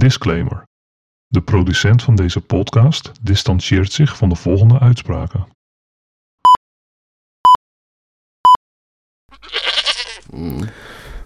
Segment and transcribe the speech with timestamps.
[0.00, 0.62] Disclaimer.
[1.26, 5.46] De producent van deze podcast distancieert zich van de volgende uitspraken.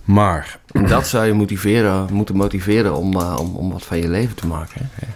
[0.05, 4.37] Maar, dat zou je motiveren, moeten motiveren om, eh, om, om wat van je leven
[4.37, 4.91] te maken.
[4.93, 5.07] hè?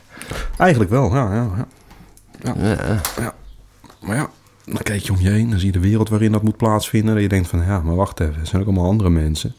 [0.58, 2.54] eigenlijk wel, ja, ja, ja.
[3.16, 3.34] Ja.
[4.00, 4.30] Maar ja,
[4.64, 7.16] dan kijk je om je heen, dan zie je de wereld waarin dat moet plaatsvinden.
[7.16, 9.54] En je denkt van, ja, maar wacht even, er zijn ook allemaal andere mensen.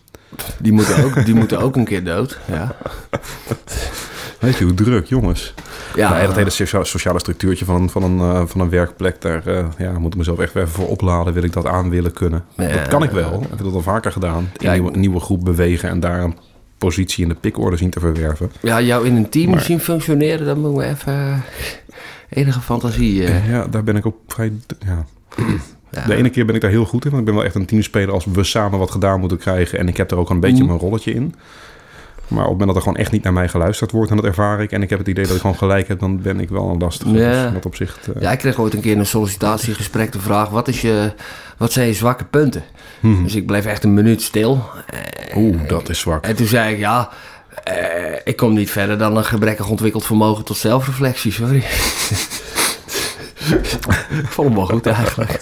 [0.59, 2.37] Die, moeten ook, die moeten ook een keer dood.
[2.51, 2.75] Ja,
[4.39, 5.53] Weet je hoe druk, jongens.
[5.95, 9.47] ja, dat hele socia- sociale structuurtje van, een- van, een, eh, van een werkplek, daar
[9.47, 11.33] eh, ja, moet ik mezelf echt weer even voor opladen.
[11.33, 12.43] Wil ik dat aan willen kunnen?
[12.57, 12.67] Ja.
[12.67, 13.41] dat kan ik wel.
[13.41, 14.49] Ik heb dat al vaker gedaan.
[14.57, 16.37] In Ja, een nieuwe, groep bewegen en daar een
[16.77, 18.51] positie in de pikorde zien te verwerven.
[18.61, 21.37] ja, jou in een team zien functioneren, dan moet we even eh,
[22.29, 23.23] enige fantasie.
[23.25, 24.51] eh, Ja, daar ben ik ook vrij...
[24.85, 25.05] Ja.
[25.91, 26.05] Ja.
[26.05, 27.65] De ene keer ben ik daar heel goed in, want ik ben wel echt een
[27.65, 29.79] teamspeler als we samen wat gedaan moeten krijgen.
[29.79, 30.65] En ik heb er ook een beetje Mhm.
[30.65, 31.35] mijn rolletje in.
[32.27, 34.25] Maar op het moment dat er gewoon echt niet naar mij geluisterd wordt, en dat
[34.25, 36.49] ervaar ik, en ik heb het idee dat ik gewoon gelijk heb, dan ben ik
[36.49, 37.11] wel een lastige.
[37.11, 37.31] Ja.
[37.31, 38.07] Dus in dat opzicht...
[38.15, 41.13] eh, Ja, ik kreeg ooit een keer in een sollicitatiegesprek de vraag: wat, is je,
[41.57, 42.63] wat zijn je zwakke punten?
[42.99, 43.23] Mhm.
[43.23, 44.63] Dus ik bleef echt een minuut stil.
[45.35, 46.25] Oeh, dat is zwak.
[46.25, 47.09] En toen zei ik: ja,
[47.63, 47.73] eh,
[48.23, 51.63] ik kom niet verder dan een gebrekkig ontwikkeld vermogen tot zelfreflectie, sorry.
[54.25, 55.41] vond hem wel goed eigenlijk.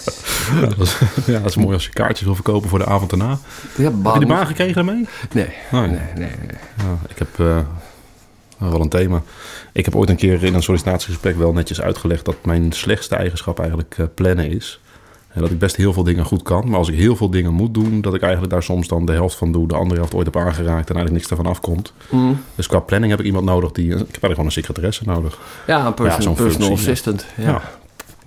[0.60, 3.10] Ja, dat is, ja, dat is mooi als je kaartjes wil verkopen voor de avond
[3.10, 3.38] daarna.
[3.76, 4.46] Ja, Heb je die baan.
[4.46, 5.06] gekregen daarmee?
[5.32, 5.80] Nee, Nee.
[5.88, 6.00] nee, nee.
[6.16, 6.30] nee.
[6.76, 7.58] Ja, ik heb eh,
[8.58, 9.22] wel een thema.
[9.72, 13.58] Ik heb ooit een keer in een sollicitatiegesprek wel netjes uitgelegd dat mijn slechtste eigenschap
[13.58, 14.80] eigenlijk eh, plannen is.
[15.28, 16.68] En dat ik best heel veel dingen goed kan.
[16.68, 19.12] Maar als ik heel veel dingen moet doen, dat ik eigenlijk daar soms dan de
[19.12, 21.92] helft van doe, de andere helft ooit heb aangeraakt en eigenlijk niks ervan afkomt.
[22.10, 22.40] Mm.
[22.54, 23.84] Dus qua planning heb ik iemand nodig die.
[23.84, 25.38] Ik heb eigenlijk gewoon een secretaresse nodig.
[25.66, 27.26] Ja, een person, Ja, zo'n personal functie, assistant.
[27.36, 27.44] Ja.
[27.44, 27.62] Ja.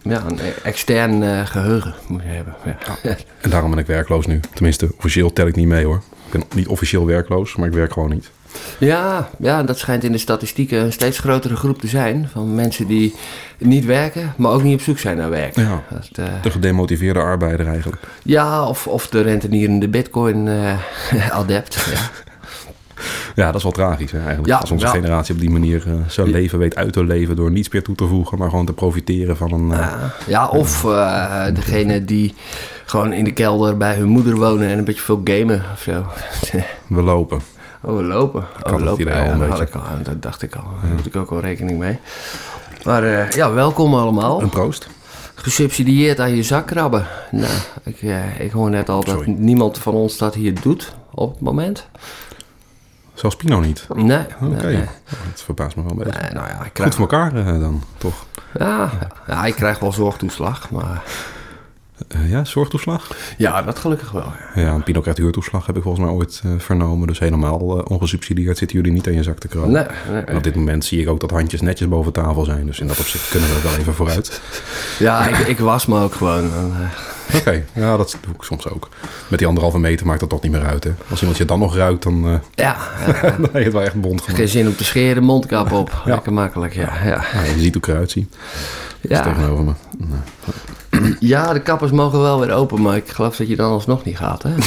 [0.04, 0.24] Ja.
[0.28, 2.56] een extern eh, geheugen moet je hebben.
[3.04, 3.16] Ja.
[3.42, 4.40] En daarom ben ik werkloos nu.
[4.54, 6.02] Tenminste, officieel tel ik niet mee hoor.
[6.26, 8.30] Ik ben niet officieel werkloos, maar ik werk gewoon niet.
[8.78, 12.30] Ja, ja, dat schijnt in de statistieken een steeds grotere groep te zijn.
[12.32, 13.16] Van mensen die
[13.58, 15.56] niet werken, maar ook niet op zoek zijn naar werk.
[15.56, 15.84] Ja.
[15.90, 18.02] Dat, eh, De gedemotiveerde arbeider eigenlijk.
[18.24, 21.76] ja, of, of de rentenierende bitcoin-adept.
[21.94, 22.00] ja.
[23.36, 24.48] Ja, dat is wel tragisch hè, eigenlijk.
[24.48, 24.92] Ja, Als onze ja.
[24.92, 27.96] generatie op die manier eh, zijn leven weet uit te leven door niets meer toe
[27.96, 29.72] te voegen, maar gewoon te profiteren van een...
[29.72, 32.34] eh, Ja, ja, of eh degene die
[32.86, 36.06] gewoon in de kelder bij hun moeder wonen en een beetje veel gamen of zo.
[36.88, 37.42] we lopen.
[37.82, 38.46] Oh, we lopen.
[38.64, 39.06] Oh, we lopen.
[39.06, 40.64] Ja, dat, had ik al, dat dacht ik al.
[40.84, 41.98] Daar moet ik ook wel rekening mee.
[42.84, 44.42] Maar eh, ja, welkom allemaal.
[44.42, 44.88] Een proost.
[45.36, 47.06] Gesubsidieerd aan je zak krabben.
[47.32, 47.54] Nou,
[47.84, 49.36] ik, eh, ik hoor net al dat Sorry.
[49.38, 51.88] niemand van ons dat hier doet op het moment.
[53.22, 53.88] Zelfs Pino niet.
[53.94, 54.26] Nee.
[54.42, 54.86] Oké, nee.
[55.30, 56.20] dat verbaast me wel een beetje.
[56.22, 58.26] Nee, nou ja, ik Goed krijg, voor elkaar eh, dan, toch?
[58.60, 58.90] ja,
[59.28, 61.02] ja, ik krijg wel zorgtoeslag, maar
[62.08, 63.16] Eh, ja, zorgtoeslag?
[63.38, 64.34] ja, dat gelukkig wel.
[64.56, 64.74] Ja.
[64.74, 67.08] Een Pino huurtoeslag, heb ik volgens mij ooit eh, vernomen.
[67.08, 69.72] Dus helemaal eh, ongesubsidieerd zitten jullie niet aan je zak te krabben.
[69.72, 72.66] Nee, nee, En op dit moment zie ik ook dat handjes netjes boven tafel zijn.
[72.66, 74.42] Dus in dat opzicht kunnen we wel even vooruit.
[75.00, 76.52] Ja, ik, ik was me ook gewoon.
[77.36, 78.90] Oké, ja, dat doe ik soms ook.
[79.28, 80.92] Met die anderhalve meter maakt dat toch niet meer uit, hè?
[81.10, 84.22] Als iemand je dan nog ruikt, dan, eh ja, ja, dan het wel echt bond
[84.22, 84.40] gemaakt.
[84.40, 86.02] geen zin om te scheren, mondkap op.
[86.06, 86.94] Lekker makkelijk, ja.
[87.04, 88.28] Ja, Ja, je ziet hoe ik eruit zie.
[89.02, 89.22] Ja.
[89.22, 89.72] tegenover me.
[89.98, 94.04] Nou, ja, de kappers mogen wel weer open, maar ik geloof dat je dan alsnog
[94.04, 94.50] niet gaat, hè?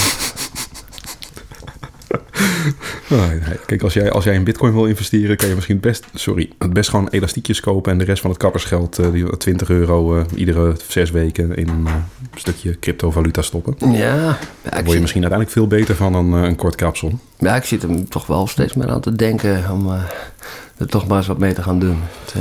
[3.09, 3.59] nee, nee.
[3.67, 6.51] Kijk, als jij, als jij in bitcoin wil investeren, kan je misschien het best, sorry,
[6.59, 10.17] het best gewoon elastiekjes kopen en de rest van het kappersgeld, eh, die 20 euro
[10.19, 11.95] eh, iedere zes weken in een eh,
[12.35, 13.93] stukje cryptovaluta stoppen.
[13.93, 16.75] Ja, ja, Daar ik, word je zit, misschien uiteindelijk veel beter van dan een kort
[16.75, 17.19] kapsel.
[17.39, 20.03] ja, ik zit er toch wel steeds meer aan te denken om eh,
[20.79, 21.99] er toch maar eens wat mee te gaan doen.
[22.25, 22.41] Het, eh,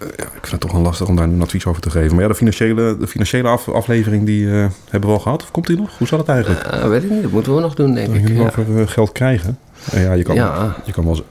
[0.00, 2.12] Ja, ik vind het toch wel lastig om daar een advies over te geven.
[2.14, 5.42] Maar ja, de financiële, de financiële af- aflevering die eh, hebben we al gehad.
[5.42, 5.98] Of komt die nog?
[5.98, 6.60] Hoe zat het eigenlijk?
[6.62, 8.28] eh, weet ik niet, dat moeten we nog doen, denk ik.
[8.28, 8.42] je Ja.
[8.46, 9.58] over eh, geld krijgen.
[9.92, 10.76] En ja, je kan, Ja.
[10.84, 11.22] je kan wel eens-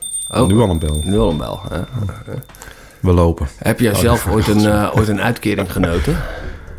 [0.41, 0.47] Oh.
[0.47, 1.01] nu al een bel.
[1.05, 1.59] Nu al een bel.
[1.69, 1.79] hè?
[2.99, 3.47] We lopen.
[3.57, 6.17] Heb jij Oh, zelf ooit een, ooit een uitkering genoten?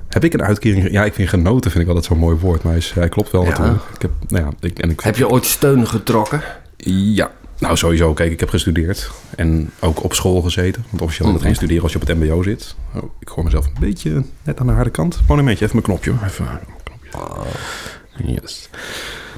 [0.09, 0.91] Heb ik een uitkering?
[0.91, 2.63] Ja, ik vind genoten vind ik altijd zo'n mooi woord.
[2.63, 3.81] Maar hij, klopt wel natuurlijk.
[3.95, 6.41] Ik heb, nou ja, ik, en ik, Heb je ooit steun getrokken?
[6.87, 7.31] Ja,
[7.61, 8.13] nou sowieso.
[8.15, 9.11] Kijk, ik heb gestudeerd.
[9.37, 10.85] En ook op school gezeten.
[10.91, 11.47] Want officieel is het Mhm.
[11.51, 12.75] geen studeren als je op het mbo zit.
[12.95, 15.21] Oh, ik hoor mezelf een beetje net aan de harde kant.
[15.29, 16.27] Monumentje, even mijn knopje.
[16.27, 18.33] Even een knopje.
[18.43, 18.69] Yes.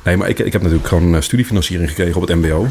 [0.05, 2.67] Nee, maar ik, ik heb natuurlijk gewoon eh, studiefinanciering gekregen op het mbo.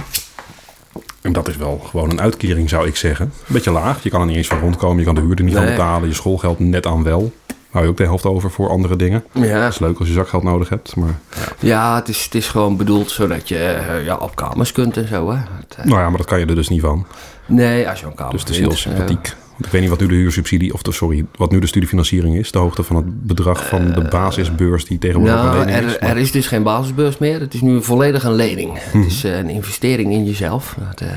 [1.22, 3.26] En dat is wel gewoon een uitkering, zou ik zeggen.
[3.26, 4.04] Een beetje laag.
[4.04, 4.98] Je kan er niet eens van rondkomen.
[4.98, 6.08] Je kan de huur er niet van betalen.
[6.08, 7.34] Je schoolgeld net aan wel.
[7.72, 9.24] Hou je ook de helft over voor andere dingen.
[9.34, 10.96] Ja, Dat is leuk als je zakgeld nodig hebt.
[10.96, 11.20] Maar
[11.60, 15.08] ja het, is, het is gewoon bedoeld zodat je eh, ja, op kamers kunt en
[15.08, 15.30] zo.
[15.32, 15.38] Hè?
[15.38, 17.06] Het, eh, nou ja, maar dat kan je er dus niet van.
[17.46, 19.36] nee, als je een kamer Dus het is heel vindt, eh, sympathiek.
[19.52, 22.36] Want ik weet niet wat nu de huursubsidie, of de, sorry, wat nu de studiefinanciering
[22.38, 22.52] is.
[22.52, 25.94] De hoogte van het bedrag van de basisbeurs die tegenwoordig een Nou, lening is.
[25.96, 27.40] er, Maar- er is dus geen basisbeurs meer.
[27.40, 28.72] Het is nu volledig een lening.
[28.74, 28.98] Mhm.
[28.98, 30.76] Het is eh, een investering in jezelf.
[30.98, 31.08] Eh,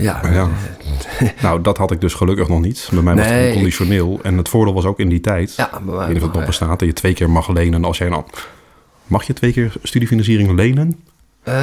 [0.00, 0.48] Ja.
[1.42, 2.88] Nou, dat had ik dus gelukkig nog niet.
[2.92, 4.20] Bij mij was het Nee, gewoon conditioneel.
[4.22, 5.54] En het voordeel was ook in die tijd...
[5.56, 8.24] ja, niet of het nog, bestaat, dat je twee keer mag lenen als jij nou...
[9.06, 11.00] Mag je twee keer studiefinanciering lenen?
[11.42, 11.54] Eh,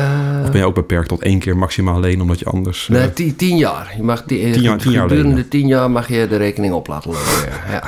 [0.44, 2.90] Of ben je ook beperkt tot één keer maximaal lenen, omdat je anders...
[2.90, 3.94] eh, nee, tien, tien jaar.
[3.98, 5.50] Je mag die, Tien jaar- tien jaar gedurende lenen.
[5.50, 7.52] tien jaar mag je de rekening op laten lopen.
[7.72, 7.84] Ja.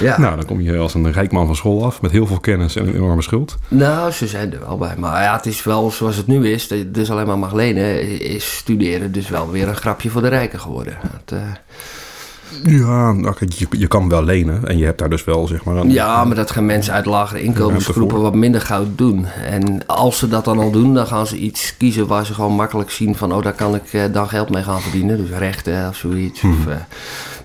[0.00, 0.18] Ja.
[0.18, 2.76] Nou, dan kom je als een rijk man van school af met heel veel kennis
[2.76, 3.56] en een enorme schuld.
[3.68, 4.94] Nou, ze zijn er wel bij.
[4.98, 6.68] Maar ja, het is wel zoals het nu is.
[6.68, 8.20] Dat je dus alleen maar mag lenen.
[8.20, 10.98] Is studeren dus wel weer een grapje voor de rijken geworden.
[11.02, 11.44] Dat, eh,
[12.62, 15.64] Ja, nou, kijk, je, je kan wel lenen en je hebt daar dus wel zeg
[15.64, 15.90] maar een...
[15.90, 19.26] ja, maar dat gaan mensen uit lagere inkomensgroepen wat minder gauw doen.
[19.26, 22.52] En als ze dat dan al doen, dan gaan ze iets kiezen waar ze gewoon
[22.52, 23.32] makkelijk zien van...
[23.32, 25.16] oh, daar kan ik eh, dan geld mee gaan verdienen.
[25.16, 26.42] Dus rechten of zoiets.
[26.42, 26.76] Of, eh,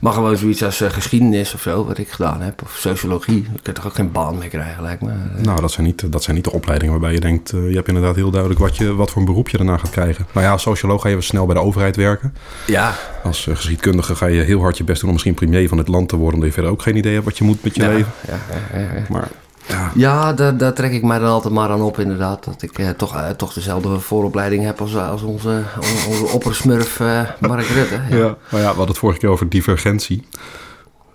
[0.03, 2.61] maar gewoon zoiets als eh, geschiedenis of zo, wat ik gedaan heb.
[2.61, 3.35] Of sociologie.
[3.53, 5.09] Je kunt toch ook geen baan mee krijgen, lijkt me.
[5.09, 7.51] Eh, Nou, dat zijn, niet, dat zijn niet de opleidingen waarbij je denkt...
[7.51, 9.89] eh, je hebt inderdaad heel duidelijk wat, je, wat voor een beroep je daarna gaat
[9.89, 10.25] krijgen.
[10.31, 12.33] Nou ja, als socioloog ga je snel bij de overheid werken.
[12.67, 15.87] Ja, Als geschiedkundige ga je heel hard je best doen om misschien premier van het
[15.87, 16.33] land te worden...
[16.33, 18.11] omdat je verder ook geen idee hebt wat je moet met je ja, leven.
[18.27, 18.39] ja,
[18.73, 19.03] ja, ja, ja.
[19.09, 19.27] Maar
[19.67, 22.43] ja, Ja, daar, daar trek ik mij dan altijd maar aan op, inderdaad.
[22.43, 26.99] Dat ik eh, toch, eh, toch dezelfde vooropleiding heb als, als onze, on- onze oppersmurf
[26.99, 27.99] eh Mark Rutte.
[28.09, 28.15] Ja.
[28.17, 28.37] Ja.
[28.51, 30.27] Maar ja, we hadden het vorige keer over divergentie.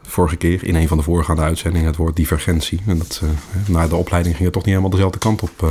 [0.02, 2.80] Vorige keer in een van de voorgaande uitzendingen het woord divergentie.
[2.86, 3.28] En dat, eh,
[3.74, 5.50] na de opleiding ging het toch niet helemaal dezelfde kant op.
[5.62, 5.68] eh.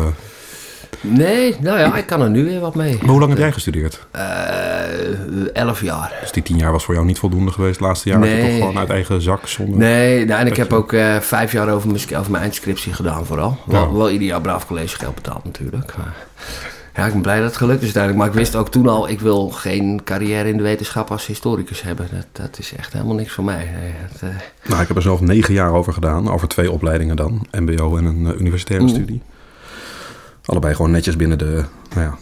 [1.10, 2.98] Nee, nou ja, ik kan er nu weer wat mee.
[3.02, 4.08] Maar hoe lang heb jij gestudeerd?
[4.12, 4.22] Eh,
[5.54, 6.14] elf jaar.
[6.22, 7.76] Dus die tien jaar was voor jou niet voldoende geweest.
[7.80, 8.48] Het laatste jaar had je Nee.
[8.50, 9.78] toch gewoon uit eigen zak zonder...
[9.78, 13.26] Nee, nou, en ik heb ook eh, vijf jaar over mijn, over mijn eindscriptie gedaan
[13.26, 13.58] vooral.
[13.66, 15.94] Wel, ieder jaar braaf collegegeld betaald natuurlijk.
[15.98, 16.14] Maar,
[16.96, 18.24] ja, ik ben blij dat het gelukt is uiteindelijk.
[18.24, 21.82] Maar ik wist ook toen al, ik wil geen carrière in de wetenschap als historicus
[21.82, 22.08] hebben.
[22.12, 23.70] Dat, dat is echt helemaal niks voor mij.
[23.82, 24.36] Nee, dat, eh,
[24.70, 26.32] Nou, ik heb er zelf negen jaar over gedaan.
[26.32, 27.48] Over twee opleidingen dan.
[27.52, 28.96] MBO en een universitaire Mhm.
[28.96, 29.22] studie.
[30.48, 31.64] Allebei gewoon netjes binnen de,
[31.96, 32.18] nou ja,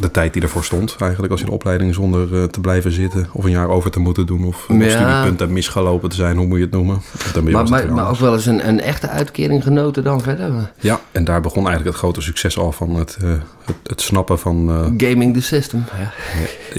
[0.00, 0.96] de tijd die ervoor stond.
[0.98, 3.28] Eigenlijk als je de opleiding zonder eh, te blijven zitten.
[3.32, 4.44] Of een jaar over te moeten doen.
[4.44, 4.88] Of een Ja.
[4.90, 6.36] studiepunt en misgelopen te zijn.
[6.36, 7.02] Hoe moet je het noemen?
[7.32, 10.72] Dan ben je maar, maar, ook wel eens een, een echte uitkering genoten dan verder.
[10.80, 13.30] Ja, en daar begon eigenlijk het grote succes al van het, eh,
[13.64, 14.68] het, het snappen van...
[14.70, 15.84] eh, Gaming the system.
[15.98, 16.12] Ja.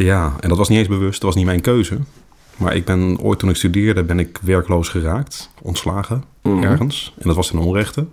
[0.03, 1.13] ja, en dat was niet eens bewust.
[1.21, 1.97] Dat was niet mijn keuze.
[2.57, 5.49] Maar ik ben ooit toen ik studeerde, ben ik werkloos geraakt.
[5.61, 6.63] Ontslagen Mhm.
[6.63, 7.13] ergens.
[7.19, 8.05] En dat was ten onrechte.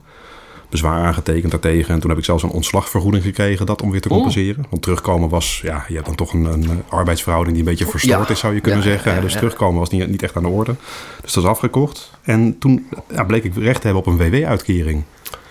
[0.70, 1.94] Bezwaar aangetekend daartegen.
[1.94, 4.14] En toen heb ik zelfs een ontslagvergoeding gekregen, dat om weer te Oh.
[4.14, 4.66] compenseren.
[4.70, 7.86] Want terugkomen was, ja, je hebt dan toch een, een eh, arbeidsverhouding die een beetje
[7.90, 8.32] verstoord Ja.
[8.34, 9.14] is, zou je kunnen Ja, zeggen.
[9.14, 10.74] ja, dus terugkomen was niet, niet echt aan de orde.
[11.22, 12.10] Dus dat is afgekocht.
[12.22, 15.02] En toen ja, bleek ik recht te hebben op een WW-uitkering.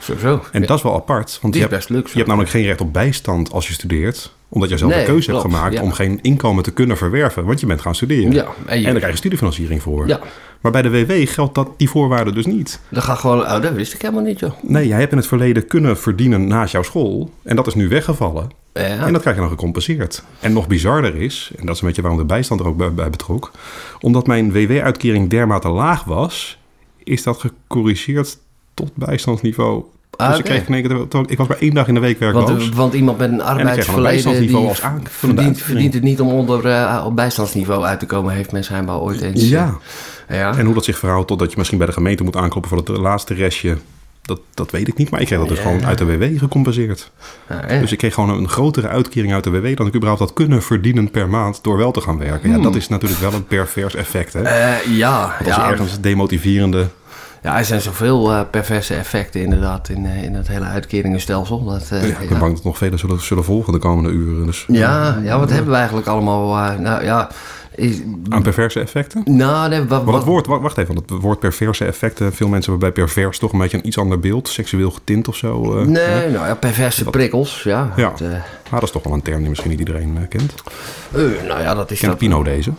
[0.08, 0.42] Zo, zo.
[0.52, 2.94] En dat is wel apart, want je hebt, best je hebt namelijk geen recht op
[2.94, 4.36] bijstand als je studeert.
[4.50, 5.82] Omdat je zelf Nee, de keuze hebt gemaakt ja.
[5.82, 7.46] om geen inkomen te kunnen verwerven.
[7.46, 8.32] Want je bent gaan studeren.
[8.32, 10.08] Ja, en je- En daar krijg je studiefinanciering voor.
[10.08, 10.20] Ja,
[10.62, 12.80] Maar bij de WW geldt dat, die voorwaarde dus niet.
[12.90, 13.40] dat gaat gewoon...
[13.42, 14.52] Oh, dat wist ik helemaal niet, joh.
[14.62, 17.32] Nee, jij hebt in het verleden kunnen verdienen naast jouw school.
[17.44, 18.50] En dat is nu weggevallen.
[18.74, 18.84] Ja.
[18.84, 20.24] En dat krijg je dan gecompenseerd.
[20.40, 22.94] En nog bizarder is, en dat is een beetje waarom de bijstand er ook bij,
[22.94, 23.52] bij betrok.
[24.00, 26.58] Omdat mijn WW-uitkering dermate laag was,
[27.04, 28.38] is dat gecorrigeerd
[28.74, 29.84] tot bijstandsniveau.
[30.18, 32.50] Ah, dus ik kreeg in één ik was maar één dag in de week werkloos.
[32.50, 37.04] Want, want iemand met een arbeidsverleden die als verdient, verdient het niet om onder eh,
[37.06, 39.42] op bijstandsniveau uit te komen, heeft men schijnbaar ooit eens.
[39.42, 39.78] eh, ja,
[40.30, 40.58] ja.
[40.58, 42.88] en hoe dat zich verhoudt totdat je misschien bij de gemeente moet aankloppen voor het
[43.02, 43.78] laatste restje.
[44.22, 45.64] Dat, dat weet ik niet, maar ik kreeg dat dus Ja.
[45.64, 47.12] gewoon uit de WW gecompenseerd.
[47.50, 47.80] Ja.
[47.80, 50.62] Dus ik kreeg gewoon een grotere uitkering uit de WW dan ik überhaupt had kunnen
[50.64, 52.50] verdienen per maand door wel te gaan werken.
[52.50, 54.34] Ja, dat is natuurlijk wel een pervers effect.
[54.34, 54.42] Hè?
[54.42, 56.88] Eh, ja, Dat is ja, ergens demotiverende.
[57.44, 61.64] Ja, er zijn zoveel eh, perverse effecten inderdaad in, eh, in het hele uitkeringenstelsel.
[61.66, 62.40] Dat, eh, Ja, ik ben ja.
[62.40, 64.46] bang dat nog vele zullen, zullen volgen de komende uren.
[64.46, 66.78] Dus, Ja, ja, wat hebben we eigenlijk allemaal?
[66.80, 67.30] nou ja,
[67.76, 67.98] is,
[68.30, 69.22] Aan perverse effecten?
[69.26, 72.72] nou, nee, wat, wat- woord, wa- wacht even, want het woord perverse effecten, veel mensen
[72.72, 75.84] hebben bij pervers toch een beetje een iets ander beeld, seksueel getint of zo.
[75.86, 77.92] Nee, nou ja, perverse prikkels, ja.
[77.96, 78.12] Ja.
[78.12, 78.22] Het,
[78.66, 80.54] Ah, dat is toch wel een term die misschien niet iedereen kent.
[81.48, 82.18] nou ja, dat is Kent.
[82.18, 82.72] Pino deze?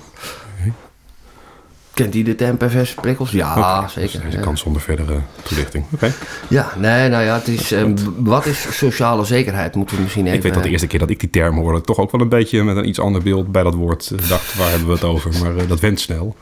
[1.99, 3.31] Kent hij de perverse prikkels?
[3.31, 4.21] Ja, Oké, zeker.
[4.23, 4.39] Dus ja.
[4.39, 5.85] ik kan zonder verdere toelichting.
[5.95, 6.13] Oké.
[6.49, 7.85] Ja, nee, nou ja, het is, eh,
[8.17, 9.75] wat is sociale zekerheid?
[9.75, 10.37] Moeten we misschien even...
[10.37, 12.29] Ik weet dat de eerste keer dat ik die term hoorde, toch ook wel een
[12.29, 15.05] beetje met een iets ander beeld bij dat woord eh, dacht, waar hebben we het
[15.05, 15.33] over?
[15.43, 16.37] Maar eh, dat went snel.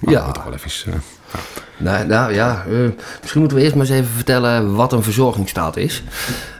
[0.00, 0.26] Maar Ja.
[0.26, 1.02] we toch wel even...
[1.80, 2.74] Nou, nou ja, eh,
[3.20, 6.02] misschien moeten we eerst maar eens even vertellen wat een verzorgingsstaat is.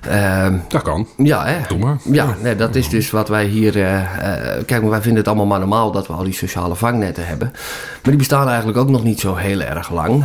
[0.09, 1.09] Ehm, dat kan.
[1.17, 1.57] ja, hè?
[1.69, 1.97] Doe maar.
[2.05, 3.77] Ja, nee, dat is dus wat wij hier.
[3.77, 6.75] eh, eh, kijk, maar wij vinden het allemaal maar normaal dat we al die sociale
[6.75, 7.51] vangnetten hebben.
[7.53, 10.25] Maar die bestaan eigenlijk ook nog niet zo heel erg lang.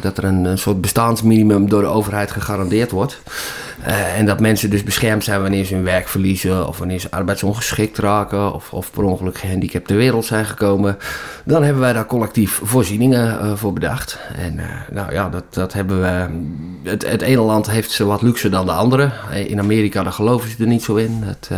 [0.00, 3.20] Dat er een, een soort bestaansminimum door de overheid gegarandeerd wordt.
[3.84, 6.68] Eh, en dat mensen dus beschermd zijn wanneer ze hun werk verliezen.
[6.68, 8.54] of wanneer ze arbeidsongeschikt raken.
[8.54, 10.98] of, of per ongeluk gehandicapt ter wereld zijn gekomen.
[11.44, 14.18] Dan hebben wij daar collectief voorzieningen eh, voor bedacht.
[14.36, 16.28] En eh, nou ja, dat, dat hebben we.
[16.90, 19.10] Het, het ene land heeft ze wat luxe dan de andere.
[19.46, 21.24] In Amerika, daar geloven ze er niet zo in.
[21.26, 21.50] Dat,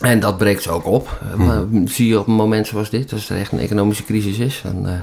[0.00, 1.20] En dat breekt ze ook op.
[1.36, 4.62] Maar zie je op een moment zoals dit, als er echt een economische crisis is.
[4.64, 5.02] Dan,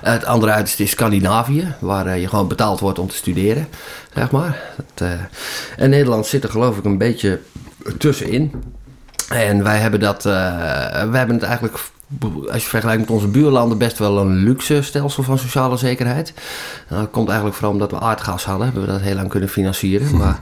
[0.00, 3.68] het andere uiterste is Scandinavië, waar eh, je gewoon betaald wordt om te studeren,
[4.14, 4.60] zeg maar.
[4.76, 5.12] Dat, eh,
[5.76, 7.40] en Nederland zit er geloof ik een beetje
[7.98, 8.52] tussenin.
[9.28, 10.32] En wij hebben dat, eh,
[10.90, 11.78] wij hebben het eigenlijk,
[12.52, 16.32] als je vergelijkt met onze buurlanden, best wel een luxe stelsel van sociale zekerheid.
[16.88, 20.16] Dat komt eigenlijk vooral omdat we aardgas hadden, hebben we dat heel lang kunnen financieren.
[20.18, 20.40] Maar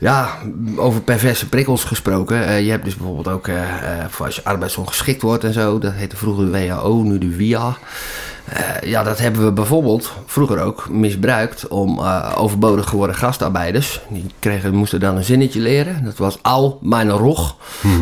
[0.00, 0.38] ja,
[0.76, 2.46] over perverse prikkels gesproken.
[2.46, 5.78] eh, je hebt dus bijvoorbeeld ook, eh, eh, voor als je arbeidsongeschikt wordt en zo,
[5.78, 7.76] dat heette vroeger de WHO, nu de WIA.
[8.80, 12.00] Ja, dat hebben we bijvoorbeeld vroeger ook misbruikt om
[12.36, 14.00] overbodig geworden gastarbeiders.
[14.08, 16.04] Die kregen, moesten dan een zinnetje leren.
[16.04, 17.56] Dat was al mijn rog.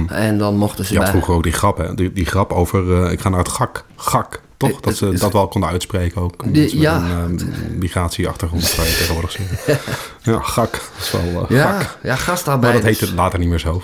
[0.08, 1.10] En dan mochten ze had bij...
[1.10, 1.94] vroeger ook die grap, hè?
[1.94, 3.84] Die, die grap over ik ga naar het gak.
[3.96, 4.70] Gak, toch?
[4.70, 6.54] Eh, Dat ze het- dat wel konden uitspreken ook.
[6.54, 6.96] De- ja.
[6.96, 7.40] Een
[7.72, 9.78] uh, migratieachtergrond, zou je tegenwoordig zeggen.
[10.32, 10.70] Ja, gak.
[10.72, 12.44] Dat is wel uh, Ja, gak.
[12.44, 13.82] ja, Maar dat heette later niet meer zo.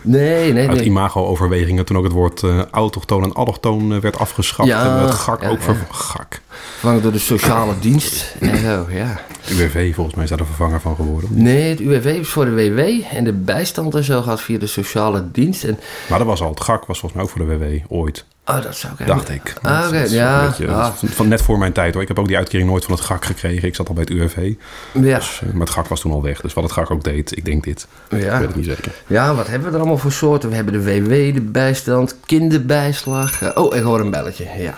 [0.00, 0.84] Nee, nee, Uit nee.
[0.86, 4.68] imago-overwegingen toen ook het woord uh, autochtoon en allochtoon werd afgeschaft.
[4.68, 5.86] Ja, hebben we het gak ja, ook ver...
[5.90, 6.40] Gak.
[6.48, 8.34] Vervangen door de sociale dienst.
[8.40, 9.20] En zo, ja.
[9.50, 11.30] UWV volgens mij is daar de vervanger van geworden.
[11.32, 12.78] Nee, het UWV is voor de WW
[13.16, 15.64] en de bijstand en zo gaat via de sociale dienst.
[15.64, 16.50] En, Maar dat was al.
[16.50, 18.24] Het gak was volgens mij ook voor de WW ooit.
[18.46, 19.54] Oh, dat zou ik Dacht ik.
[19.62, 20.46] Ah, oké, ja.
[20.46, 22.02] beetje- ah, van, net voor mijn tijd hoor.
[22.02, 23.68] Ik heb ook die uitkering nooit van het gak gekregen.
[23.68, 24.54] Ik zat al bij het UWV.
[24.92, 26.40] ja, Dus, eh, maar het gak was toen al weg.
[26.40, 27.86] Dus wat het gak ook deed, ik denk dit.
[28.08, 28.38] Ik ja.
[28.38, 28.92] weet het niet zeker.
[29.06, 30.48] ja, wat hebben we er allemaal voor soorten?
[30.48, 33.42] We hebben de WW, de bijstand, kinderbijslag.
[33.42, 34.74] Eh, Oh, ik hoor een belletje, ja.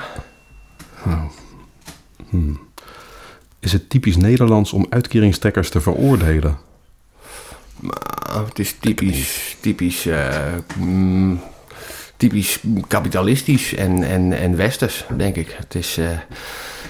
[3.61, 6.59] Is het typisch Nederlands om uitkeringstrekkers te veroordelen?
[8.29, 10.29] Ah, het is typisch, typisch, eh,
[10.79, 11.41] mm,
[12.17, 15.55] typisch kapitalistisch en, en, en westers, denk ik.
[15.59, 16.07] Het is, eh,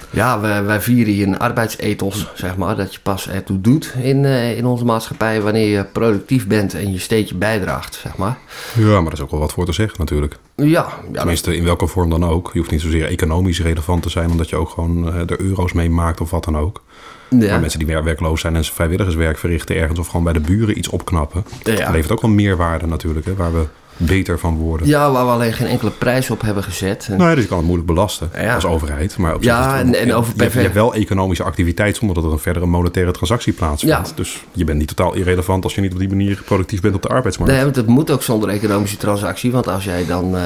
[0.09, 4.25] ja, wij, wij vieren hier een arbeidsethos, zeg maar, dat je pas ertoe doet in,
[4.25, 8.37] eh, in onze maatschappij wanneer je productief bent en je steentje bijdraagt, zeg maar.
[8.75, 10.37] Ja, maar daar is ook wel wat voor te zeggen natuurlijk.
[10.55, 12.49] Ja, ja dat- Tenminste, in welke vorm dan ook.
[12.53, 14.31] Je hoeft niet zozeer economisch relevant te zijn...
[14.31, 16.81] omdat je ook gewoon eh, er euro's mee maakt of wat dan ook.
[17.29, 17.57] Maar ja.
[17.59, 19.99] mensen die wer- werkloos zijn en vrijwilligerswerk verrichten ergens...
[19.99, 21.45] of gewoon bij de buren iets opknappen...
[21.63, 21.91] Ja.
[21.91, 23.65] levert ook wel meerwaarde natuurlijk, hè, waar we
[23.97, 24.87] beter van worden.
[24.87, 27.07] ja, waar we alleen geen enkele prijs op hebben gezet.
[27.11, 28.55] En- Nee, dus je kan het moeilijk belasten Ja.
[28.55, 29.17] als overheid.
[29.17, 32.25] Maar op Ja, en- en over je, hebt, je hebt wel economische activiteit zonder dat
[32.25, 34.07] er een verdere monetaire transactie plaatsvindt.
[34.09, 34.15] Ja.
[34.15, 37.01] Dus je bent niet totaal irrelevant als je niet op die manier productief bent op
[37.01, 37.53] de arbeidsmarkt.
[37.53, 40.35] Nee, want het moet ook zonder economische transactie, want als jij dan...
[40.37, 40.41] eh,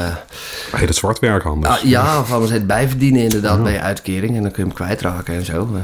[0.75, 1.75] Heet het zwartwerk anders.
[1.77, 4.35] Ah, ja, of anders het bijverdienen inderdaad bij je uitkering.
[4.35, 5.69] En dan kun je hem kwijtraken en zo.
[5.73, 5.79] Eh,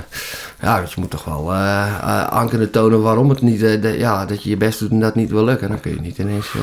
[0.61, 1.59] Ja, dus je moet toch wel eh
[2.01, 3.63] eh, aan kunnen tonen waarom het niet...
[3.63, 5.69] eh, de- ja, dat je je best doet en dat niet wil lukken.
[5.69, 6.61] Dan kun je niet ineens eh,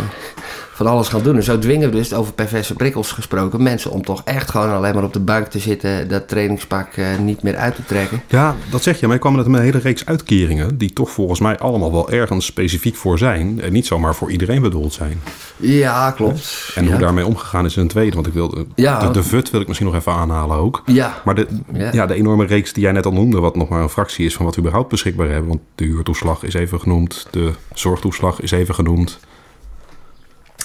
[0.74, 1.36] van alles gaan doen.
[1.36, 3.62] En zo dwingen we dus, over perverse prikkels gesproken...
[3.62, 6.08] mensen om toch echt gewoon alleen maar op de bank te zitten...
[6.08, 8.22] dat trainingspak eh, niet meer uit te trekken.
[8.28, 9.06] Ja, dat zeg je.
[9.06, 10.78] Maar ik kwam met een hele reeks uitkeringen...
[10.78, 13.60] die toch volgens mij allemaal wel ergens specifiek voor zijn...
[13.60, 15.20] en niet zomaar voor iedereen bedoeld zijn.
[15.56, 16.70] Ja, klopt.
[16.74, 16.90] En ja.
[16.90, 18.14] hoe daarmee omgegaan is een tweede.
[18.14, 18.98] Want ik wil, de- Ja.
[18.98, 20.82] de, de VUT wil ik misschien nog even aanhalen ook.
[20.86, 21.88] Ja, Maar de, Ja.
[21.92, 22.06] ja.
[22.06, 23.40] de enorme reeks die jij net al noemde...
[23.40, 25.48] wat nog maar een fractie is van wat we überhaupt beschikbaar hebben...
[25.48, 27.26] want de huurtoeslag is even genoemd...
[27.30, 29.18] de zorgtoeslag is even genoemd...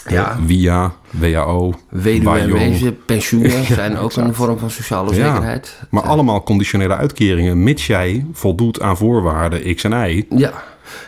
[0.10, 0.38] ja.
[0.46, 5.32] Via, WHO, Weduwe pensioenen zijn ook een vorm van sociale Ja.
[5.32, 5.80] zekerheid.
[5.90, 10.26] Maar allemaal conditionele uitkeringen, mits jij voldoet aan voorwaarden X en Y.
[10.30, 10.52] Ja,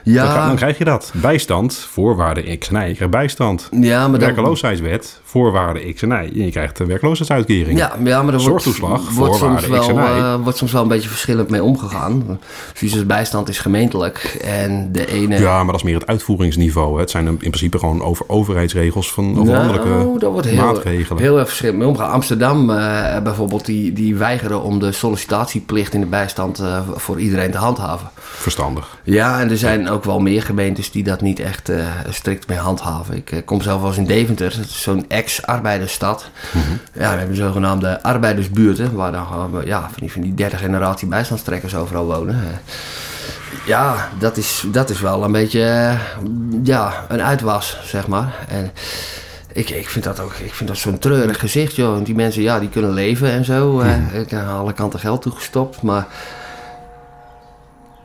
[0.03, 1.12] Dan, ja, dan krijg je dat.
[1.15, 2.88] Bijstand, voorwaarden X en Y.
[2.88, 3.67] Je krijgt bijstand.
[3.72, 6.13] ja maar dan, Werkeloosheidswet, voorwaarden X en Y.
[6.13, 7.77] En je krijgt een werkloosheidsuitkering.
[7.77, 9.97] Ja, ja, maar er wordt, wordt, soms wel, X en Y.
[9.97, 12.39] eh, wordt soms wel een beetje verschillend mee omgegaan.
[12.73, 15.39] Fysisch bijstand is gemeentelijk en de ene...
[15.39, 16.93] Ja, maar dat is meer het uitvoeringsniveau.
[16.93, 17.00] hè.
[17.00, 21.21] Het zijn in principe gewoon over overheidsregels van landelijke Nou, daar wordt heel, maatregelen.
[21.21, 22.11] heel erg verschillend mee omgegaan.
[22.11, 27.51] Amsterdam eh, bijvoorbeeld, die, die weigeren om de sollicitatieplicht in de bijstand eh, voor iedereen
[27.51, 28.09] te handhaven.
[28.19, 28.97] Verstandig.
[29.03, 32.57] Ja, en er zijn ook wel meer gemeentes die dat niet echt eh, strikt mee
[32.57, 33.15] handhaven.
[33.15, 34.69] Ik eh, kom zelf wel eens in Deventer, dat
[35.21, 36.29] ex-arbeidersstad.
[36.93, 41.75] Ja, we hebben zogenaamde arbeidersbuurten, waar dan ja, van die, van die derde generatie bijstandstrekkers
[41.75, 42.35] overal wonen.
[42.35, 42.57] Eh,
[43.65, 45.99] Ja, dat is, dat is wel een beetje eh,
[46.63, 48.33] ja, een uitwas, zeg maar.
[48.47, 48.71] En
[49.53, 51.93] ik, ik vind dat ook ik vind dat zo'n treurig gezicht, joh.
[51.93, 53.79] Want die mensen, ja, die kunnen leven en zo.
[53.79, 56.05] eh, Ik heb aan alle kanten geld toegestopt, maar...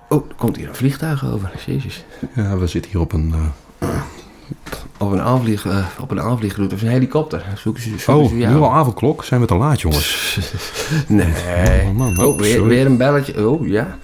[0.08, 1.50] Oh, er komt hier een vliegtuig over.
[1.66, 2.04] Jezus.
[2.34, 3.34] Ja, we zitten hier op een...
[3.78, 3.88] eh,
[4.98, 6.74] Op een, aanvlieg, eh, op een aanvliegroute.
[6.74, 7.44] Of een helikopter.
[7.56, 9.24] Ze, Oh, nu al avondklok.
[9.24, 10.38] Zijn we te laat, jongens?
[11.06, 11.32] Nee.
[11.86, 12.18] Oh, man.
[12.18, 13.48] Oh, Oh, weer, een belletje.
[13.48, 13.98] Oh, ja.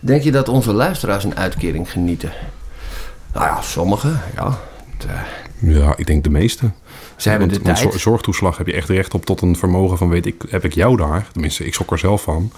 [0.00, 2.32] Denk je dat onze luisteraars een uitkering genieten?
[3.32, 4.58] Nou ja, sommigen, ja.
[5.06, 5.20] Eh,
[5.74, 6.70] Ja, ik denk de meeste.
[7.18, 8.00] Ze hebben Want- de tijd.
[8.00, 10.96] zorgtoeslag heb je echt recht op tot een vermogen van, weet ik, heb ik jou
[10.96, 11.26] daar?
[11.32, 12.52] Tenminste, ik schrok er zelf van.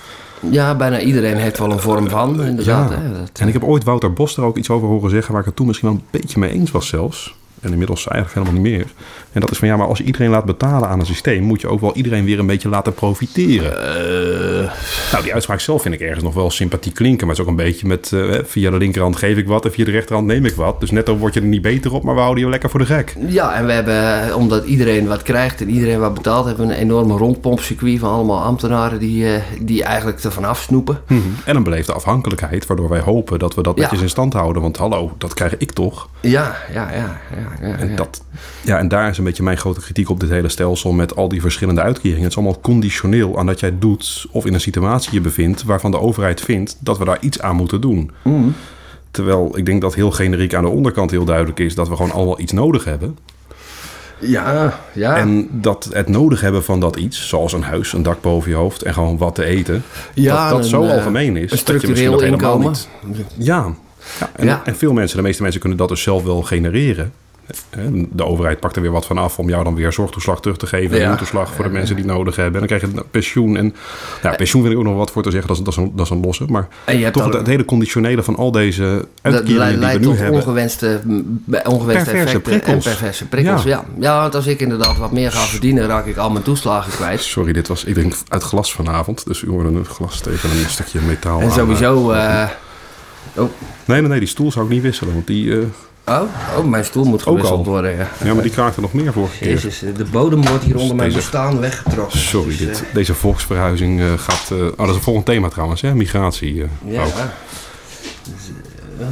[0.51, 2.91] Ja, bijna iedereen heeft wel een vorm van, inderdaad.
[2.91, 2.97] Ja.
[2.97, 3.13] Hè?
[3.19, 5.47] Dat, En ik heb ooit Wouter Bos er ook iets over horen zeggen, waar ik
[5.47, 7.35] het toen misschien wel een beetje mee eens was zelfs.
[7.61, 8.93] En inmiddels eigenlijk helemaal niet meer.
[9.33, 11.61] En dat is van ja, maar als je iedereen laat betalen aan een systeem, moet
[11.61, 13.83] je ook wel iedereen weer een beetje laten profiteren.
[13.83, 14.71] Eh,
[15.13, 17.27] Nou, die uitspraak zelf vind ik ergens nog wel sympathiek klinken.
[17.27, 19.73] Maar het is ook een beetje met eh, via de linkerhand geef ik wat en
[19.73, 20.81] via de rechterhand neem ik wat.
[20.81, 22.87] Dus netto word je er niet beter op, maar we houden je lekker voor de
[22.87, 23.17] gek.
[23.29, 26.79] ja, en we hebben, omdat iedereen wat krijgt en iedereen wat betaalt, hebben we een
[26.81, 31.01] enorme rondpompcircuit van allemaal ambtenaren die, eh, die eigenlijk ervan afsnoepen.
[31.45, 33.83] En een beleefde afhankelijkheid, waardoor wij hopen dat we dat Ja.
[33.83, 34.63] netjes in stand houden.
[34.63, 36.09] Want hallo, dat krijg ik toch.
[36.21, 37.21] Ja, ja, ja.
[37.61, 38.23] ja, ja, En, dat,
[38.63, 41.29] ja, en daar is een beetje mijn grote kritiek op dit hele stelsel met al
[41.29, 42.23] die verschillende uitkeringen.
[42.23, 45.91] Het is allemaal conditioneel aan dat jij doet of in een situatie je bevindt waarvan
[45.91, 48.11] de overheid vindt dat we daar iets aan moeten doen.
[48.25, 48.55] Mm.
[49.11, 52.13] Terwijl ik denk dat heel generiek aan de onderkant heel duidelijk is dat we gewoon
[52.13, 53.19] allemaal iets nodig hebben.
[54.19, 55.17] Ja, ja.
[55.17, 58.57] En dat het nodig hebben van dat iets, zoals een huis, een dak boven je
[58.57, 59.83] hoofd en gewoon wat te eten,
[60.15, 61.43] Ja, dat dat een, zo eh, algemeen is.
[61.43, 62.71] een dat je structureel inkomen.
[62.71, 62.89] niet-
[63.37, 63.75] Ja.
[64.21, 64.61] Ja, en, Ja.
[64.65, 67.13] en veel mensen, de meeste mensen kunnen dat dus zelf wel genereren.
[68.13, 70.67] De overheid pakt er weer wat van af om jou dan weer zorgtoeslag terug te
[70.67, 70.99] geven.
[70.99, 71.11] Ja.
[71.11, 72.61] En toeslag voor de mensen die het nodig hebben.
[72.63, 73.57] En dan krijg je pensioen.
[73.57, 73.75] En
[74.23, 75.49] ja, pensioen vind ik ook nog wat voor te zeggen.
[75.49, 76.45] Dat is, dat is, een, dat is een losse.
[76.49, 79.67] Maar En je hebt toch al- het, het hele conditionele van al deze Dat uitkeringen
[79.69, 80.35] die we leidt nu tot hebben.
[80.35, 81.01] ongewenste,
[81.65, 82.75] ongewenste Perverse effecten prikkels.
[82.87, 83.63] en perverse prikkels.
[83.63, 83.85] Ja.
[83.99, 84.21] Ja.
[84.21, 87.21] want als ik inderdaad wat meer ga verdienen, raak ik al mijn toeslagen kwijt.
[87.23, 89.27] Sorry, dit was ik denk uit glas vanavond.
[89.27, 91.53] Dus u hoorde een glas tegen een stukje metaal En aan.
[91.53, 92.11] sowieso...
[92.11, 92.49] eh,
[93.37, 93.51] oh,
[93.85, 95.15] Nee, nee, nee, die stoel zou ik niet wisselen.
[95.15, 95.65] Want die, eh,
[96.11, 96.23] oh,
[96.59, 97.73] oh, mijn stoel moet Ook gewisseld al.
[97.73, 97.97] worden.
[97.97, 98.09] Ja.
[98.25, 99.49] ja, maar die kraakte nog meer vorige keer.
[99.49, 102.19] Jezus, de bodem wordt hier onder mijn bestaan weggetrokken.
[102.19, 104.51] Sorry, Dus, dit, eh, deze volksverhuizing eh, gaat...
[104.51, 105.95] eh, oh, dat is een volgend thema trouwens, hè?
[105.95, 106.63] Migratie.
[106.63, 107.05] eh, ja.
[108.25, 108.33] Dus,
[109.01, 109.07] eh,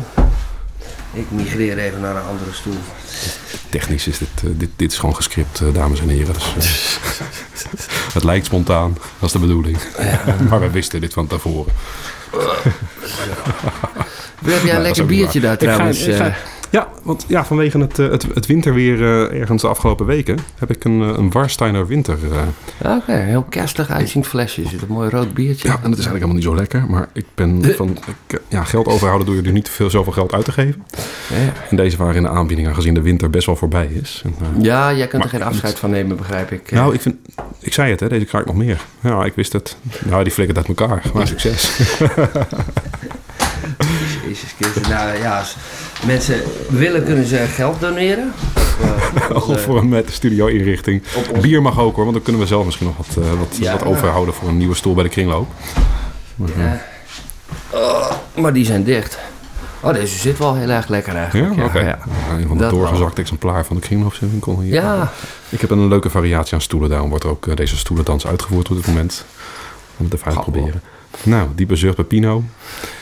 [1.13, 2.75] ik migreer even naar een andere stoel.
[3.69, 4.29] Technisch is dit,
[4.59, 6.35] dit, dit is gewoon gescript, dames en heren.
[6.55, 6.99] Dus,
[8.15, 9.79] het lijkt spontaan, dat is de bedoeling.
[10.51, 11.73] maar we wisten dit van tevoren.
[14.45, 16.01] Heb jij een is lekker biertje daar Ik ga- trouwens?
[16.07, 16.35] ik ga-?
[16.71, 20.39] Ja, want ja, vanwege het, eh, het, het winterweer eh, ergens de afgelopen weken...
[20.59, 22.19] heb ik een, eh, een Warsteiner winter...
[22.85, 24.69] Oké, heel kerstig uitziend flesje.
[24.69, 25.69] Zit een mooi rood biertje.
[25.69, 26.87] ja, en dat is eigenlijk helemaal niet zo lekker.
[26.91, 27.99] Maar ik ben van...
[28.27, 30.85] Ik, ja, geld overhouden door je er niet te veel, zoveel geld uit te geven.
[31.29, 31.53] Ja.
[31.71, 34.23] En deze waren in de aanbieding, aangezien de winter best wel voorbij is.
[34.25, 36.71] En, Ja, jij kunt er geen afscheid van nemen, begrijp ik.
[36.71, 37.17] Nou, ik vind...
[37.61, 38.81] Ik zei het, hè, deze kraakt nog meer.
[39.01, 39.77] Ja, ik wist het.
[40.05, 41.03] Nou, die flikkert uit elkaar.
[41.15, 41.79] Maar succes.
[44.29, 44.89] Jezus Christus.
[44.89, 45.45] Nou ja,
[46.07, 48.33] mensen willen, kunnen ze geld doneren.
[48.79, 51.03] Of, eh, Of onze- voor een met studio-inrichting.
[51.17, 53.31] op ons- Bier mag ook hoor, want dan kunnen we zelf misschien nog wat, eh,
[53.39, 53.73] wat, Ja.
[53.73, 55.49] wat overhouden voor een nieuwe stoel bij de kringloop.
[56.35, 56.81] Maar, eh, Ja.
[57.71, 59.19] Oh, maar die zijn dicht.
[59.81, 61.65] Oh, deze zit wel heel erg lekker ja, eigenlijk.
[61.65, 61.79] oké.
[61.79, 61.85] ja.
[61.87, 61.99] Ja,
[62.37, 64.73] Een van de Dat doorgezakte exemplaar van de kringloopwinkel hier.
[64.73, 65.13] Ja,
[65.49, 66.91] Ik heb een leuke variatie aan stoelen.
[66.91, 69.25] Daarom wordt ook eh, deze stoelendans uitgevoerd op dit moment.
[69.97, 70.83] Om het even uit te proberen.
[71.23, 72.43] Nou, die bezurkt bij Pino.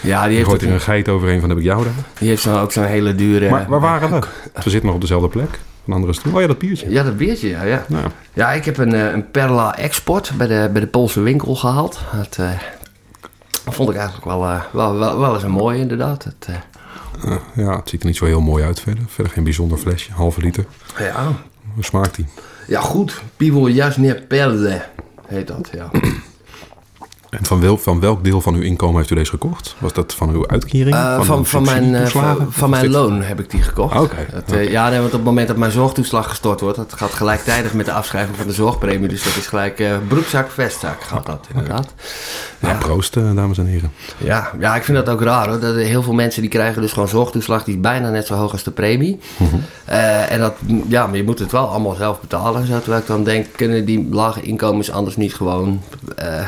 [0.02, 1.92] ja die heeft, gooit er een geit overheen van heb ik jou daar.
[2.18, 3.50] die heeft zo ook zo'n hele dure...
[3.50, 4.26] Maar waar waren we?
[4.52, 5.58] We zitten nog op dezelfde plek.
[5.86, 6.34] Een andere stoel.
[6.34, 6.90] Oh ja, dat biertje.
[6.90, 7.62] Ja, dat biertje, ja.
[7.62, 11.20] Ja, Nou, ja ik heb een, eh, een Perla Export bij de, bij de Poolse
[11.20, 12.00] winkel gehaald.
[12.16, 12.50] Dat eh,
[13.64, 16.24] vond ik eigenlijk wel, eh, wel, wel, wel eens een mooie, inderdaad.
[16.24, 16.48] Het,
[17.54, 19.04] ja, het ziet er niet zo heel mooi uit verder.
[19.08, 20.12] Verder geen bijzonder flesje.
[20.12, 20.64] Halve liter.
[20.98, 21.32] ja.
[21.74, 22.26] Hoe smaakt die?
[22.66, 23.22] ja, goed.
[23.36, 24.82] Pivo Jasne Perle
[25.26, 25.90] heet dat, ja.
[27.38, 29.74] En van, wel, van welk deel van uw inkomen heeft u deze gekocht?
[29.78, 30.94] Was dat van uw uitkering?
[30.96, 32.06] Eh, van, van mijn, eh,
[32.50, 33.94] van, mijn dit- loon heb ik die gekocht.
[33.94, 34.08] Ah,
[34.52, 37.74] eh, Ja, nee, want op het moment dat mijn zorgtoeslag gestort wordt, dat gaat gelijktijdig
[37.74, 39.08] met de afschrijving van de zorgpremie.
[39.08, 41.94] Dus dat is gelijk eh, broekzak, vestzak gaat dat inderdaad.
[42.58, 42.80] Nou, Ja.
[42.80, 43.92] proost, eh, dames en heren.
[44.18, 45.60] Ja, ja, ik vind dat ook raar hoor.
[45.60, 48.34] Dat er heel veel mensen die krijgen dus gewoon zorgtoeslag die is bijna net zo
[48.34, 49.18] hoog als de premie.
[49.36, 49.56] Mhm.
[49.84, 50.54] Eh, en dat,
[50.88, 52.60] ja, maar je moet het wel allemaal zelf betalen.
[52.60, 55.80] en Zo, terwijl ik dan denk, kunnen die lage inkomens anders niet gewoon
[56.16, 56.40] eh,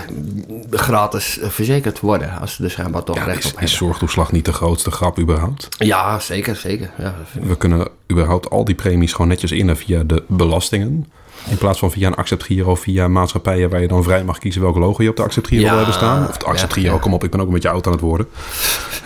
[0.78, 2.38] gratis eh, verzekerd worden?
[2.40, 3.68] Als ze er schijnbaar toch Ja, recht is, op is hebben.
[3.78, 5.68] zorgtoeslag niet de grootste grap überhaupt?
[5.78, 6.90] Ja, zeker, zeker.
[6.98, 11.06] Ja, We kunnen überhaupt al die premies gewoon netjes innen via de belastingen.
[11.48, 14.62] In plaats van via een acceptgiro of via maatschappijen waar je dan vrij mag kiezen
[14.62, 16.28] welke logo je op de acceptgiro Ja, wil hebben staan.
[16.28, 18.26] Of de acceptgiro, ja, kom op, ik ben ook een beetje oud aan het worden.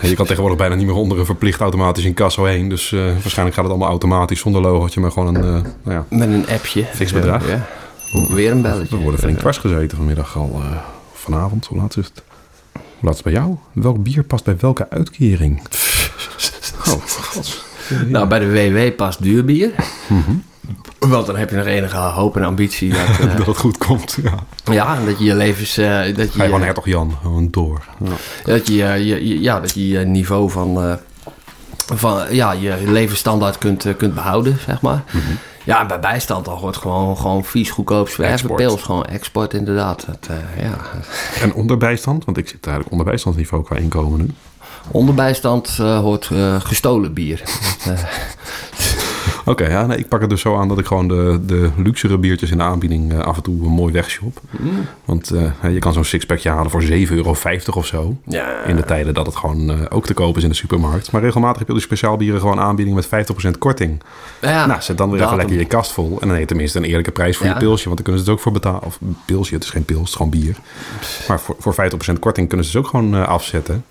[0.01, 2.69] En je kan tegenwoordig bijna niet meer onder een verplicht automatisch incasso heen.
[2.69, 6.05] Dus eh, waarschijnlijk gaat het allemaal automatisch zonder logootje, maar gewoon een, eh, nou ja,
[6.09, 6.85] Met een appje.
[6.85, 7.49] Fix bedrag.
[7.49, 7.67] Ja.
[8.29, 8.97] Weer een belletje.
[8.97, 10.61] we worden flink dwars gezeten vanmiddag al.
[11.23, 12.23] Vanavond, hoe laat is het?
[12.73, 13.57] Hoe laat is het bij jou?
[13.73, 15.63] Welk bier past bij welke uitkering?
[16.89, 17.65] Oh, god.
[18.09, 19.71] Nou, bij de WW past duur bier.
[20.09, 20.31] Mhm.
[20.99, 22.91] Want dan heb je nog enige hoop en ambitie.
[22.91, 24.19] Dat, eh, Dat het goed komt,
[24.65, 24.99] ja.
[25.05, 25.77] dat je je levens...
[25.77, 27.85] eh, dat je, Ga je gewoon hertog Jan, gewoon door.
[28.05, 28.11] Ja.
[28.45, 30.99] dat je, eh, je, ja, dat je je niveau van,
[31.95, 35.03] van ja, je levensstandaard kunt, kunt behouden, zeg maar.
[35.65, 38.61] Ja, en bij bijstand dan wordt gewoon, gewoon vies goedkoop zwervenpils.
[38.61, 38.83] Export.
[38.83, 40.07] Gewoon export inderdaad.
[40.07, 40.77] Dat, eh, ja.
[41.41, 44.29] En onderbijstand, want ik zit eigenlijk onder bijstandsniveau qua inkomen nu.
[44.91, 47.43] Onder bijstand eh, hoort eh, gestolen bier.
[49.45, 52.19] Oké, ja, nee, ik pak het dus zo aan dat ik gewoon de, de luxere
[52.19, 54.41] biertjes in de aanbieding eh, af en toe mooi wegshop.
[54.51, 54.87] Mm.
[55.05, 57.37] Want eh, je kan zo'n sixpackje halen voor 7,50 euro
[57.75, 58.17] of zo.
[58.27, 58.65] Ja.
[58.65, 61.13] In de tijden dat het gewoon eh, ook te koop is in de supermarkt.
[61.13, 63.07] Maar regelmatig heb je die speciaalbieren gewoon aanbieding met
[63.55, 64.03] 50% korting.
[64.41, 66.11] Ja, nou, zet dan weer even lekker je kast vol.
[66.11, 67.53] En dan heb je tenminste een eerlijke prijs voor Ja.
[67.53, 67.85] je pilsje.
[67.85, 68.83] Want dan kunnen ze het ook voor betalen.
[68.83, 70.57] Of pilsje, het is geen pils, het is gewoon bier.
[71.29, 73.85] Maar voor, voor 50% korting kunnen ze het ook gewoon afzetten.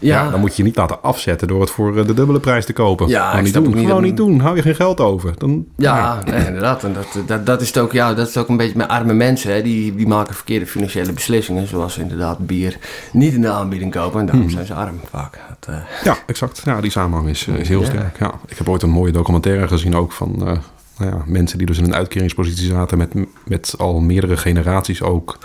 [0.00, 0.24] Ja.
[0.24, 0.30] Ja.
[0.30, 3.08] dan moet je je niet laten afzetten door het voor de dubbele prijs te kopen.
[3.08, 3.74] Ja, gewoon ik niet doen.
[3.74, 4.40] niet gewoon niet doen.
[4.40, 5.32] Hou je geen geld over.
[5.38, 6.84] Dan, Ja, nee, inderdaad.
[6.84, 9.12] En dat, dat, dat, is het ook, ja, dat is ook een beetje met arme
[9.12, 9.52] mensen.
[9.52, 9.62] Hè.
[9.62, 11.66] Die, die maken verkeerde financiële beslissingen.
[11.66, 12.78] Zoals inderdaad bier
[13.12, 14.20] niet in de aanbieding kopen.
[14.20, 14.52] En daarom Hmm.
[14.52, 15.38] zijn ze arm vaak.
[15.60, 16.62] Dat, eh, Ja, exact.
[16.64, 17.86] Ja, die samenhang is, eh, is heel Ja.
[17.86, 18.18] sterk.
[18.18, 18.32] Ja.
[18.46, 20.52] Ik heb ooit een mooie documentaire gezien ook van eh,
[20.98, 23.12] nou ja, mensen die dus in een uitkeringspositie zaten met,
[23.44, 25.38] met al meerdere generaties ook.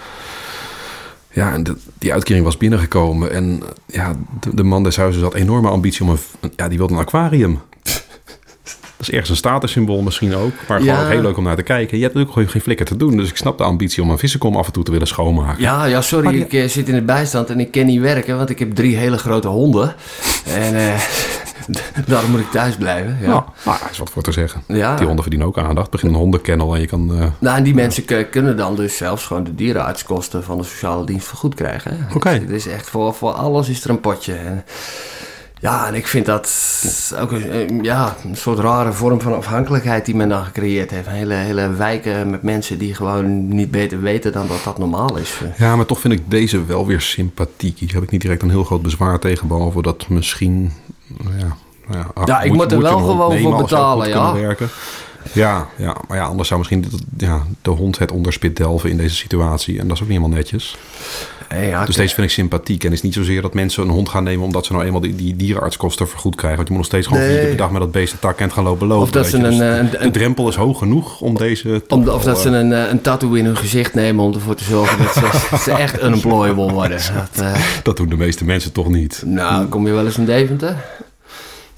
[1.31, 5.33] Ja, en de- die uitkering was binnengekomen en ja, de, de man des huizes had
[5.33, 7.59] enorme ambitie om een, ja, die wilde een aquarium.
[9.03, 11.07] Dat is ergens een statussymbool misschien ook, maar gewoon Ja.
[11.07, 11.97] heel leuk om naar te kijken.
[11.97, 14.17] Je hebt natuurlijk gewoon geen flikker te doen, dus ik snap de ambitie om een
[14.17, 15.61] vissenkom af en toe te willen schoonmaken.
[15.61, 16.29] ja, ja, sorry.
[16.31, 18.37] Die- Ik eh, zit in de bijstand en ik kan niet werken.
[18.37, 19.95] Want ik heb drie hele grote honden.
[20.47, 21.01] En eh,
[22.07, 23.17] daarom moet ik thuis blijven.
[23.21, 23.27] Ja.
[23.27, 24.63] Nou, nou, is wat voor te zeggen.
[24.67, 24.95] Ja.
[24.95, 25.89] Die honden verdienen ook aandacht.
[25.89, 27.11] Begin een hondenkennel en je kan...
[27.19, 31.05] eh, Nou, en die mensen kunnen dan dus zelfs gewoon de dierenartskosten van de sociale
[31.05, 32.07] dienst vergoed krijgen.
[32.15, 32.29] Oké.
[32.31, 34.33] Dus Het is echt voor, voor alles is er een potje.
[34.33, 34.63] En,
[35.63, 36.49] ja, en ik vind dat
[37.19, 41.07] ook een, ja, een soort rare vorm van afhankelijkheid die men dan gecreëerd heeft.
[41.07, 45.41] Hele, hele wijken met mensen die gewoon niet beter weten dan dat dat normaal is.
[45.57, 47.79] Ja, maar toch vind ik deze wel weer sympathiek.
[47.79, 49.47] Hier heb ik niet direct een heel groot bezwaar tegen.
[49.47, 50.71] Behalve dat misschien...
[51.07, 51.55] nou Ja,
[51.87, 54.33] nou ja, ach, Ja, ik moet er wel gewoon voor betalen, ja.
[54.33, 54.69] Werken.
[55.31, 58.97] Ja, ja, maar ja, anders zou misschien de, ja, de hond het onderspit delven in
[58.97, 59.79] deze situatie.
[59.79, 60.77] En dat is ook niet helemaal netjes.
[61.61, 62.79] Ja, Dus deze vind ik sympathiek.
[62.83, 64.45] En het is niet zozeer dat mensen een hond gaan nemen...
[64.45, 66.57] omdat ze nou eenmaal die, die dierenartskosten vergoed krijgen.
[66.57, 67.31] Want je moet nog steeds gewoon Nee.
[67.31, 69.03] vier keer per dag met dat beest tak en gaan lopen lopen.
[69.03, 69.43] Of dat ze je.
[69.43, 71.81] Dus een, eh, een- de een- drempel is hoog genoeg om deze...
[71.87, 74.55] Om, of dat ze eh, een, eh, een tattoo in hun gezicht nemen om ervoor
[74.55, 76.99] te zorgen dat ze, ze echt unemployable worden.
[77.33, 77.45] Dat,
[77.83, 79.23] Dat doen de meeste mensen toch niet.
[79.25, 80.75] nou, kom je wel eens in Deventer?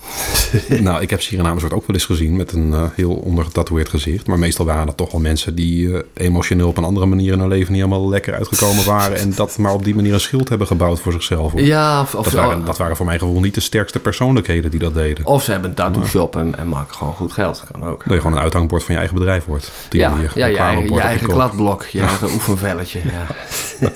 [0.79, 4.27] nou, ik heb Surinamers wordt ook wel eens gezien met een eh, heel ondergetatoeëerd gezicht.
[4.27, 7.39] Maar meestal waren dat toch wel mensen die eh, emotioneel op een andere manier in
[7.39, 9.17] hun leven niet helemaal lekker uitgekomen waren.
[9.17, 11.51] En dat maar op die manier een schild hebben gebouwd voor zichzelf.
[11.51, 11.61] hoor.
[11.61, 14.79] Ja, of, of, Dat waren, dat waren voor mijn gevoel niet de sterkste persoonlijkheden die
[14.79, 15.25] dat deden.
[15.25, 17.63] of ze hebben een tattoo shop en, en maken gewoon goed geld.
[17.71, 18.03] Kan ook.
[18.03, 19.71] Dat je gewoon een uithangbord van je eigen bedrijf wordt.
[19.89, 20.31] Die Ja, manier.
[20.35, 22.99] ja, je eigen, je kladblok, je eigen oefenvelletje.
[23.03, 23.25] Ja.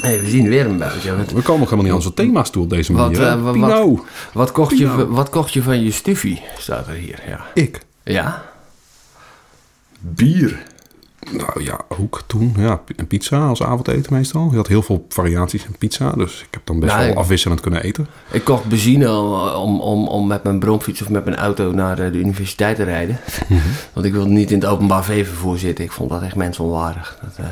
[0.00, 1.16] hey, we zien weer een belletje.
[1.16, 3.26] Wat, We komen ook helemaal niet aan onze thema's toe op deze Wat, manier.
[3.26, 4.04] eh, wat- Pino.
[4.32, 6.42] wat, kocht je, wat kocht je van je stuffie?
[6.58, 7.40] Staat er hier, ja.
[7.54, 7.80] Ik.
[8.04, 8.44] Ja?
[10.00, 10.62] Bier.
[11.32, 12.54] Nou ja, hoek toen.
[12.58, 14.48] Ja, een pizza als avondeten meestal.
[14.50, 16.10] Je had heel veel variaties in pizza.
[16.12, 17.06] Dus ik heb dan best Nee.
[17.08, 18.06] wel afwisselend kunnen eten.
[18.30, 19.12] Ik kocht benzine
[19.56, 22.82] om, om, om met mijn bromfiets of met mijn auto naar eh, de universiteit te
[22.84, 23.18] rijden.
[23.48, 23.60] Mhm.
[23.92, 25.84] Want ik wilde niet in het openbaar veevervoer zitten.
[25.84, 27.18] Ik vond dat echt mensonwaardig.
[27.22, 27.44] Dat, eh,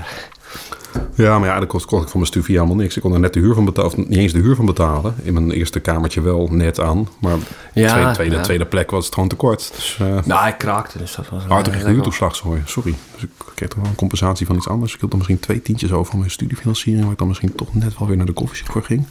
[1.14, 2.96] Ja, maar ja, dat kost, kost ik van mijn stufie helemaal niks.
[2.96, 5.14] Ik kon er net de huur van betalen, of niet eens de huur van betalen.
[5.22, 7.08] In mijn eerste kamertje wel net aan.
[7.20, 7.36] Maar
[7.72, 8.42] Ja, tweede, tweede, ja.
[8.42, 9.72] tweede plek was het gewoon tekort.
[9.74, 11.42] Dus uh, nou, ik kraakte, dus dat was...
[11.42, 11.92] eh, hartelijk lekker.
[11.94, 12.62] huurtoeslag, sorry.
[12.64, 12.94] sorry.
[13.14, 14.92] Dus ik kreeg toch wel een compensatie van iets anders.
[14.92, 17.02] Ik hield dan misschien twee tientjes over van mijn studiefinanciering.
[17.02, 19.06] Waar ik dan misschien toch net wel weer naar de koffieshop voor ging.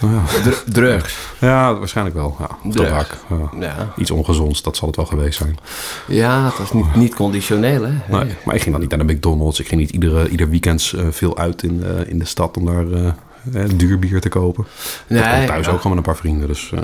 [0.00, 0.22] Ja.
[0.42, 1.16] Dr- drugs.
[1.40, 2.36] ja, waarschijnlijk wel.
[2.38, 3.16] Ja, tabak.
[3.30, 3.58] Ja.
[3.60, 3.92] Ja.
[3.96, 5.56] Iets ongezonds, dat zal het wel geweest zijn.
[6.06, 7.90] ja, het was niet, niet conditioneel, hè?
[8.08, 9.60] Nee, maar ik ging dan niet naar de McDonald's.
[9.60, 12.64] Ik ging niet iedere, ieder weekend eh, veel uit in, eh, in de stad om
[12.64, 13.14] daar
[13.54, 14.64] eh, duur bier te kopen.
[15.06, 15.72] Nee, dat thuis ja.
[15.72, 16.48] ook gewoon met een paar vrienden.
[16.48, 16.82] Dus eh,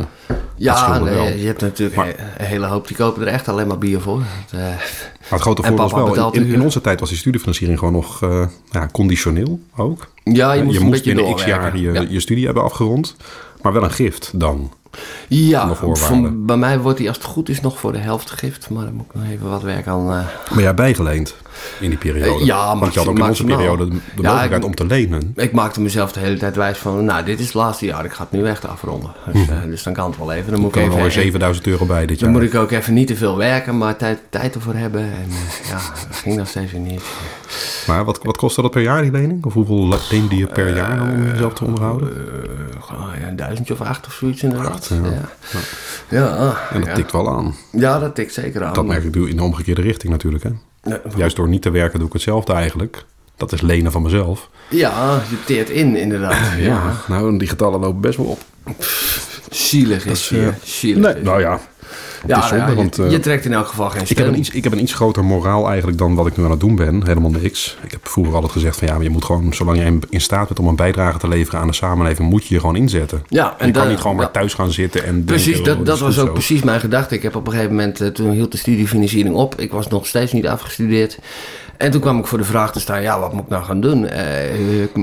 [0.54, 1.24] Ja, nee, wel.
[1.26, 4.18] je hebt natuurlijk Maar- een hele hoop die kopen er echt alleen maar bier voor.
[4.50, 4.76] Dat, eh, Maar
[5.28, 8.20] het grote voordeel papa wel, in, in, onze tijd was die studiefinanciering gewoon nog
[8.70, 10.06] ja, conditioneel ook.
[10.24, 12.04] ja, je moest een beetje binnen x jaar je, ja.
[12.08, 13.16] je studie hebben afgerond.
[13.62, 14.72] Maar wel een gift dan.
[15.28, 18.70] Ja, van- bij mij wordt die als het goed is nog voor de helft gift.
[18.70, 20.04] Maar dan moet ik nog even wat werk aan...
[20.06, 21.34] Maar jij bijgeleend
[21.80, 22.40] in die periode.
[22.40, 24.86] Eh, ja, Want je had ook in onze periode de, Ja, mogelijkheid ik- om te
[24.86, 25.32] lenen.
[25.36, 28.12] Ik maakte mezelf de hele tijd wijs van, nou, dit is het laatste jaar, ik
[28.12, 29.10] ga het nu echt afronden.
[29.32, 30.52] Dus, eh, dus dan kan het wel even.
[30.52, 32.40] Dan moet Er ik, er even, weer 7000 euro bij dit dan jaar.
[32.40, 35.00] moet ik ook even niet te veel werken, maar tijd, tijd ervoor hebben.
[35.00, 37.02] En eh, ja, dat ging nog steeds weer niet.
[37.86, 39.44] Maar wat, wat kostte dat per jaar, die lening?
[39.44, 42.08] Of hoeveel leende je per jaar dan om jezelf te onderhouden?
[43.20, 44.72] Ja, een duizendje of acht of zoiets inderdaad.
[44.72, 44.96] Acht, ja.
[46.08, 46.18] ja.
[46.36, 47.54] Ja, En dat tikt wel aan.
[47.72, 48.72] Ja, dat tikt zeker aan.
[48.74, 50.44] Dat merk ik in de omgekeerde richting natuurlijk.
[50.44, 50.50] Hè?
[51.16, 53.04] Juist door niet te werken doe ik hetzelfde eigenlijk.
[53.36, 54.50] Dat is lenen van mezelf.
[54.70, 56.58] Ja, je teert in inderdaad.
[56.58, 56.92] Ja.
[57.08, 58.40] nou, die getallen lopen best wel op.
[59.50, 60.58] Zielig is eh, hier.
[60.62, 61.60] Zielig Nee, is nou ja.
[62.26, 62.96] Het is zonde, nou ja, want...
[62.96, 64.82] je, eh, je trekt in elk geval geen ik heb, een iets, ik heb een
[64.82, 67.06] iets groter moraal eigenlijk dan wat ik nu aan het doen ben.
[67.06, 67.76] Helemaal niks.
[67.84, 70.46] Ik heb vroeger altijd gezegd van ja, maar je moet gewoon, zolang jij in- staat
[70.46, 73.22] bent om een bijdrage te leveren aan de samenleving, moet je je gewoon inzetten.
[73.28, 75.84] Ja, En je kan niet gewoon maar thuis gaan zitten en Precies, denken, dat, oh,
[75.84, 76.32] dat is was ook zo.
[76.32, 77.14] precies mijn gedachte.
[77.14, 79.60] Ik heb op een gegeven moment, eh, toen hield de studiefinanciering op.
[79.60, 81.18] Ik was nog steeds niet afgestudeerd.
[81.76, 83.80] En toen kwam ik voor de vraag te staan, ja, wat moet ik nou gaan
[83.80, 84.06] doen?
[84.06, 84.22] Eh,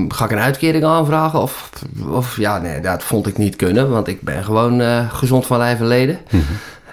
[0.08, 1.40] ga ik een uitkering aanvragen?
[1.40, 1.70] Of,
[2.10, 5.80] of ja, nee, dat vond ik niet kunnen, want ik ben gewoon gezond van lijf
[5.80, 6.18] en leden.
[6.30, 6.42] Mhm.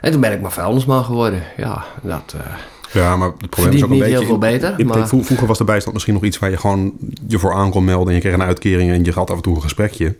[0.03, 1.43] En toen ben ik maar vuilnisman geworden.
[1.57, 2.35] Ja, dat...
[2.37, 2.53] eh,
[3.01, 4.17] Ja, maar het probleem is ook een niet beetje...
[4.17, 6.57] heel veel beter, in- maar- vro- Vroeger was de bijstand misschien nog iets waar je
[6.57, 6.93] gewoon
[7.27, 8.07] je voor aan kon melden.
[8.07, 10.15] En je kreeg een uitkering en je had af en toe een gesprekje.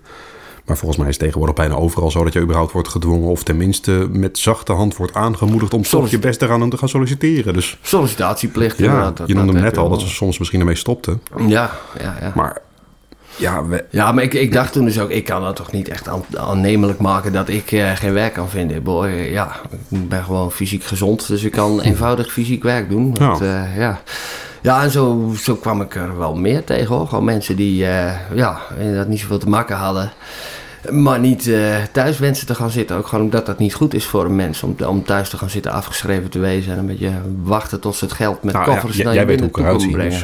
[0.65, 3.30] Maar volgens mij is het tegenwoordig bijna overal zo dat je überhaupt wordt gedwongen...
[3.30, 7.54] of tenminste met zachte hand wordt aangemoedigd om toch je best eraan te gaan solliciteren.
[7.54, 8.78] Dus sollicitatieplicht.
[8.78, 11.22] ja, dat- je noemde hem net al dat ze soms misschien ermee stopten.
[11.48, 12.32] Ja, ja, ja.
[12.36, 12.62] Maar
[13.36, 15.89] ja, we, Ja, maar ik, ik dacht toen dus ook, ik kan dat toch niet
[15.89, 18.78] echt aan, aannemelijk maken dat ik eh, geen werk kan vinden.
[18.78, 19.56] Ik bedoel, eh, ja,
[19.89, 23.13] ik ben gewoon fysiek gezond, dus ik kan eenvoudig fysiek werk doen.
[23.15, 23.46] Want, Ja.
[23.63, 24.02] eh, ja.
[24.62, 27.08] ja, en zo, zo kwam ik er wel meer tegen hoor.
[27.08, 30.12] Gewoon mensen die eh, ja, inderdaad niet zoveel te maken hadden.
[30.89, 32.96] Maar niet eh, thuis wensen te gaan zitten.
[32.98, 34.63] Ook gewoon omdat dat niet goed is voor een mens.
[34.63, 36.72] Om, om thuis te gaan zitten afgeschreven te wezen.
[36.74, 37.12] En een beetje
[37.43, 39.50] wachten tot ze het geld met nou, ja, koffers jij, naar jij je weet hoe
[39.50, 39.91] ik eruit zie.
[39.91, 40.12] brengen.
[40.12, 40.24] Dus,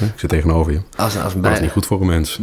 [0.00, 0.80] eh, ik zit tegenover je.
[0.96, 1.60] als, als een Dat is bij...
[1.66, 2.38] niet goed voor een mens.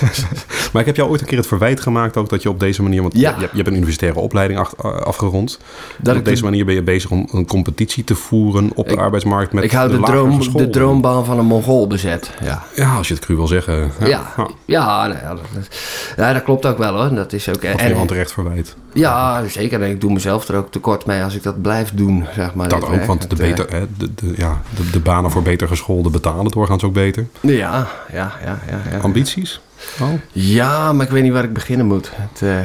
[0.72, 2.82] maar ik heb jou ooit een keer het verwijt gemaakt ook dat je op deze
[2.82, 3.02] manier...
[3.02, 3.30] Want Ja.
[3.34, 4.58] je, je hebt een universitaire opleiding
[5.04, 5.58] afgerond.
[5.98, 8.98] Dat op deze manier ben je bezig om een competitie te voeren op de Ik-
[8.98, 12.30] arbeidsmarkt met ik hou de, lagere droom, de droombaan van een Mongool bezet.
[12.42, 12.62] Ja.
[12.74, 13.90] Ja, als je het cru wil zeggen.
[14.00, 14.06] Ja.
[14.06, 14.48] Ja, Ja.
[14.66, 15.68] ja, ja, dat, dat-
[16.16, 17.14] ja, dat klopt ook wel hoor.
[17.14, 18.76] Dat is ook, Of en, iemand terecht verwijt.
[18.92, 19.82] ja, zeker.
[19.82, 22.68] En ik doe mezelf er ook tekort mee als ik dat blijf doen, zeg maar.
[22.68, 23.04] Dat ook, werk.
[23.04, 26.84] want de, beter, hè, de, de, ja, de, de banen voor beter gescholden betalen doorgaans
[26.84, 27.26] ook beter.
[27.40, 28.80] Ja, ja, ja, ja.
[28.90, 28.98] ja.
[28.98, 29.60] Ambities?
[30.00, 30.08] Oh.
[30.32, 32.10] Ja, maar ik weet niet waar ik beginnen moet.
[32.14, 32.60] Het eh,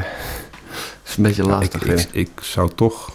[1.06, 2.06] is een beetje Ja, ik, lastig.
[2.06, 2.10] ik.
[2.12, 3.12] ik zou toch...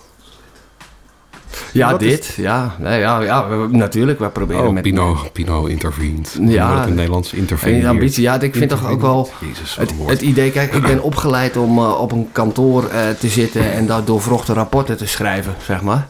[1.72, 2.34] ja, is- dit.
[2.36, 4.18] Ja, nee, ja, ja, we- natuurlijk.
[4.18, 4.82] We proberen Oh, met...
[4.82, 6.38] Pino, Pino intervened.
[6.40, 6.68] Ja.
[6.70, 7.74] Het in het Nederlands En intervened.
[7.80, 9.28] die ambitie, ja, ik vind toch ook wel...
[9.40, 13.28] Jezus, Het, het idee, kijk, ik ben opgeleid om eh, op een kantoor eh, te
[13.28, 16.06] zitten en daar doorvrochte rapporten te schrijven, zeg maar.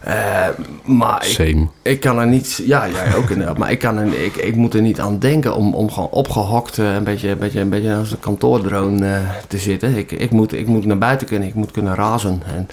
[0.00, 0.46] Eh,
[0.84, 1.68] maar ik, Same.
[1.82, 4.74] ik kan er niet, ja, jij ook inderdaad, maar ik, kan er, ik, ik moet
[4.74, 7.94] er niet aan denken om, om gewoon opgehokt eh, een beetje, een beetje, een beetje
[7.94, 9.96] als een kantoordroon eh, te zitten.
[9.96, 12.68] Ik, ik, moet, ik moet naar buiten kunnen, ik moet kunnen razen en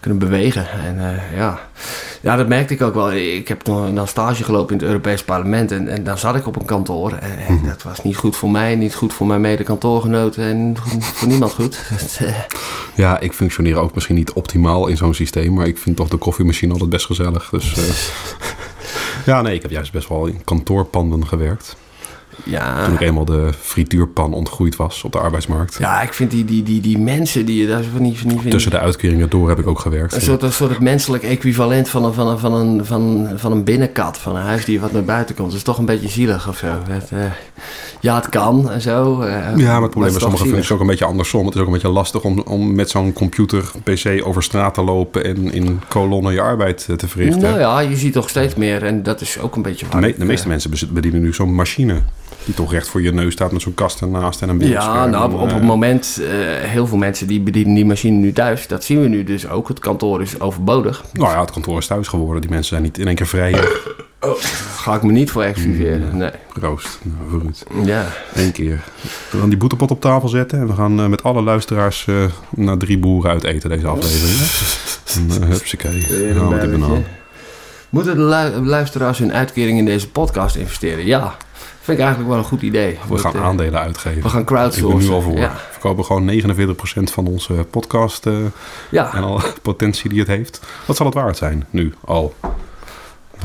[0.00, 0.66] kunnen bewegen.
[0.70, 1.60] En eh, ja.
[2.20, 3.12] ja, dat merkte ik ook wel.
[3.12, 6.56] Ik heb dan stage gelopen in het Europees Parlement en, en dan zat ik op
[6.56, 7.12] een kantoor.
[7.12, 11.28] En, en dat was niet goed voor mij, niet goed voor mijn mede-kantoorgenoten en voor
[11.28, 11.78] niemand goed.
[12.18, 12.34] Eh,
[12.94, 16.16] Ja, ik functioneer ook misschien niet optimaal in zo'n systeem, maar ik vind toch de
[16.16, 17.48] koffiemachine altijd best gezellig.
[17.50, 17.84] Dus, eh,
[19.34, 21.76] ja, nee, ik heb juist best wel in kantoorpanden gewerkt.
[22.44, 22.84] Ja.
[22.84, 25.76] Toen ik eenmaal de frituurpan ontgroeid was op de arbeidsmarkt.
[25.78, 28.50] Ja, ik vind die, die, die, die mensen die je daar van die, van die-
[28.50, 30.14] Tussen de uitkeringen door heb ik ook gewerkt.
[30.14, 33.52] Een soort, een soort het menselijk equivalent van een, van, een, van, een, van, van
[33.52, 35.48] een binnenkat, van een huisdier wat naar buiten komt.
[35.48, 36.66] Dat is toch een beetje zielig of zo.
[36.88, 37.18] Het, eh,
[38.00, 39.20] ja, het kan en zo.
[39.20, 41.46] eh, Ja, maar het probleem is sommige functies ook een beetje andersom.
[41.46, 44.82] Het is ook een beetje lastig om, om met zo'n computer, PC over straat te
[44.82, 47.42] lopen en in kolonnen je arbeid eh, te verrichten.
[47.42, 50.24] Nou ja, je ziet toch steeds meer en dat is ook een beetje de, me-
[50.24, 52.00] meeste mensen bedienen nu zo'n machine.
[52.44, 54.94] Die toch recht voor je neus staat met zo'n kast ernaast en een beeldscherm.
[54.96, 56.28] Ja, nou, op Eh, het moment, eh,
[56.68, 58.66] heel veel mensen die bedienen die machine nu thuis.
[58.66, 59.68] Dat zien we nu dus ook.
[59.68, 61.04] Het kantoor is overbodig.
[61.12, 62.40] Nou ja, het kantoor is thuis geworden.
[62.40, 63.52] Die mensen zijn niet in één keer vrij.
[63.52, 64.30] eh,
[64.76, 66.16] Ga ik me niet voor excuseren.
[66.16, 66.30] Nee.
[66.60, 66.98] Roost.
[67.02, 67.64] Nou, vooruit.
[67.84, 68.06] Ja.
[68.34, 68.80] Eén keer.
[69.30, 70.58] We gaan die boetepot op tafel zetten.
[70.58, 72.14] En we gaan eh, met alle luisteraars eh,
[72.50, 74.38] naar drie boeren uit eten deze aflevering.
[75.14, 76.06] En, uh, hupsakee.
[76.34, 77.04] Nou, met banaan.
[77.90, 81.06] Moeten de lu- luisteraars hun uitkering in deze podcast investeren?
[81.06, 81.36] Ja,
[81.88, 82.98] vind ik eigenlijk wel een goed idee.
[83.08, 84.22] We gaan eh, aandelen uitgeven.
[84.22, 85.08] We gaan Ik ben crowdsourcen.
[85.08, 85.36] nu al voor.
[85.38, 88.34] Ja, We verkopen gewoon 49% van onze podcast eh,
[88.90, 89.14] ja.
[89.14, 90.60] en al potentie die het heeft.
[90.86, 92.34] Wat zal het waard zijn nu al?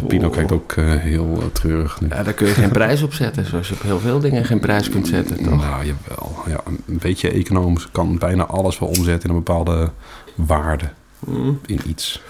[0.08, 2.08] Pino kijkt ook eh, heel treurig nu.
[2.08, 4.60] Ja, daar kun je geen prijs op zetten, zoals je op heel veel dingen geen
[4.60, 5.62] prijs kunt zetten, toch?
[5.62, 6.36] Nou, jawel.
[6.48, 9.90] Ja, een beetje economisch kan bijna alles wel omzetten in een bepaalde
[10.36, 10.86] waarde
[11.26, 11.60] Mm.
[11.66, 12.22] in iets.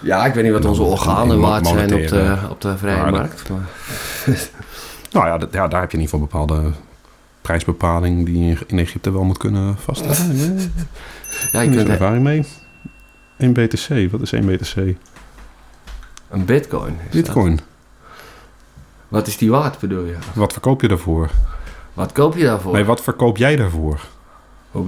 [0.00, 3.10] Ja, ik weet niet wat onze organen waard zijn op de, op de vrije waarde.
[3.18, 3.48] markt.
[3.48, 3.68] Maar,
[5.14, 6.70] Nou ja, ja, daar heb je in ieder geval een bepaalde
[7.40, 10.36] prijsbepaling die je in- Egypte wel moet kunnen vaststellen.
[10.36, 10.44] Ja,
[11.52, 12.44] ja, je kunt kunt ervaring mee.
[13.38, 14.76] 1 BTC, wat is 1 BTC?
[16.30, 16.96] een bitcoin.
[17.02, 17.10] dat.
[17.10, 17.60] Bitcoin.
[19.08, 20.16] Wat is die waard, bedoel je?
[20.34, 21.30] Wat verkoop je daarvoor?
[21.94, 22.72] Wat koop je daarvoor?
[22.72, 24.00] Nee, wat verkoop jij daarvoor?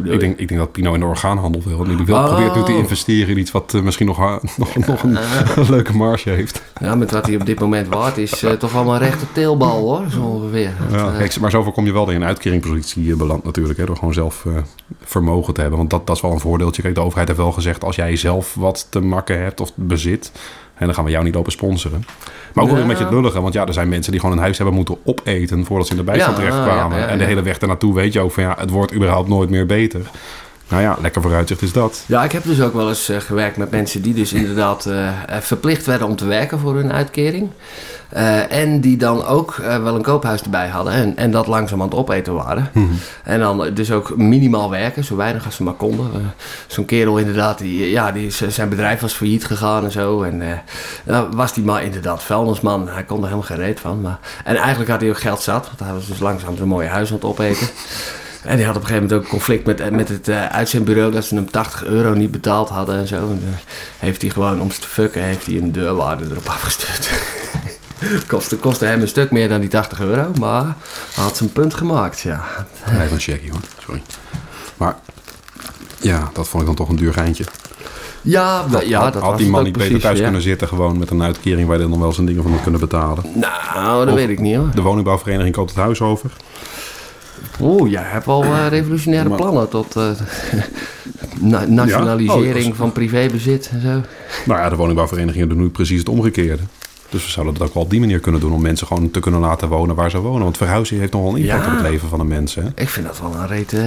[0.04, 1.84] Ik denk, ik denk dat Pino in de orgaanhandel wil.
[1.84, 2.26] Nu die wel Oh.
[2.26, 5.18] probeert nu te investeren in iets wat eh, misschien nog, ha- nog, nog een,
[5.56, 6.62] een leuke marge heeft.
[6.80, 10.10] Ja, met wat hij op dit moment waard is, eh, toch een rechte teelbal hoor,
[10.10, 10.70] zo ongeveer.
[10.90, 13.78] Ja, eh, kijk, maar zoveel kom je wel in een uitkeringspositie eh, beland natuurlijk.
[13.78, 14.44] Hè, door gewoon zelf
[15.04, 15.78] vermogen te hebben.
[15.78, 16.82] Want dat, dat is wel een voordeeltje.
[16.82, 17.84] Kijk, de overheid heeft wel gezegd...
[17.84, 20.32] als jij zelf wat te makken hebt of bezit...
[20.76, 22.04] En dan gaan we jou niet lopen sponsoren.
[22.52, 22.80] Maar ook wel weer Ja.
[22.82, 23.40] een beetje het lullige.
[23.40, 25.64] Want ja, er zijn mensen die gewoon een huis hebben moeten opeten...
[25.64, 28.32] voordat ze in de bijstand Ja, ja, en de hele weg ernaartoe weet je ook
[28.32, 28.42] van...
[28.42, 30.00] ja, het wordt überhaupt nooit meer beter.
[30.68, 32.04] Nou ja, lekker vooruitzicht is dat.
[32.06, 35.08] Ja, ik heb dus ook wel eens eh, gewerkt met mensen die dus inderdaad eh,
[35.08, 37.50] eh, verplicht werden om te werken voor hun uitkering.
[38.48, 41.96] En die dan ook wel een koophuis erbij hadden en, en dat langzaam aan het
[41.96, 42.70] opeten waren.
[43.24, 46.34] En dan dus ook minimaal werken, zo weinig als ze maar konden.
[46.66, 50.22] Zo'n kerel inderdaad, die, ja, die, zijn bedrijf was failliet gegaan en zo.
[50.22, 50.62] En
[51.04, 52.88] dan was die maar inderdaad vuilnisman.
[52.88, 54.00] Hij kon er helemaal geen reet van.
[54.00, 56.88] Maar, en eigenlijk had hij ook geld zat, want hij was dus langzaam zo'n mooie
[56.88, 57.68] huis aan het opeten.
[58.46, 61.12] En die had op een gegeven moment ook een conflict met, met het eh, uitzendbureau
[61.12, 63.16] dat ze hem 80 euro niet betaald hadden en zo.
[63.16, 63.54] En dan
[63.98, 67.10] heeft hij gewoon, om ze te fucken, heeft hij een deurwaarde erop afgestuurd.
[68.26, 70.64] kostte, kostte hem een stuk meer dan die 80 euro, maar
[71.14, 72.44] hij had zijn punt gemaakt, ja.
[72.88, 74.02] Even een checkie hoor, sorry.
[74.76, 74.96] Maar
[76.00, 77.44] ja, dat vond ik dan toch een duur geintje.
[78.22, 80.24] Ja, dat, ja, had, dat had was die man niet beter thuis ja.
[80.24, 81.68] kunnen zitten gewoon met een uitkering...
[81.68, 83.24] waar je dan wel zijn dingen van had kunnen betalen.
[83.34, 84.70] Nou, dat Of- weet ik niet hoor.
[84.74, 86.30] De woningbouwvereniging koopt het huis over.
[87.60, 90.10] Oeh, jij hebt wel eh, revolutionaire Maar- plannen tot eh,
[91.40, 93.88] na- nationalisering Oh, van privébezit en zo.
[94.46, 96.62] Nou ja, de woningbouwverenigingen doen nu precies het omgekeerde.
[97.10, 98.52] Dus we zouden dat ook wel op die manier kunnen doen...
[98.52, 100.42] om mensen gewoon te kunnen laten wonen waar ze wonen.
[100.42, 101.70] Want verhuizing heeft nog wel een impact Ja.
[101.70, 102.62] op het leven van de mensen.
[102.62, 102.68] Hè?
[102.82, 103.72] Ik vind dat wel een reet...
[103.72, 103.84] eh,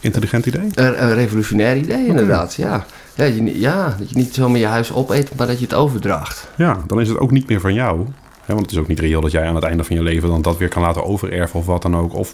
[0.00, 0.68] Intelligent idee.
[0.74, 2.54] Een, een revolutionair idee, inderdaad.
[2.54, 2.84] Ja.
[3.14, 6.48] Ja, je, ja, dat je niet zomaar je huis opeet, maar dat je het overdraagt.
[6.56, 8.06] Ja, dan is het ook niet meer van jou.
[8.54, 10.28] Want het is ook niet reëel dat jij aan het einde van je leven...
[10.28, 12.14] dan dat weer kan laten overerven of wat dan ook.
[12.14, 12.32] Of,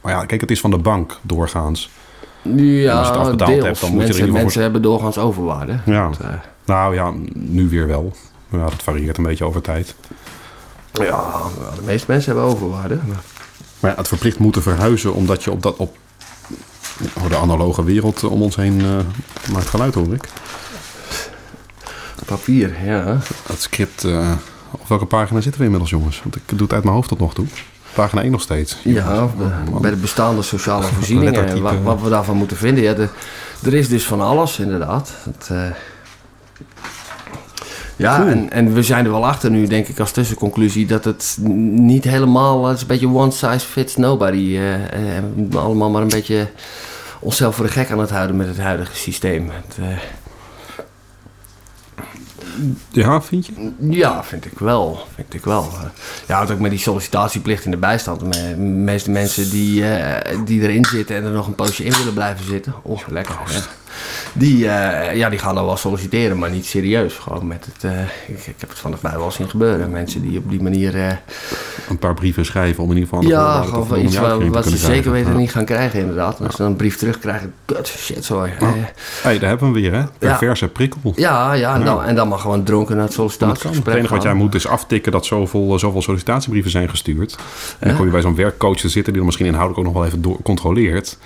[0.00, 1.90] maar ja, kijk, het is van de bank doorgaans.
[2.42, 3.64] Ja, als je het afbetaald deels.
[3.64, 5.78] hebt, dan moet je er in mensen, mensen hebben doorgaans overwaarde.
[5.84, 6.02] Ja.
[6.02, 6.28] Want, eh,
[6.64, 8.12] Nou ja, nu weer wel.
[8.50, 9.94] Ja, dat varieert een beetje over tijd.
[10.92, 11.32] ja,
[11.74, 12.98] de meeste mensen hebben overwaarde.
[13.06, 13.22] maar-
[13.80, 15.96] Maar ja, het verplicht moeten verhuizen omdat je op dat op
[17.16, 20.28] oh, de analoge wereld eh, om ons heen eh, maakt geluid hoor ik.
[22.26, 23.18] Papier, ja.
[23.46, 24.32] Het script, eh,
[24.70, 26.20] op welke pagina zitten we inmiddels jongens?
[26.22, 27.46] Want ik doe het uit mijn hoofd tot nog toe.
[27.94, 28.76] Pagina 1 nog steeds.
[28.84, 31.34] Ja, de- bij de bestaande sociale voorzieningen.
[31.34, 31.82] En Lettertype.
[31.82, 32.84] wat, wat we daarvan moeten vinden.
[32.84, 33.08] Ja, de,
[33.64, 35.12] er is dus van alles, inderdaad.
[35.24, 35.62] Het, eh,
[37.96, 38.28] ja, Cool.
[38.28, 40.86] en, en we zijn er wel achter nu, denk ik, als tussenconclusie...
[40.86, 41.36] dat het
[41.70, 42.66] niet helemaal...
[42.66, 44.36] Het is een beetje one size fits nobody.
[44.56, 46.48] eh, eh, en moeten allemaal maar een beetje
[47.20, 49.50] onszelf voor de gek aan het houden met het huidige systeem.
[49.50, 49.86] Het, eh,
[52.90, 53.72] Ja, vind je?
[53.78, 55.06] Ja, vind ik wel.
[55.14, 55.72] Vind ik wel.
[56.26, 58.32] Ja, ook met die sollicitatieplicht in de bijstand.
[58.32, 62.14] De meeste mensen die, eh, die erin zitten en er nog een poosje in willen
[62.14, 62.74] blijven zitten.
[62.82, 63.34] Oh, lekker.
[63.46, 63.60] Ja.
[64.32, 67.14] Die, eh, ja, die gaan dan wel solliciteren, maar niet serieus.
[67.14, 69.90] Gewoon met het, eh, ik, ik heb het van mij wel zien gebeuren.
[69.90, 70.94] Mensen die op die manier...
[70.94, 71.12] eh,
[71.88, 73.28] Een paar brieven schrijven om in ieder geval...
[73.28, 75.12] ja, gewoon iets wat, wat ze zeker krijgen.
[75.12, 75.38] weten Ja.
[75.38, 76.40] niet gaan krijgen inderdaad.
[76.40, 78.52] Als ze dan een brief terugkrijgen, kut, shit, sorry.
[78.60, 78.68] Eh,
[79.22, 80.04] Hey, daar hebben we hem weer hè.
[80.18, 81.12] Perverse prikkel.
[81.16, 84.22] ja, ja, en, Dan, en dan maar gewoon dronken naar het sollicitatiegesprek Het enige wat
[84.22, 87.36] jij moet is aftikken dat zoveel, zoveel sollicitatiebrieven zijn gestuurd.
[87.78, 90.02] En dan kom je bij zo'n werkcoach te zitten die dan misschien inhoudelijk ook nog
[90.02, 91.18] wel even door, controleert.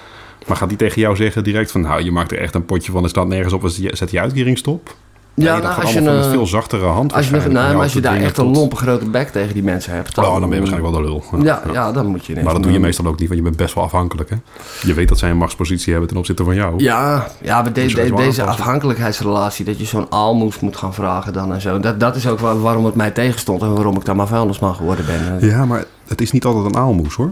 [0.47, 1.81] Maar gaat die tegen jou zeggen direct van...
[1.81, 3.69] nou, je maakt er echt een potje van, er staat nergens op...
[3.69, 4.95] zet je uitkering stop?
[5.35, 8.01] Ja, Nee, nou, als je een- veel zachtere hand Als je, nou, maar als je
[8.01, 10.19] daar echt een lompe grote bek tegen die mensen hebt...
[10.19, 11.43] Oh, dan ben je waarschijnlijk wel de lul.
[11.45, 13.57] Ja, ja, dan moet je Maar dat doe je meestal ook niet, want je bent
[13.57, 14.31] best wel afhankelijk.
[14.31, 14.37] Hè?
[14.83, 16.83] Je weet dat zij een machtspositie hebben ten opzichte van jou.
[16.83, 21.33] Ja, ja maar de- Dus de- deze afhankelijkheidsrelatie, dat je zo'n aalmoes moet gaan vragen
[21.33, 21.79] dan en zo.
[21.81, 24.75] Dat, dat is ook wa- waarom het mij tegenstond en waarom ik dan maar vuilnisman
[24.75, 25.49] geworden ben.
[25.49, 27.31] Ja, maar het is niet altijd een aalmoes hoor.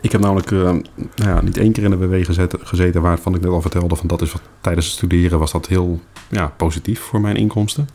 [0.00, 0.82] Ik heb namelijk eh, nou
[1.16, 3.96] ja, niet één keer in de WW gezet, gezeten waarvan ik net al vertelde.
[3.96, 7.88] Van dat is wat, tijdens het studeren was dat heel ja, positief voor mijn inkomsten.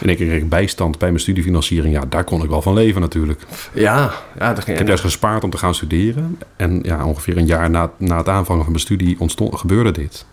[0.00, 1.94] In één keer kreeg ik bijstand bij mijn studiefinanciering.
[1.94, 3.42] Ja, daar kon ik wel van leven natuurlijk.
[3.72, 6.38] Ja, ja dat Ik ging, heb juist gespaard om te gaan studeren.
[6.56, 10.26] En ja, ongeveer een jaar na, na het aanvangen van mijn studie ontstond, gebeurde dit.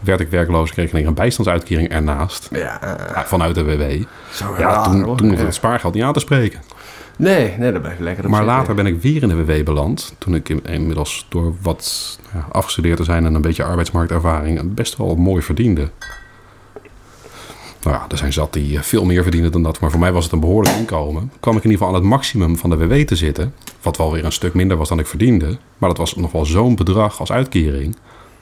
[0.00, 2.48] Werd ik werkloos, kreeg ik een bijstandsuitkering ernaast.
[2.52, 2.78] ja,
[3.14, 4.02] Ja, vanuit de WW.
[4.32, 5.16] zo Ja, raar, toen, hoor.
[5.16, 5.36] toen Ja.
[5.36, 6.60] het spaargeld niet aan te spreken.
[7.16, 8.56] Nee, nee, dat blijft lekker op Maar zitten.
[8.58, 10.14] later ben ik weer in de WW beland.
[10.18, 14.96] Toen ik in- inmiddels door wat ja, afgestudeerd te zijn en een beetje arbeidsmarktervaring best
[14.96, 15.90] wel mooi verdiende.
[17.82, 19.80] Nou ja, er zijn zat die eh, veel meer verdienen dan dat.
[19.80, 21.32] Maar voor mij was het een behoorlijk inkomen.
[21.40, 23.54] Kwam ik in ieder geval aan het maximum van de WW te zitten.
[23.82, 25.58] Wat wel weer een stuk minder was dan ik verdiende.
[25.78, 27.96] Maar dat was nog wel zo'n bedrag als uitkering.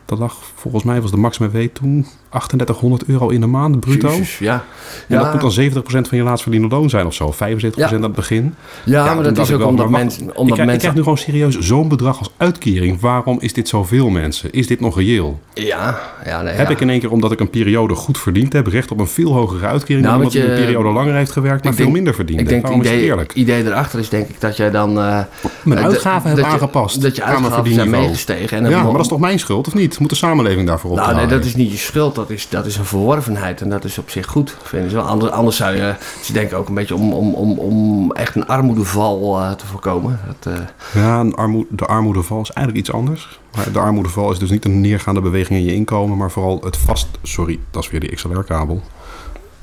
[0.05, 4.09] Dat lag, volgens mij was de max WW toen 3800 euro in de maand, bruto.
[4.09, 4.65] Jezus, ja.
[5.09, 7.33] En dat moet dan 70% van je laatst verdiende loon zijn of zo.
[7.33, 7.97] 75% Ja.
[7.97, 8.55] aan het begin.
[8.85, 10.23] Ja, maar dat is ik ook wel, omdat maar mensen...
[10.23, 13.01] Omdat ik, krijg, ik mensen krijg nu gewoon serieus zo'n bedrag als uitkering.
[13.01, 14.53] Waarom is dit zoveel mensen?
[14.53, 15.41] Is dit nog reëel?
[15.55, 16.73] Ja, ja, nee, Heb ja.
[16.73, 19.33] ik in één keer, omdat ik een periode goed verdiend heb, recht op een veel
[19.33, 22.15] hogere uitkering Nou, dan die je- een periode langer heeft gewerkt, maar Ik veel minder
[22.15, 22.43] verdiende?
[22.43, 23.33] Ik denk is het idee, eerlijk?
[23.35, 24.89] idee erachter is denk ik dat jij dan...
[24.99, 25.19] eh,
[25.63, 27.03] Mijn eh, uitgaven dat heb je- aangepast.
[27.03, 28.59] Dat je uitgaven zijn meegestegen.
[28.65, 29.99] En Ja, maar dat is toch mijn schuld, of niet?
[29.99, 32.19] Moet de samenleving daarvoor Nou, nee, dat is niet je schuld.
[32.21, 33.61] Dat is, dat is een verworvenheid.
[33.61, 35.03] En dat is op zich goed, wel.
[35.03, 35.95] Anders, anders zou je...
[36.23, 40.21] Ze denken ook een beetje om, om, om, om echt een armoedeval eh, te voorkomen.
[40.27, 43.41] Dat, eh, Ja, een armoe, de armoedeval is eigenlijk iets anders.
[43.57, 46.77] Maar de armoedeval is dus niet een neergaande beweging in je inkomen, maar vooral het
[46.77, 47.09] vast...
[47.23, 48.83] Sorry, dat is weer die XLR-kabel.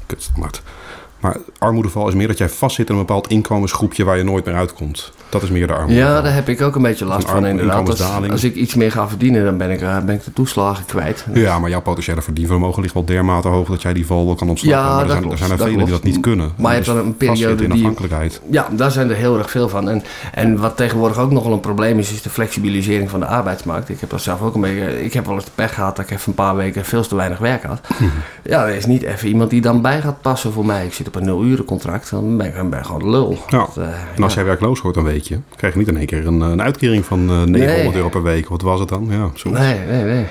[0.05, 0.61] Kut, standaard.
[1.19, 4.55] Maar armoedeval is meer dat jij vastzit in een bepaald inkomensgroepje waar je nooit meer
[4.55, 5.11] uitkomt.
[5.29, 6.11] Dat is meer de armoedeval.
[6.13, 8.01] ja, daar heb ik ook een beetje last Een van inderdaad.
[8.31, 11.25] Als, ik iets meer ga verdienen, dan ben ik, eh, ben ik de toeslagen kwijt.
[11.33, 14.49] Ja, maar jouw potentiële verdienvermogen ligt wel dermate hoog dat jij die val wel kan
[14.49, 14.81] ontsnappen.
[14.83, 16.51] Ja, maar er zijn, klopt, er zijn er velen die dat niet kunnen.
[16.55, 18.41] Maar je hebt Dus dan een vastzitten periode in die- afhankelijkheid.
[18.49, 19.89] Ja, daar zijn er heel erg veel van.
[19.89, 20.03] En,
[20.33, 23.89] en wat tegenwoordig ook nogal een probleem is, is de flexibilisering van de arbeidsmarkt.
[23.89, 25.03] Ik heb dat zelf ook een beetje.
[25.03, 27.15] Ik heb wel eens de pech gehad dat ik even een paar weken veel te
[27.15, 27.79] weinig werk had.
[28.43, 30.85] Ja, er is niet even iemand die dan bij gaat passen voor mij.
[30.85, 33.37] Ik zit op een nul uren contract, dan ben ik gewoon de lul.
[33.49, 33.57] Ja.
[33.57, 34.39] Dat, eh, En als ja.
[34.39, 35.39] jij werkloos wordt, dan weet je.
[35.55, 37.95] krijg je niet in één keer een, eh, een uitkering van eh, 900 Nee.
[37.95, 38.47] euro per week.
[38.47, 39.07] Wat was het dan?
[39.09, 39.49] Ja, zo.
[39.49, 40.25] Nee, nee, nee.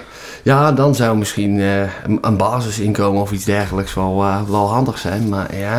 [0.47, 1.81] Ja, dan zou misschien eh,
[2.21, 5.29] een, basisinkomen of iets dergelijks wel, eh, wel handig zijn.
[5.29, 5.79] Maar ja,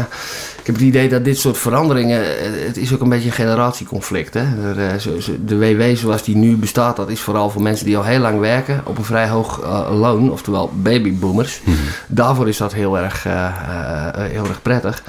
[0.59, 2.39] ik heb het idee dat dit soort veranderingen...
[2.39, 4.33] eh, Het is ook een beetje een generatieconflict.
[4.33, 4.45] Hè?
[5.45, 8.39] De WW zoals die nu bestaat, dat is vooral voor mensen die al heel lang
[8.39, 8.81] werken...
[8.83, 9.61] op een vrij hoog
[9.91, 11.61] loon, oftewel babyboomers.
[12.07, 13.23] Daarvoor is dat heel erg,
[14.17, 15.03] heel erg prettig.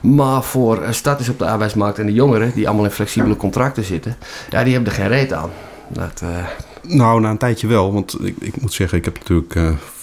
[0.00, 2.52] Maar voor starters op de arbeidsmarkt en de jongeren...
[2.54, 4.16] die allemaal in flexibele contracten zitten...
[4.50, 5.50] ja, die hebben er geen reet aan.
[5.88, 6.22] Dat,
[6.88, 7.92] Nou, na een tijdje wel.
[7.92, 9.54] Want ik, ik moet zeggen, ik heb natuurlijk...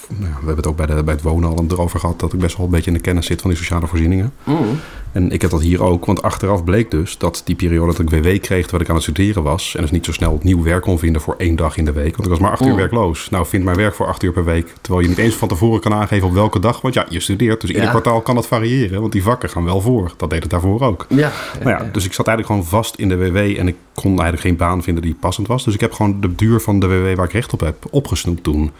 [0.08, 2.20] nou we hebben het ook bij, de, bij het wonen al erover gehad...
[2.20, 4.32] dat ik best wel een beetje in de kennis zit van die sociale voorzieningen.
[4.44, 4.56] mm.
[5.12, 8.10] En ik heb dat hier ook, want achteraf bleek dus dat die periode dat ik
[8.10, 9.74] WW kreeg terwijl ik aan het studeren was.
[9.74, 12.10] En dus niet zo snel nieuw werk kon vinden voor één dag in de week.
[12.16, 12.76] Want ik was maar acht uur Mm.
[12.76, 13.30] werkloos.
[13.30, 14.72] Nou, vind maar werk voor acht uur per week.
[14.80, 16.80] Terwijl je niet eens van tevoren kan aangeven op welke dag.
[16.80, 19.00] Want ja, je studeert, dus ieder kwartaal kan dat variëren.
[19.00, 20.12] Want die vakken gaan wel voor.
[20.16, 21.06] Dat deed het daarvoor ook.
[21.08, 24.10] Ja, Nou ja, dus ik zat eigenlijk gewoon vast in de WW en ik kon
[24.10, 25.64] eigenlijk geen baan vinden die passend was.
[25.64, 28.42] Dus ik heb gewoon de duur van de WW waar ik recht op heb opgesnoept
[28.42, 28.70] toen.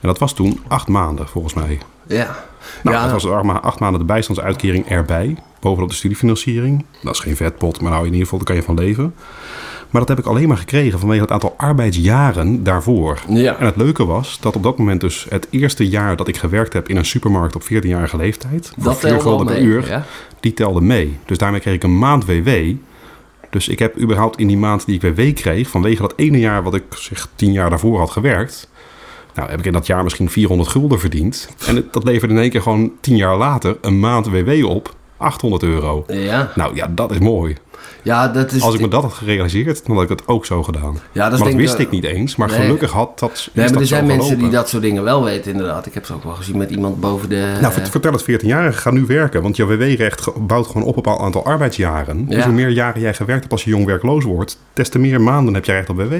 [0.00, 1.78] En dat was toen acht maanden volgens mij.
[2.06, 2.44] ja.
[2.82, 5.36] Nou, ja, dat was acht, ma- acht maanden de bijstandsuitkering erbij.
[5.60, 6.84] Bovenop de studiefinanciering.
[7.02, 9.14] Dat is geen vetpot, maar nou in ieder geval, daar kan je van leven.
[9.90, 13.18] Maar dat heb ik alleen maar gekregen vanwege het aantal arbeidsjaren daarvoor.
[13.28, 13.56] ja.
[13.58, 16.72] En het leuke was dat op dat moment dus het eerste jaar dat ik gewerkt
[16.72, 18.72] heb in een supermarkt op 14-jarige leeftijd.
[18.74, 20.04] Voor dat 4 telt wel gulden per mee, uur Ja?
[20.40, 21.18] die telde mee.
[21.26, 22.48] Dus daarmee kreeg ik een maand WW.
[23.50, 26.62] Dus ik heb überhaupt in die maand die ik WW kreeg, vanwege dat ene jaar
[26.62, 28.68] wat ik zeg tien jaar daarvoor had gewerkt,
[29.36, 31.48] nou heb ik in dat jaar misschien 400 gulden verdiend.
[31.66, 34.94] En het- dat leverde in één keer gewoon tien jaar later een maand WW op,
[35.16, 36.04] 800 euro.
[36.08, 36.52] Ja.
[36.54, 37.56] Nou ja, dat is mooi.
[38.02, 38.62] ja, dat is...
[38.62, 40.98] Als ik me dat had gerealiseerd, dan had ik het ook zo gedaan.
[41.12, 42.36] ja, dat maar dat wist ik niet eens.
[42.36, 42.56] Maar Nee.
[42.60, 43.48] gelukkig had dat.
[43.52, 45.86] Nee, maar dat er zijn mensen die dat soort dingen wel weten, inderdaad.
[45.86, 47.56] Ik heb het ook wel gezien met iemand boven de...
[47.60, 49.42] Nou, vert- vertel het 14-jarige, ga nu werken.
[49.42, 52.26] Want je WW-recht bouwt gewoon op op een aantal arbeidsjaren.
[52.28, 55.20] Dus hoe meer jaren jij gewerkt hebt als je jong werkloos wordt, des te meer
[55.20, 56.14] maanden heb je recht op WW.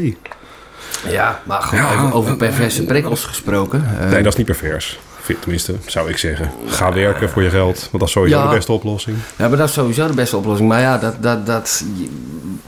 [1.09, 3.85] Ja, maar gewoon over, over perverse prikkels gesproken.
[4.01, 4.99] eh, Nee, dat is niet pervers.
[5.41, 6.51] Tenminste, zou ik zeggen.
[6.67, 8.49] Ga werken voor je geld, want dat is sowieso Ja.
[8.49, 9.17] de beste oplossing.
[9.37, 10.69] Ja, maar dat is sowieso de beste oplossing.
[10.69, 11.85] Maar ja, dat, dat, dat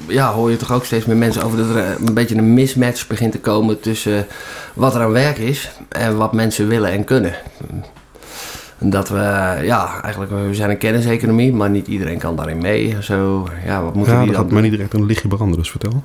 [0.07, 2.55] ja, hoor je toch ook steeds meer mensen over dat er eh, een beetje een
[2.55, 4.27] mismatch begint te komen tussen
[4.75, 7.35] wat er aan werk is en wat mensen willen en kunnen.
[8.79, 12.97] En Dat we, ja, eigenlijk, we zijn een kenniseconomie, maar niet iedereen kan daarin mee.
[13.01, 15.59] Zo, ja, wat moeten Ja, die dat dan gaat mij niet direct een lichtje branden,
[15.59, 16.03] dus vertel.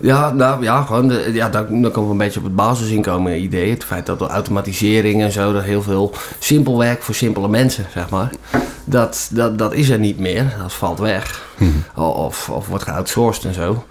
[0.00, 3.42] Ja, nou ja, gewoon de, ja, dan, dan komen we een beetje op het basisinkomen
[3.42, 3.70] idee.
[3.70, 7.86] Het feit dat de automatisering en zo, dat heel veel simpel werk voor simpele mensen,
[7.92, 8.30] zeg maar.
[8.84, 10.56] Dat, dat, dat is er niet meer.
[10.62, 11.46] Dat valt weg.
[11.94, 13.84] Of, of wordt geoutsourced en zo.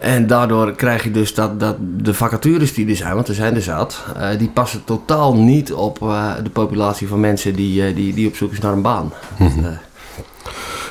[0.00, 3.54] En daardoor krijg je dus dat, dat de vacatures die er zijn, want er zijn
[3.54, 7.94] er zat, eh, die passen totaal niet op eh, de populatie van mensen die, eh,
[7.94, 9.12] die, die op zoek is naar een baan.
[9.38, 9.64] Dat, eh,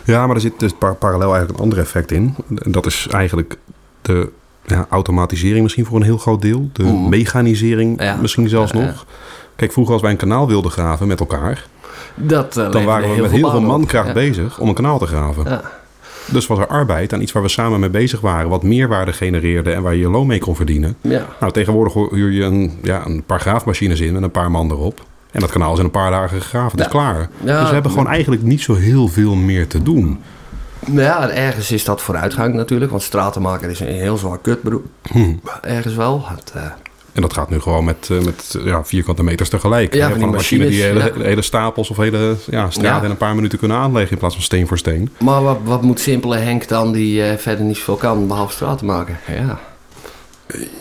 [0.03, 2.35] Ja, maar er zit dus par- parallel eigenlijk een ander effect in.
[2.55, 3.57] En dat is eigenlijk
[4.01, 4.31] de
[4.65, 6.69] ja, automatisering misschien voor een heel groot deel.
[6.73, 7.09] De Mhm.
[7.09, 8.15] mechanisering Ja.
[8.21, 9.05] misschien zelfs Ja, nog.
[9.55, 11.65] Kijk, vroeger als wij een kanaal wilden graven met elkaar...
[12.15, 15.43] dat eh, dan waren we met heel veel mankracht bezig om een kanaal te graven.
[15.49, 15.61] Ja.
[16.31, 18.49] Dus was er arbeid aan iets waar we samen mee bezig waren...
[18.49, 20.95] wat meerwaarde genereerde en waar je je loon mee kon verdienen.
[21.39, 25.05] Nou, tegenwoordig huur je een, ja, een paar graafmachines in en een paar man erop.
[25.31, 26.71] En dat kanaal is in een paar dagen gegraven.
[26.71, 27.29] Het is klaar.
[27.41, 30.19] Dus we hebben gewoon eigenlijk niet zo heel veel meer te doen.
[30.85, 34.85] Nou ja, ergens is dat vooruitgang natuurlijk, want stratenmaker is een heel zwaar kutberoep.
[35.11, 35.33] Hm.
[35.61, 36.23] Ergens wel.
[36.27, 36.63] Het, eh,
[37.13, 39.93] En dat gaat nu gewoon met, eh, met ja, vierkante meters tegelijk.
[39.93, 43.17] Ja, van die een machine die hele, hele stapels of hele ja, straten in een
[43.17, 45.09] paar minuten kunnen aanleggen in plaats van steen voor steen.
[45.19, 48.85] Maar wat, wat moet simpele Henk dan die eh, verder niet zoveel kan behalve straten
[48.85, 49.19] maken?
[49.27, 49.59] Ja.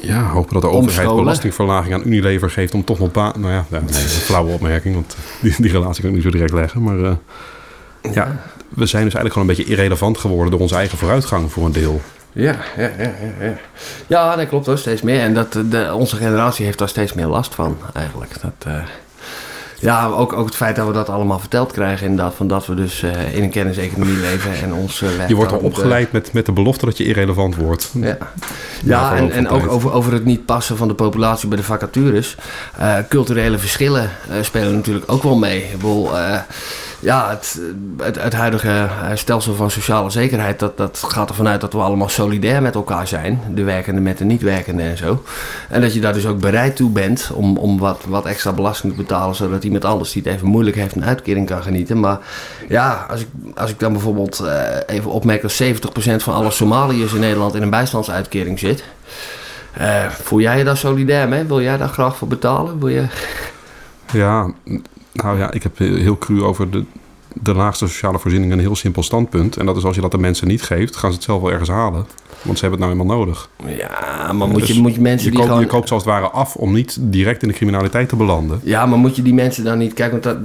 [0.01, 3.33] Ja, hopen dat de overheid belastingverlaging aan Unilever geeft om toch nog baan...
[3.37, 6.25] Nou ja, nee, dat is een flauwe opmerking, want die, die relatie kan ik niet
[6.25, 6.83] zo direct leggen.
[6.83, 7.17] Maar
[8.03, 8.37] ja,
[8.69, 11.73] we zijn dus eigenlijk gewoon een beetje irrelevant geworden door onze eigen vooruitgang voor een
[11.73, 12.01] deel.
[12.33, 13.57] Ja, ja, ja, ja,
[14.07, 14.37] ja.
[14.37, 15.21] Dat klopt hoor, steeds meer.
[15.21, 18.33] En dat, de, onze generatie heeft daar steeds meer last van, eigenlijk.
[18.43, 18.83] Dat, eh,
[19.79, 22.35] ja, ook, ook het feit dat we dat allemaal verteld krijgen, inderdaad.
[22.35, 25.59] Van dat we dus eh, in een kenniseconomie leven en ons eh, Je wordt al
[25.59, 27.91] opgeleid met, met de belofte dat je irrelevant wordt.
[27.95, 28.19] Ja,
[28.85, 32.37] ja en, en ook over, over het niet passen van de populatie bij de vacatures.
[33.09, 35.63] Culturele verschillen spelen natuurlijk ook wel mee.
[35.63, 36.11] Ik bedoel,
[37.01, 37.61] ja, het,
[38.19, 42.09] het, huidige eh, stelsel van sociale zekerheid, dat, dat gaat ervan uit dat we allemaal
[42.09, 43.41] solidair met elkaar zijn.
[43.55, 45.25] De werkende met de niet-werkende en zo.
[45.69, 48.93] En dat je daar dus ook bereid toe bent om, om wat, wat extra belasting
[48.93, 52.01] te betalen, zodat iemand anders die het even moeilijk heeft een uitkering kan genieten.
[52.01, 52.19] Maar
[52.69, 57.13] ja, als ik, als ik dan bijvoorbeeld eh, even opmerk dat 70% van alle Somaliërs
[57.13, 58.85] in Nederland in een bijstandsuitkering zit.
[59.73, 61.45] Eh, voel jij je daar solidair mee?
[61.45, 62.79] Wil jij daar graag voor betalen?
[62.79, 63.07] Wil je...
[64.13, 64.53] Ja,
[65.13, 66.85] nou ja, ik heb heel cru over de,
[67.35, 69.57] de laagste sociale voorzieningen een heel simpel standpunt.
[69.57, 71.51] En dat is als je dat de mensen niet geeft, gaan ze het zelf wel
[71.51, 72.07] ergens halen.
[72.43, 73.49] Want ze hebben het nou eenmaal nodig.
[73.67, 75.61] Ja, maar moet, Dus je, moet je mensen je, die koopt, gewoon...
[75.61, 78.61] je koopt als het ware af om niet direct in de criminaliteit te belanden.
[78.63, 79.93] Ja, maar moet je die mensen dan niet...
[79.95, 80.37] Kijk, want dat,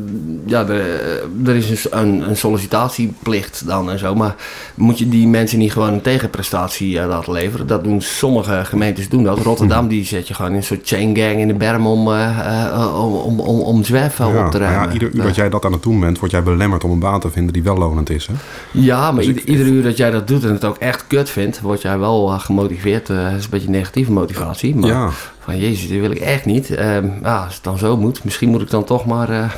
[0.46, 4.16] ja, de, er is een, een, een sollicitatieplicht dan en zo.
[4.16, 4.36] Maar
[4.76, 7.68] moet je die mensen niet gewoon een tegenprestatie eh, laten leveren?
[7.68, 9.40] Dat doen sommige gemeentes doen dat.
[9.40, 12.96] Rotterdam die zet je gewoon in een soort chain gang in de berm om, eh,
[13.00, 14.06] om, om, om, om Ja,
[14.46, 14.88] op te ruimen.
[14.88, 17.00] ja, ieder uur dat jij dat aan het doen bent, word jij belemmerd om een
[17.00, 18.28] baan te vinden die wel lonend is.
[18.28, 18.34] Hè?
[18.72, 21.08] Ja, maar Dus ieder, ik- ieder uur dat jij dat doet en het ook echt
[21.08, 23.10] kut vindt, word jij wel eh, gemotiveerd.
[23.10, 24.76] eh, dat is een beetje negatieve motivatie.
[24.76, 25.10] Maar Ja.
[25.40, 26.70] van jezus, dit wil ik echt niet.
[26.70, 29.50] Ehm, ja, als het dan zo moet, misschien moet ik dan toch maar eh,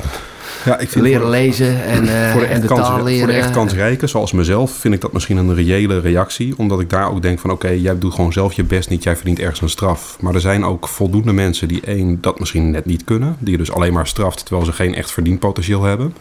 [0.64, 3.02] Ja, ik vind leren voor- lezen en, eh, Voor de, en echt de kans, taal
[3.04, 3.18] leren.
[3.24, 6.54] voor de echt kansrijken, zoals mezelf, vind ik dat misschien een reële reactie.
[6.56, 9.02] Omdat ik daar ook denk van oké, jij doet gewoon zelf je best niet.
[9.02, 10.16] Jij verdient ergens een straf.
[10.20, 13.36] Maar er zijn ook voldoende mensen die één, dat misschien net niet kunnen.
[13.38, 16.14] Die je dus alleen maar straft terwijl ze geen echt verdienpotentieel hebben.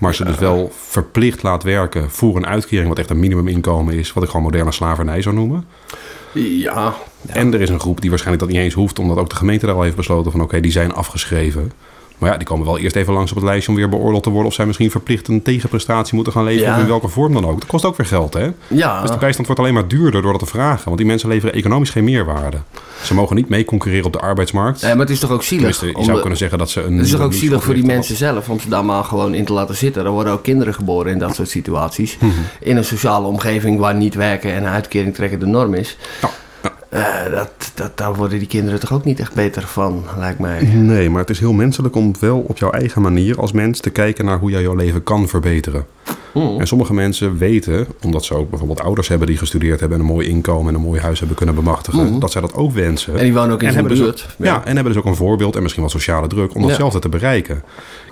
[0.00, 4.12] Maar ze dus wel verplicht laat werken voor een uitkering wat echt een minimuminkomen is.
[4.12, 5.66] Wat ik gewoon moderne slavernij zou noemen.
[6.34, 6.94] Ja,
[7.26, 8.98] En er is een groep die waarschijnlijk dat niet eens hoeft.
[8.98, 11.72] Omdat ook de gemeente daar al heeft besloten van oké, die zijn afgeschreven.
[12.20, 14.30] Maar ja, die komen wel eerst even langs op het lijstje om weer beoordeeld te
[14.30, 14.48] worden.
[14.48, 16.68] Of zij misschien verplicht een tegenprestatie moeten gaan leveren.
[16.68, 16.74] Ja.
[16.76, 17.60] Of in welke vorm dan ook.
[17.60, 18.48] Dat kost ook weer geld, hè?
[18.68, 19.00] ja.
[19.00, 20.84] Dus de bijstand wordt alleen maar duurder door dat te vragen.
[20.84, 22.56] Want die mensen leveren economisch geen meerwaarde.
[23.02, 24.82] Ze mogen niet mee concurreren op de arbeidsmarkt.
[24.82, 25.80] Nee, maar het is toch ook zielig?
[25.80, 26.96] Je zou de- kunnen zeggen dat ze een...
[26.96, 29.44] het is toch ook zielig voor die mensen zelf om ze daar maar gewoon in
[29.44, 30.04] te laten zitten.
[30.04, 32.16] Er worden ook kinderen geboren in dat soort situaties.
[32.20, 32.30] Mhm.
[32.60, 35.96] In een sociale omgeving waar niet werken en uitkering trekken de norm is.
[36.22, 36.30] Ja,
[36.90, 40.62] Eh, dat, dat, daar worden die kinderen toch ook niet echt beter van, lijkt mij.
[40.62, 43.90] Nee, maar het is heel menselijk om wel op jouw eigen manier als mens te
[43.90, 45.86] kijken naar hoe jij jouw leven kan verbeteren.
[46.32, 46.60] Hmm.
[46.60, 50.10] En sommige mensen weten, omdat ze ook bijvoorbeeld ouders hebben die gestudeerd hebben en een
[50.12, 53.10] mooi inkomen en een mooi huis hebben kunnen bemachtigen, dat zij dat ook wensen.
[53.10, 53.18] Hmm.
[53.20, 54.26] En die wonen ook in hebben, dus buurt.
[54.40, 54.64] ook, ja.
[54.64, 56.66] en hebben dus ook een voorbeeld en misschien wel sociale druk om Ja.
[56.66, 57.62] datzelfde te bereiken.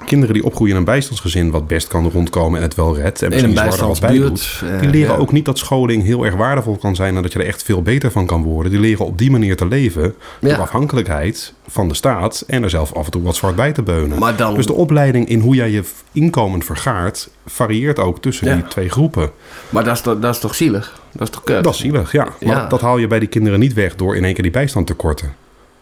[0.06, 3.22] Kinderen die opgroeien in een bijstandsgezin wat best kan rondkomen en het wel redt.
[3.22, 4.58] En In misschien een zwaarder wat bijstandsbuurt.
[4.60, 4.74] bijdoet.
[4.74, 5.20] eh, Die leren ja.
[5.20, 7.82] ook niet dat scholing heel erg waardevol kan zijn en dat je er echt veel
[7.82, 8.67] beter van kan worden.
[8.70, 10.56] Die leren op die manier te leven door Ja.
[10.56, 14.36] afhankelijkheid van de staat en er zelf af en toe wat zwart bij te beunen.
[14.36, 18.54] Dan- Dus de opleiding in hoe jij je inkomen vergaart varieert ook tussen Ja.
[18.54, 19.30] die twee groepen.
[19.68, 21.00] Maar dat is, toch, dat is toch zielig?
[21.12, 21.64] Dat is toch kut?
[21.64, 22.24] Dat is zielig, ja.
[22.24, 22.66] Maar Ja.
[22.66, 24.94] dat haal je bij die kinderen niet weg door in één keer die bijstand te
[24.94, 25.32] korten.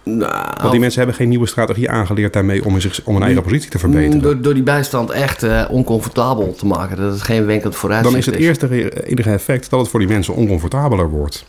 [0.02, 3.22] Nou, Want die mensen hebben geen nieuwe strategie aangeleerd daarmee om, in zich, om hun
[3.22, 4.14] eigen positie te verbeteren.
[4.16, 6.96] Mm, Door, door die bijstand echt eh, oncomfortabel te maken.
[6.96, 10.08] Dat het geen wenkend vooruitzicht Dan is het eerste enige effect dat het voor die
[10.08, 11.44] mensen oncomfortabeler wordt.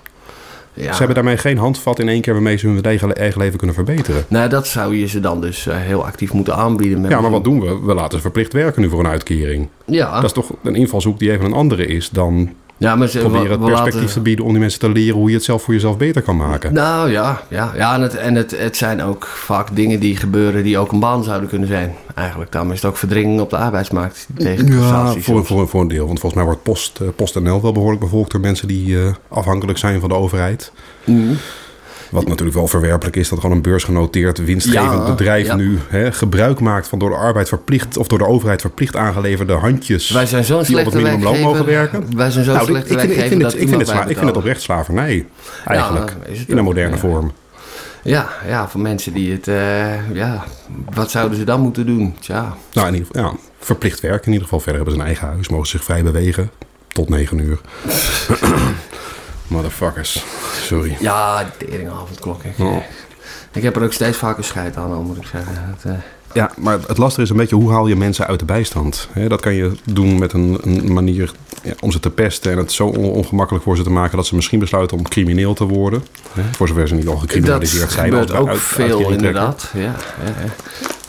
[0.78, 0.92] Ja.
[0.92, 3.76] Ze hebben daarmee geen handvat in één keer waarmee ze hun eigen, eigen leven kunnen
[3.76, 4.26] verbeteren.
[4.28, 7.02] Nou, dat zou je ze dan dus eh, heel actief moeten aanbieden.
[7.02, 7.80] Met Ja, maar wat doen we?
[7.80, 9.68] We laten ze verplicht werken nu voor een uitkering.
[9.86, 13.20] Ja, Dat is toch een invalshoek die even een andere is dan ja maar ze
[13.20, 15.62] proberen het perspectief laten- te bieden om die mensen te leren hoe je het zelf
[15.64, 16.74] voor jezelf beter kan maken.
[16.74, 20.64] Nou ja, ja, ja en, het, en het, het zijn ook vaak dingen die gebeuren
[20.64, 21.96] die ook een baan zouden kunnen zijn.
[22.16, 25.88] Eigenlijk, daarom is het ook verdringing op de arbeidsmarkt tegen Ja, voor, voor, voor een
[25.88, 26.06] deel.
[26.06, 29.78] Want volgens mij wordt Post, eh, PostNL wel behoorlijk bevolkt door mensen die eh, afhankelijk
[29.78, 30.72] zijn van de overheid.
[31.04, 31.34] Mhm.
[32.12, 35.56] Wat natuurlijk wel verwerpelijk is dat gewoon een beursgenoteerd winstgevend Ja, bedrijf ja.
[35.56, 39.54] nu hè, gebruik maakt van door de arbeid verplicht of door de overheid verplicht aangeleverde
[39.54, 40.10] handjes.
[40.10, 42.16] Wij zijn zo'n die op het minimumloon mogen werken.
[42.16, 43.88] Wij zijn zo'n Nou, ik, slechte ik, vind, ik, werkgever vind het, ik, vind het
[43.90, 45.26] sla- ik vind het oprecht slavernij.
[45.66, 46.14] Eigenlijk.
[46.28, 47.32] het in een moderne vorm.
[48.04, 49.48] Ja, ja, voor mensen die het...
[49.48, 50.44] eh, ja,
[50.94, 52.16] wat zouden ze dan moeten doen?
[52.20, 54.60] Tja, Nou, in ieder geval, ja, verplicht werken in ieder geval.
[54.60, 56.50] Verder hebben ze een eigen huis, mogen zich vrij bewegen.
[56.88, 57.60] Tot negen uur.
[59.48, 60.24] Motherfuckers.
[60.62, 60.98] Sorry.
[61.00, 62.42] ja, teringavondklok.
[62.44, 62.64] hè.
[62.64, 62.84] Oh.
[63.52, 65.54] Ik heb er ook steeds vaker scheid aan, moet ik zeggen.
[65.56, 65.98] Het, uh...
[66.34, 69.10] Ja, maar het lastige is een beetje hoe haal je mensen uit de bijstand?
[69.28, 71.32] dat kan je doen met een, een manier
[71.64, 74.36] ja, om ze te pesten en het zo ongemakkelijk voor ze te maken dat ze
[74.36, 76.04] misschien besluiten om crimineel te worden.
[76.52, 78.12] voor zover ze niet al gecriminaliseerd zijn.
[78.12, 79.72] Dat gebeurt ook veel inderdaad.
[79.74, 79.94] Ja, ja,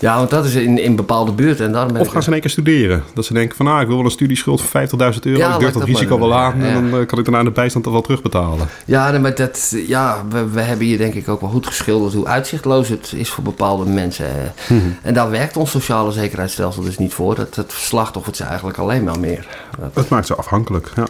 [0.00, 1.66] ja, want dat is in, in bepaalde buurten.
[1.66, 3.02] En daarom of gaan ze in één keer studeren.
[3.14, 5.52] Dat ze denken van, ah, ik wil wel een studieschuld van 50.000 euro.
[5.52, 6.62] ik durf dat, risico wel aan.
[6.62, 8.68] En dan eh, kan ik daarna de bijstand wel terugbetalen.
[8.84, 12.26] Ja, maar dat, ja we, we, hebben hier denk ik ook wel goed geschilderd hoe
[12.26, 14.26] uitzichtloos het is voor bepaalde mensen.
[14.68, 14.80] Mhm.
[15.08, 17.34] En daar werkt ons sociale zekerheidsstelsel dus niet voor.
[17.34, 19.46] Dat, het slachtoffert ze eigenlijk alleen maar meer.
[19.92, 21.06] Dat, maakt ze afhankelijk, ja.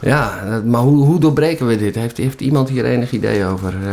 [0.00, 1.94] Ja, maar hoe, hoe doorbreken we dit?
[1.94, 3.74] Heeft, heeft iemand hier enig idee over?
[3.82, 3.90] Uh,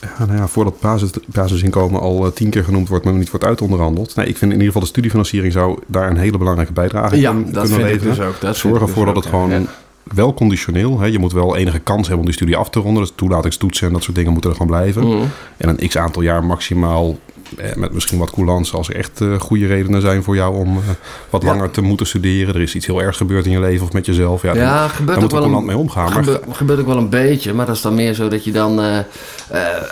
[0.00, 3.30] ja, nou ja, voordat basis, basisinkomen al uh, tien keer genoemd wordt, maar nog niet
[3.30, 4.14] wordt uitonderhandeld.
[4.16, 7.30] Nee, ik vind in ieder geval de studiefinanciering zou daar een hele belangrijke bijdrage ja,
[7.30, 8.16] in dat kunnen leveren.
[8.16, 8.40] Dus ook.
[8.40, 9.68] Dat Zorg ervoor dus dat het gewoon
[10.02, 11.00] wel conditioneel.
[11.00, 13.02] Hè, je moet wel enige kans hebben om die studie af te ronden.
[13.02, 15.06] Dus toelatingstoetsen en dat soort dingen moeten er gewoon blijven.
[15.06, 15.24] Mhm.
[15.56, 17.33] En een x aantal jaar maximaal eh,
[17.74, 20.82] met misschien wat coulance als er echt uh, goede redenen zijn voor jou om uh,
[21.30, 22.54] wat langer te moeten studeren.
[22.54, 24.42] Er is iets heel ergs gebeurd in je leven of met jezelf.
[24.42, 26.12] Ja, ja dan, gebeurt moet ook wel een, mee omgaan.
[26.12, 26.54] Gebe, maar...
[26.54, 28.98] gebeurt ook wel een beetje, maar dat is dan meer zo dat je dan uh,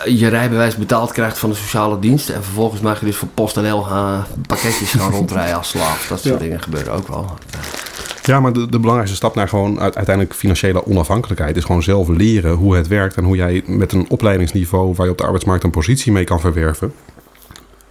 [0.05, 2.29] je rijbewijs betaald krijgt van de sociale dienst.
[2.29, 6.07] En vervolgens mag je dus voor PostNL gaan pakketjes gaan rondrijden als slaaf.
[6.09, 7.37] Dat soort dingen gebeuren ook wel.
[8.25, 12.53] Ja, maar de, de, belangrijkste stap naar gewoon uiteindelijk financiële onafhankelijkheid is gewoon zelf leren
[12.53, 15.69] hoe het werkt en hoe jij met een opleidingsniveau waar je op de arbeidsmarkt een
[15.69, 16.93] positie mee kan verwerven,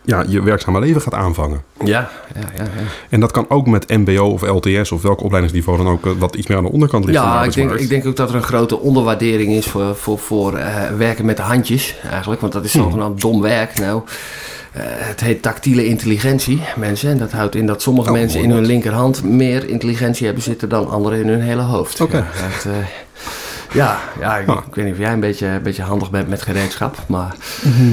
[0.05, 1.63] ja, je werkzame leven gaat aanvangen.
[1.85, 2.83] Ja, ja, ja, ja.
[3.09, 6.47] En dat kan ook met MBO of LTS of welk opleidingsniveau dan ook, wat iets
[6.47, 7.19] meer aan de onderkant ligt.
[7.19, 10.59] Ja, ik denk, ik denk ook dat er een grote onderwaardering is voor, voor, voor
[10.59, 12.41] uh, werken met de handjes eigenlijk.
[12.41, 12.83] Want dat is hmm.
[12.83, 13.79] zogenaamd dom werk.
[13.79, 14.03] Nou,
[14.77, 17.11] uh, het heet tactiele intelligentie, mensen.
[17.11, 20.69] En dat houdt in dat sommige oh, mensen in hun linkerhand meer intelligentie hebben zitten
[20.69, 22.01] dan anderen in hun hele hoofd.
[22.01, 22.17] Oké.
[22.17, 22.75] Okay.
[22.75, 22.85] Ja,
[23.73, 26.43] ja, ja ik, ik, weet niet of jij een beetje, een beetje handig bent met
[26.43, 26.97] gereedschap.
[27.07, 27.35] Maar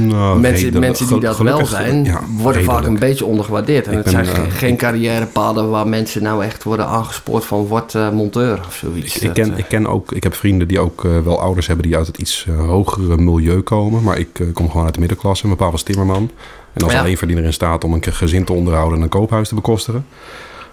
[0.02, 3.88] nou, mensen, mensen die dat wel zijn, worden vaak een beetje ondergewaardeerd.
[3.88, 8.10] En het zijn uh, geen carrièrepaden waar mensen nou echt worden aangespoord van word uh,
[8.10, 9.16] monteur of zoiets.
[9.16, 11.86] Ik, ik ken, ik ken ook, ik heb vrienden die ook uh, wel ouders hebben
[11.86, 14.04] die uit het iets hogere milieu komen.
[14.04, 15.46] Maar ik kom gewoon uit de middenklasse.
[15.46, 16.32] Mijn pa was timmerman.
[16.74, 17.00] En als ja.
[17.00, 20.06] alleen verdiener in staat om een gezin te onderhouden en een koophuis te bekostigen.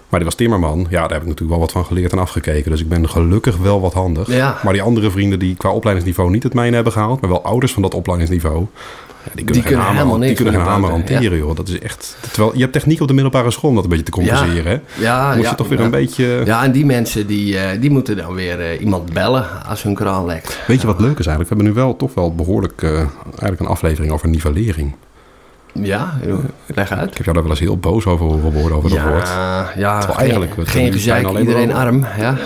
[0.09, 0.87] Maar die was timmerman.
[0.89, 2.71] Ja, daar heb ik natuurlijk wel wat van geleerd en afgekeken.
[2.71, 4.27] Dus ik ben gelukkig wel wat handig.
[4.27, 4.59] Ja.
[4.63, 7.21] Maar die andere vrienden die qua opleidingsniveau niet het mijne hebben gehaald...
[7.21, 8.65] maar wel ouders van dat opleidingsniveau...
[9.23, 10.35] Ja, die kunnen, die kunnen hamer, helemaal niks.
[10.35, 11.55] Die kunnen geen hamer hanteren, joh.
[11.55, 12.17] Dat is echt...
[12.31, 14.81] Terwijl je hebt techniek op de middelbare school om dat een beetje te compenseren, ja.
[14.95, 15.03] hè?
[15.03, 16.41] Ja, Moet ja, je toch weer een beetje...
[16.45, 19.95] Ja, en die mensen die, uh, die moeten dan weer uh, iemand bellen als hun
[19.95, 20.59] kraan lekt.
[20.67, 21.49] Weet je wat leuk is eigenlijk?
[21.49, 22.81] We hebben nu wel toch wel behoorlijk...
[22.81, 22.91] Uh,
[23.29, 24.95] eigenlijk een aflevering over nivellering.
[25.81, 26.19] Ja,
[26.65, 27.09] leg uit.
[27.09, 29.27] Ik heb jou daar wel eens heel boos over horen worden over ja, dat woord.
[29.77, 32.05] Ja, geen, eigenlijk geen gezeik, iedereen arm.
[32.17, 32.37] Ja.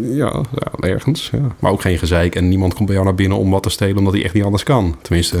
[0.00, 1.30] Ja, ja, ergens.
[1.32, 1.38] Ja.
[1.58, 3.96] Maar ook geen gezeik en niemand komt bij jou naar binnen om wat te stelen
[3.96, 4.96] omdat hij echt niet anders kan.
[5.02, 5.38] Tenminste,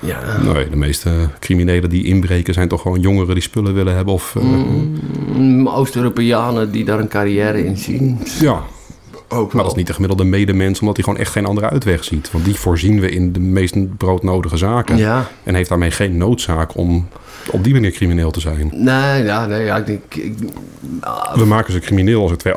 [0.00, 0.20] ja.
[0.42, 4.14] nee, de meeste criminelen die inbreken zijn toch gewoon jongeren die spullen willen hebben.
[4.14, 8.18] Of, mm, Oost-Europeanen die daar een carrière in zien.
[8.40, 8.62] Ja,
[9.28, 12.04] ook maar dat is niet de gemiddelde medemens, omdat hij gewoon echt geen andere uitweg
[12.04, 12.30] ziet.
[12.30, 14.96] Want die voorzien we in de meest broodnodige zaken.
[14.96, 15.28] Ja.
[15.42, 17.08] En heeft daarmee geen noodzaak om
[17.50, 18.70] op die manier crimineel te zijn.
[18.72, 20.02] Nee, ja, nee, ja, ik denk...
[21.34, 22.54] we maken ze crimineel als er twee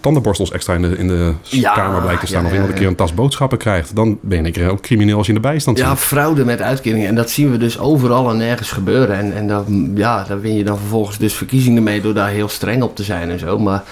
[0.00, 1.34] tandenborstels extra in de, in de
[1.74, 2.44] kamer blijkt te staan...
[2.46, 3.94] of iemand een keer een tas boodschappen krijgt.
[3.96, 5.86] Dan ben keer ook crimineel als je in de bijstand zit.
[5.86, 7.08] Ja, fraude met uitkeringen.
[7.08, 9.16] En dat zien we dus overal en nergens gebeuren.
[9.16, 12.00] En, en dan, ja, daar win je dan vervolgens dus verkiezingen mee...
[12.00, 13.58] door daar heel streng op te zijn en zo.
[13.58, 13.82] Maar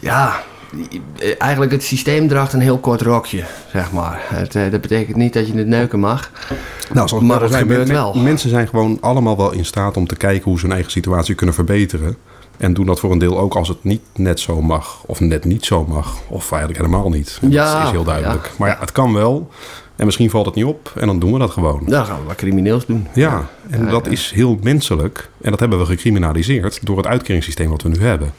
[0.00, 0.40] ja,
[1.38, 4.20] eigenlijk het systeem draagt een heel kort rokje, zeg maar.
[4.28, 6.30] Het, eh, dat betekent niet dat je het neuken mag.
[6.92, 8.14] Nou, zoals maar het gebeurt wel.
[8.14, 11.34] Mensen zijn gewoon allemaal wel in staat om te kijken hoe ze hun eigen situatie
[11.34, 12.16] kunnen verbeteren.
[12.56, 15.02] En doen dat voor een deel ook als het niet net zo mag.
[15.06, 16.16] Of net niet zo mag.
[16.28, 17.38] Of eigenlijk helemaal niet.
[17.48, 18.50] ja, dat is heel duidelijk.
[18.58, 19.50] Maar ja, het kan wel.
[19.96, 20.92] En misschien valt het niet op.
[20.96, 21.82] En dan doen we dat gewoon.
[21.86, 23.06] Dan gaan we wat crimineels doen.
[23.14, 25.30] Ja, en dat is heel menselijk.
[25.40, 28.32] En dat hebben we gecriminaliseerd door het uitkeringssysteem wat we nu hebben.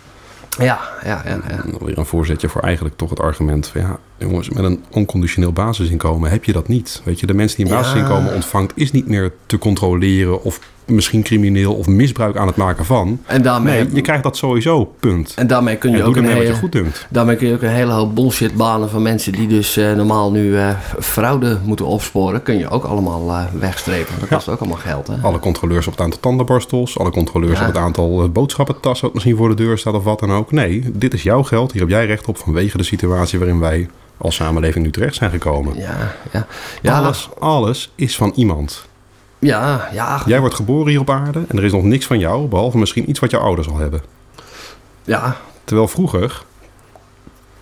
[0.58, 1.40] Ja, ja, ja.
[1.48, 1.86] ja.
[1.86, 6.30] Weer een voorzetje voor eigenlijk toch het argument van ja, jongens, met een onconditioneel basisinkomen
[6.30, 7.02] heb je dat niet.
[7.06, 11.24] Weet je, de mensen die een basisinkomen ontvangt, is niet meer te controleren of misschien
[11.24, 13.20] crimineel of misbruik aan het maken van.
[13.26, 15.34] En daarmee, nee, je krijgt dat sowieso, punt.
[15.36, 17.08] En daarmee kun je ook een hele, goed dunkt.
[17.10, 20.32] Daarmee kun je ook een hele hoop bullshit banen van mensen die dus uh, normaal
[20.32, 20.70] nu uh,
[21.00, 24.14] fraude moeten opsporen, kun je ook allemaal uh, wegstrepen.
[24.20, 25.08] Dat kost ook allemaal geld.
[25.08, 25.16] Hè?
[25.22, 29.50] Alle controleurs op het aantal tandenborstels, alle controleurs op het aantal boodschappentassen wat misschien voor
[29.50, 30.52] de deur staat of wat dan ook.
[30.52, 33.88] Nee, dit is jouw geld, hier heb jij recht op vanwege de situatie waarin wij
[34.18, 35.78] als samenleving nu terecht zijn gekomen.
[35.78, 36.48] Ja, ja.
[36.82, 38.86] ja alles, alles is van iemand.
[39.40, 40.22] Ja, ja.
[40.26, 43.10] Jij wordt geboren hier op aarde en er is nog niks van jou, behalve misschien
[43.10, 44.02] iets wat jouw ouders al hebben.
[45.04, 45.38] Ja.
[45.64, 46.46] Terwijl vroeger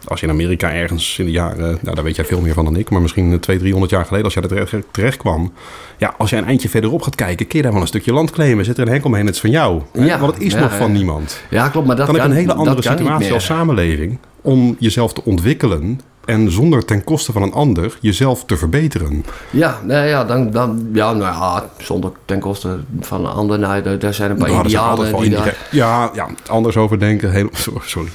[0.08, 2.66] als je in Amerika ergens in de jaren, nou daar weet jij veel meer van
[2.66, 5.54] dan ik, maar misschien 200, 300 jaar geleden, als jij er terecht, terecht kwam.
[5.98, 8.32] Ja, als jij een eindje verderop gaat kijken, kun je daar wel een stukje land
[8.32, 8.66] claimen.
[8.66, 9.82] Zit er een hek omheen, het is van jou.
[9.92, 10.06] Hè?
[10.06, 10.78] Ja, Want het is ja, nog ja.
[10.78, 11.42] van niemand.
[11.50, 15.14] Ja, klopt, maar dat Dan heb je een hele andere situatie als samenleving om jezelf
[15.14, 19.26] te ontwikkelen en zonder ten koste van een ander jezelf te verbeteren.
[19.50, 23.60] Ja, nou ja, dan, dan, ja, nou ja, zonder ten koste van een ander.
[23.60, 25.58] Nou, daar- zijn een paar Nou, idealen die daar...
[25.72, 27.32] Ja, ja, anders over denken.
[27.32, 27.80] Heel, sorry.
[27.86, 28.10] sorry.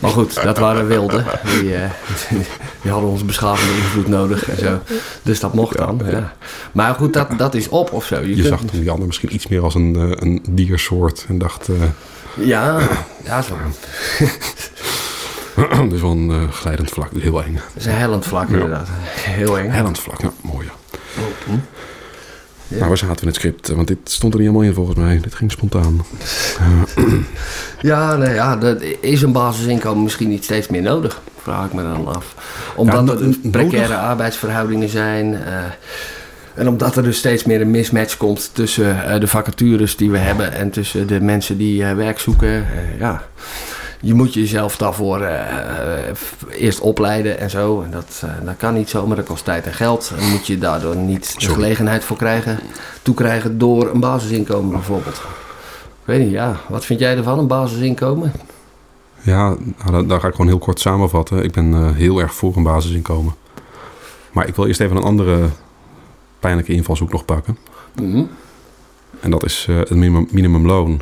[0.00, 1.24] Maar goed, dat waren wilden.
[1.60, 1.90] Die, eh,
[2.82, 4.78] die hadden onze beschavende invloed nodig en zo.
[5.22, 6.00] Dus dat mocht dan.
[6.10, 6.32] Ja.
[6.72, 8.20] Maar goed, dat, dat is op of zo.
[8.20, 11.38] Je Je kunt- zag die ander misschien iets meer als een, eh, een diersoort en
[11.38, 11.74] dacht, eh,
[12.46, 12.78] Ja,
[13.24, 13.54] ja zo.
[15.92, 17.54] Is wel een eh, glijdend vlak, dus heel eng.
[17.54, 18.88] Dat is een hellend vlak inderdaad.
[19.20, 19.70] Heel eng.
[19.70, 20.66] Hellend vlak, ja, mooi.
[20.66, 21.52] Ja.
[22.68, 22.78] Ja.
[22.78, 23.68] Maar waar zaten we in het script?
[23.68, 25.18] Want dit stond er niet helemaal in volgens mij.
[25.22, 26.04] Dit ging spontaan.
[27.80, 31.20] Ja, nou ja, dat is een basisinkomen misschien niet steeds meer nodig?
[31.42, 32.34] Vraag ik me dan af.
[32.76, 33.50] Omdat Ja, er dus nodig?
[33.50, 35.34] precaire arbeidsverhoudingen zijn.
[35.34, 35.52] eh,
[36.54, 40.18] en omdat er dus steeds meer een mismatch komt tussen eh, de vacatures die we
[40.18, 42.66] hebben en tussen de mensen die werk zoeken.
[42.98, 43.22] Ja.
[44.04, 46.16] Je moet jezelf daarvoor eh, eh,
[46.50, 47.82] eerst opleiden en zo.
[47.82, 50.12] En dat, eh, dat kan niet zomaar, dat kost tijd en geld.
[50.18, 52.58] En moet je daardoor niet de gelegenheid voor krijgen,
[53.02, 55.16] toekrijgen door een basisinkomen bijvoorbeeld.
[55.16, 56.60] Ik weet niet, ja.
[56.68, 58.32] Wat vind jij ervan, een basisinkomen?
[59.20, 61.44] Ja, nou, dan ga ik gewoon heel kort samenvatten.
[61.44, 63.34] Ik ben heel erg voor een basisinkomen.
[64.32, 65.48] Maar ik wil eerst even een andere
[66.40, 67.58] pijnlijke invalshoek nog pakken.
[67.94, 68.24] Mhm.
[69.20, 71.00] En dat is het minimum, minimumloon.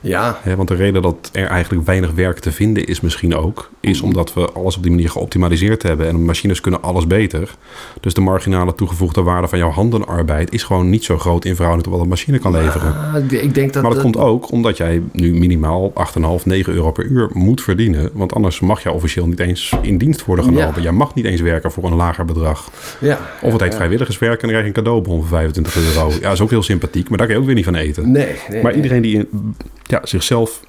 [0.00, 3.70] Ja, want de reden dat er eigenlijk weinig werk te vinden is misschien ook...
[3.80, 6.08] is omdat we alles op die manier geoptimaliseerd hebben...
[6.08, 7.54] en machines kunnen alles beter.
[8.00, 10.52] Dus de marginale toegevoegde waarde van jouw handenarbeid...
[10.52, 12.94] is gewoon niet zo groot in verhouding tot wat een machine kan leveren.
[13.14, 13.82] Ah, ik- denk dat...
[13.82, 15.92] Maar dat komt ook omdat jij nu minimaal
[16.40, 18.10] 8,5, 9 euro per uur moet verdienen.
[18.12, 20.74] Want anders mag je officieel niet eens in dienst worden genomen.
[20.76, 20.82] Ja.
[20.82, 22.70] Jij mag niet eens werken voor een lager bedrag.
[23.00, 23.18] Ja.
[23.42, 26.08] Of het heet vrijwilligerswerk en dan krijg je een cadeaubon van 25 euro.
[26.10, 28.10] Ja, dat is ook heel sympathiek, maar daar kan je ook weer niet van eten.
[28.10, 28.62] Nee, nee.
[28.62, 30.60] Maar iedereen die in- ja, zichzelf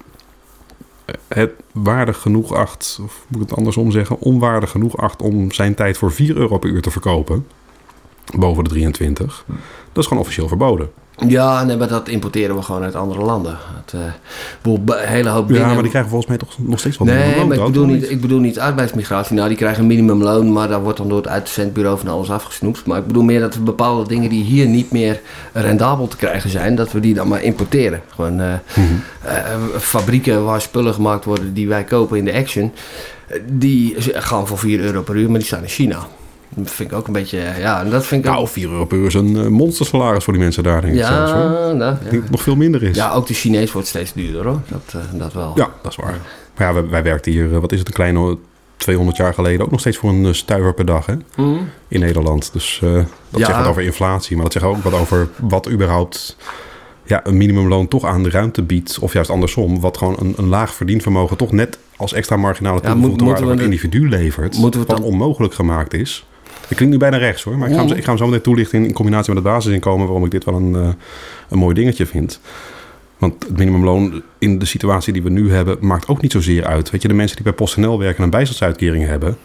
[1.04, 5.52] eh, het waardig genoeg acht, of moet ik het andersom zeggen, onwaardig genoeg acht om
[5.52, 7.46] zijn tijd voor 4 euro per uur te verkopen,
[8.36, 9.44] boven de 23,
[9.92, 10.90] dat is gewoon officieel verboden.
[11.28, 13.58] Ja, nee, maar dat importeren we gewoon uit andere landen.
[13.84, 14.00] Het, eh,
[14.62, 15.62] een hele hoop dingen...
[15.62, 18.10] Ja, maar die krijgen volgens mij toch nog steeds wel Nee, minimumloon, ik bedoel, niet,
[18.10, 19.36] ik bedoel niet arbeidsmigratie.
[19.36, 22.86] Nou, die krijgen een minimumloon, maar daar wordt dan door het uitzendbureau van alles afgesnoept.
[22.86, 25.20] Maar ik bedoel meer dat we bepaalde dingen die hier niet meer
[25.52, 28.00] rendabel te krijgen zijn, dat we die dan maar importeren.
[28.14, 28.86] Gewoon eh, Mhm.
[29.22, 29.34] eh,
[29.78, 32.72] fabrieken waar spullen gemaakt worden die wij kopen in de Action,
[33.46, 35.98] die gaan voor 4 euro per uur, maar die staan in China.
[36.58, 38.36] Dat vind ik ook een beetje, ja, en dat vind ik ook...
[38.36, 41.04] Nou, 4 euro per uur is een eh, monstersalaris voor die mensen daar, denk ik
[41.04, 41.32] zelfs.
[41.32, 41.40] Hoor.
[41.50, 42.18] ja, nou, ja.
[42.30, 42.96] Nog veel minder is.
[42.96, 44.60] ja, ook de Chinees wordt steeds duurder hoor.
[44.68, 45.52] Dat, eh, dat wel.
[45.54, 46.14] Ja, dat is waar.
[46.56, 48.38] Maar ja, wij, wij werkten hier, eh, wat is het, een kleine
[48.76, 51.56] 200 jaar geleden ook nog steeds voor een stuiver per dag hè, Mhm.
[51.88, 52.52] in Nederland.
[52.52, 53.46] Dus dat Ja.
[53.46, 56.36] zegt wat over inflatie, maar dat zegt ook wat over wat überhaupt
[57.04, 58.98] ja, een minimumloon toch aan de ruimte biedt.
[59.00, 62.90] Of juist andersom, wat gewoon een, een laag verdienvermogen toch net als extra marginale Ja,
[62.92, 64.58] toegevoegde moet- waarde we het individu levert.
[64.60, 66.26] wat dan- onmogelijk gemaakt is.
[66.68, 68.40] Ik klinkt nu bijna rechts hoor, maar ik ga, hem, ik ga hem zo meteen
[68.40, 70.88] toelichten in, in combinatie met het basisinkomen waarom ik dit wel een, eh,
[71.48, 72.40] een mooi dingetje vind.
[73.18, 76.90] Want het minimumloon in de situatie die we nu hebben maakt ook niet zozeer uit.
[76.90, 79.36] Weet je, de mensen die bij PostNL werken en een bijstandsuitkering hebben.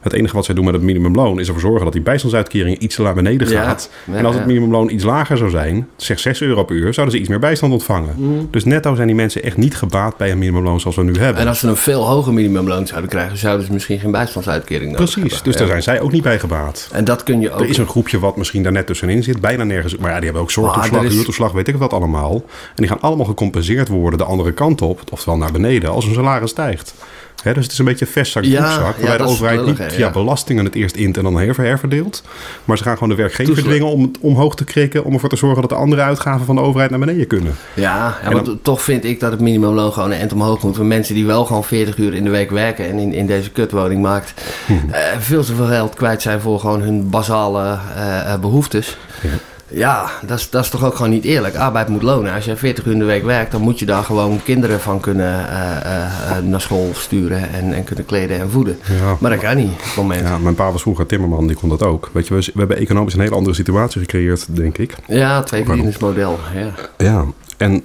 [0.00, 2.94] Het enige wat zij doen met het minimumloon is ervoor zorgen dat die bijstandsuitkering iets
[2.94, 3.90] te naar beneden gaat.
[4.06, 7.14] ja, en als het minimumloon iets lager zou zijn, zeg 6 euro per uur, zouden
[7.14, 8.14] ze iets meer bijstand ontvangen.
[8.16, 8.30] Mhm.
[8.50, 11.42] Dus netto zijn die mensen echt niet gebaat bij een minimumloon zoals we nu hebben.
[11.42, 15.10] En als ze een veel hoger minimumloon zouden krijgen, zouden ze misschien geen bijstandsuitkering nodig
[15.12, 15.50] Precies, hebben.
[15.50, 16.88] dus daar zijn zij ook niet bij gebaat.
[16.92, 17.60] En dat kun je ook...
[17.60, 19.96] Er is een groepje wat misschien daar net tussenin zit, bijna nergens.
[19.96, 22.34] Maar ja, die hebben ook zorgtoeslag, is- huurtoeslag, weet ik wat allemaal.
[22.34, 22.42] En
[22.74, 26.50] die gaan allemaal gecompenseerd worden de andere kant op, oftewel naar beneden, als hun salaris
[26.50, 26.94] stijgt.
[27.42, 30.10] Dus het is een beetje vestzak Ja, broekzak, ja, waarbij de overheid niet via ja.
[30.10, 32.22] belastingen het eerst int en dan her- herverdeelt.
[32.64, 35.36] Maar ze gaan gewoon de werkgever dwingen om het omhoog te krikken, om ervoor te
[35.36, 37.54] zorgen dat de andere uitgaven van de overheid naar beneden kunnen.
[37.74, 40.62] Ja, ja En maar dan- toch vind ik dat het minimumloon gewoon een end omhoog
[40.62, 40.76] moet.
[40.76, 43.50] Voor mensen die wel gewoon 40 uur in de week werken en in, in deze
[43.50, 44.34] kutwoning maakt...
[44.66, 44.90] Mhm.
[44.90, 48.96] eh, veel te veel geld kwijt zijn voor gewoon hun basale eh, eh, behoeftes.
[49.22, 49.28] Ja.
[49.72, 51.56] Ja, dat is, dat is toch ook gewoon niet eerlijk.
[51.56, 52.32] Arbeid moet lonen.
[52.32, 55.00] Als je 40 uur in de week werkt, dan moet je daar gewoon kinderen van
[55.00, 58.78] kunnen eh, eh, eh, naar school sturen en, en kunnen kleden en voeden.
[58.88, 59.16] Ja.
[59.20, 60.20] Maar dat kan niet op het moment.
[60.20, 62.10] Ja, mijn pa was vroeger timmerman, die kon dat ook.
[62.12, 64.94] Weet je, we, we hebben economisch een hele andere situatie gecreëerd, denk ik.
[65.06, 66.38] Ja, twee verdieningsmodel.
[66.54, 66.70] Ja.
[66.98, 67.24] Ja,
[67.56, 67.84] en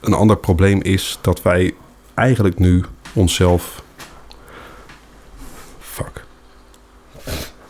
[0.00, 1.74] een ander probleem is dat wij
[2.14, 3.82] eigenlijk nu onszelf.
[5.80, 6.24] Fuck.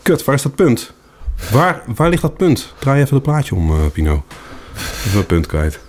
[0.01, 0.93] Kut, waar is dat punt?
[1.51, 2.73] Waar, waar ligt dat punt?
[2.79, 4.23] Draai even het plaatje om, eh, Pino.
[5.05, 5.79] Even een punt kwijt.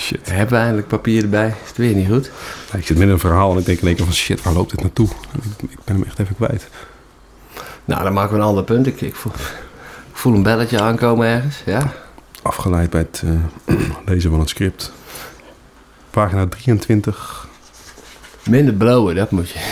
[0.00, 0.30] shit.
[0.30, 1.46] Hebben we eindelijk papier erbij?
[1.62, 2.30] Is het weer niet goed?
[2.72, 4.52] Ik zit midden in een verhaal en ik denk in één keer van shit, waar
[4.52, 5.08] loopt dit naartoe?
[5.08, 6.68] Ik, ik ben hem echt even kwijt.
[7.84, 8.86] Nou, dan maken we een ander punt.
[8.86, 9.32] Ik, ik, voel,
[10.10, 11.62] ik voel een belletje aankomen ergens.
[11.66, 11.92] Ja.
[12.42, 14.92] Afgeleid bij het eh, lezen van het script.
[16.10, 17.48] Pagina 23.
[18.48, 19.58] Minder blowen, dat moet je.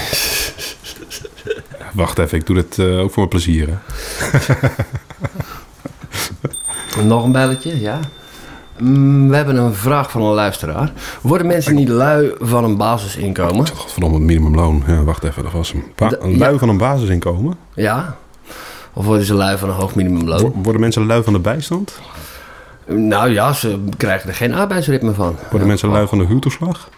[1.93, 3.69] Wacht even, ik doe dit eh, ook voor mijn plezier.
[3.69, 3.75] Hè?
[7.03, 7.99] Nog een belletje, ja.
[8.79, 10.93] Mm, we hebben een vraag van een luisteraar.
[11.21, 13.67] Worden mensen niet lui van een basisinkomen?
[13.69, 14.83] Godverdomme, het minimumloon.
[14.87, 15.85] Ja, wacht even, dat was hem.
[15.95, 16.37] Ba- ja.
[16.37, 17.57] lui van een basisinkomen?
[17.75, 18.17] Ja.
[18.93, 20.41] Of worden ze lui van een hoog minimumloon?
[20.41, 21.99] Wo- Worden mensen lui van de bijstand?
[22.87, 25.37] Nou ja, ze krijgen er geen arbeidsritme van.
[25.51, 26.89] Worden mensen lui van de huurtoeslag?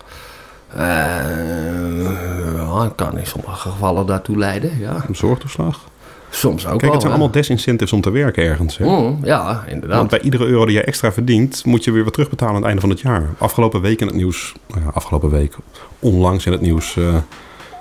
[0.75, 5.05] Eh, ja, kan in sommige gevallen daartoe leiden, ja.
[5.09, 5.89] Een zorgtoeslag?
[6.31, 6.91] Soms ook Kijk, wel.
[6.93, 7.19] het zijn hè.
[7.19, 8.79] allemaal desincentives om te werken ergens.
[8.79, 8.85] Hè?
[8.87, 9.99] Mm, ja, inderdaad.
[9.99, 12.67] Want bij iedere euro die je extra verdient, moet je weer wat terugbetalen aan het
[12.67, 13.29] einde van het jaar.
[13.39, 15.57] Afgelopen week in het nieuws, nou ja, afgelopen week,
[15.99, 17.05] onlangs in het nieuws, eh,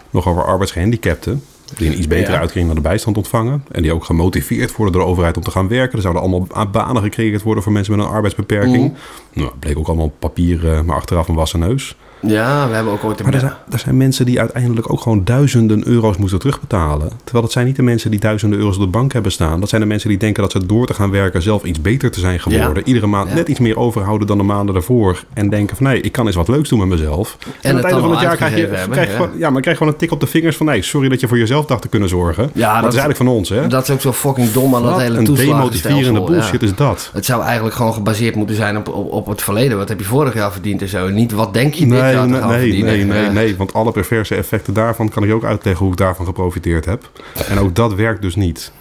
[0.09, 1.43] nog over arbeidsgehandicapten.
[1.77, 2.39] Die een iets betere Ja.
[2.39, 3.63] uitkering naar de bijstand ontvangen.
[3.71, 5.95] En die ook gemotiveerd worden door de overheid om te gaan werken.
[5.95, 8.83] Er zouden allemaal banen gecreëerd worden voor mensen met een arbeidsbeperking.
[8.83, 9.41] Mm.
[9.43, 11.95] Nou, bleek ook allemaal papier, eh, maar achteraf een wassen neus.
[12.21, 13.25] Ja, we hebben ook ooit een...
[13.25, 17.09] Maar er zijn, er zijn mensen die uiteindelijk ook gewoon duizenden euro's moeten terugbetalen.
[17.23, 19.59] Terwijl dat zijn niet de mensen die duizenden euro's op de bank hebben staan.
[19.59, 22.11] Dat zijn de mensen die denken dat ze door te gaan werken zelf iets beter
[22.11, 22.75] te zijn geworden.
[22.75, 22.83] Ja.
[22.83, 23.35] Iedere maand Ja.
[23.35, 25.23] net iets meer overhouden dan de maanden daarvoor.
[25.33, 27.37] En denken van nee, ik kan eens wat leuks doen met mezelf.
[27.39, 29.15] En, aan het het einde van het jaar krijg je, hebben, krijg ja.
[29.15, 31.27] gewoon, ja, maar krijg gewoon een tik op de vingers van nee, sorry dat je
[31.27, 32.49] voor jezelf dacht te kunnen zorgen.
[32.53, 33.67] Ja, maar dat- het is eigenlijk van ons hè.
[33.67, 35.89] Dat is ook zo fucking dom aan dat Wat hele een toeslagenstelsel.
[35.89, 37.09] demotiverende bullshit is dat.
[37.13, 39.77] Het zou eigenlijk gewoon gebaseerd moeten zijn op, op, op het verleden.
[39.77, 41.09] Wat heb je vorig jaar verdiend en zo.
[41.09, 43.31] Niet wat denk je dit Nee, nee, nee, nee, nee, Ja.
[43.31, 47.09] nee, want alle perverse effecten daarvan kan ik ook uitleggen hoe ik daarvan geprofiteerd heb.
[47.49, 48.71] En ook dat werkt dus niet.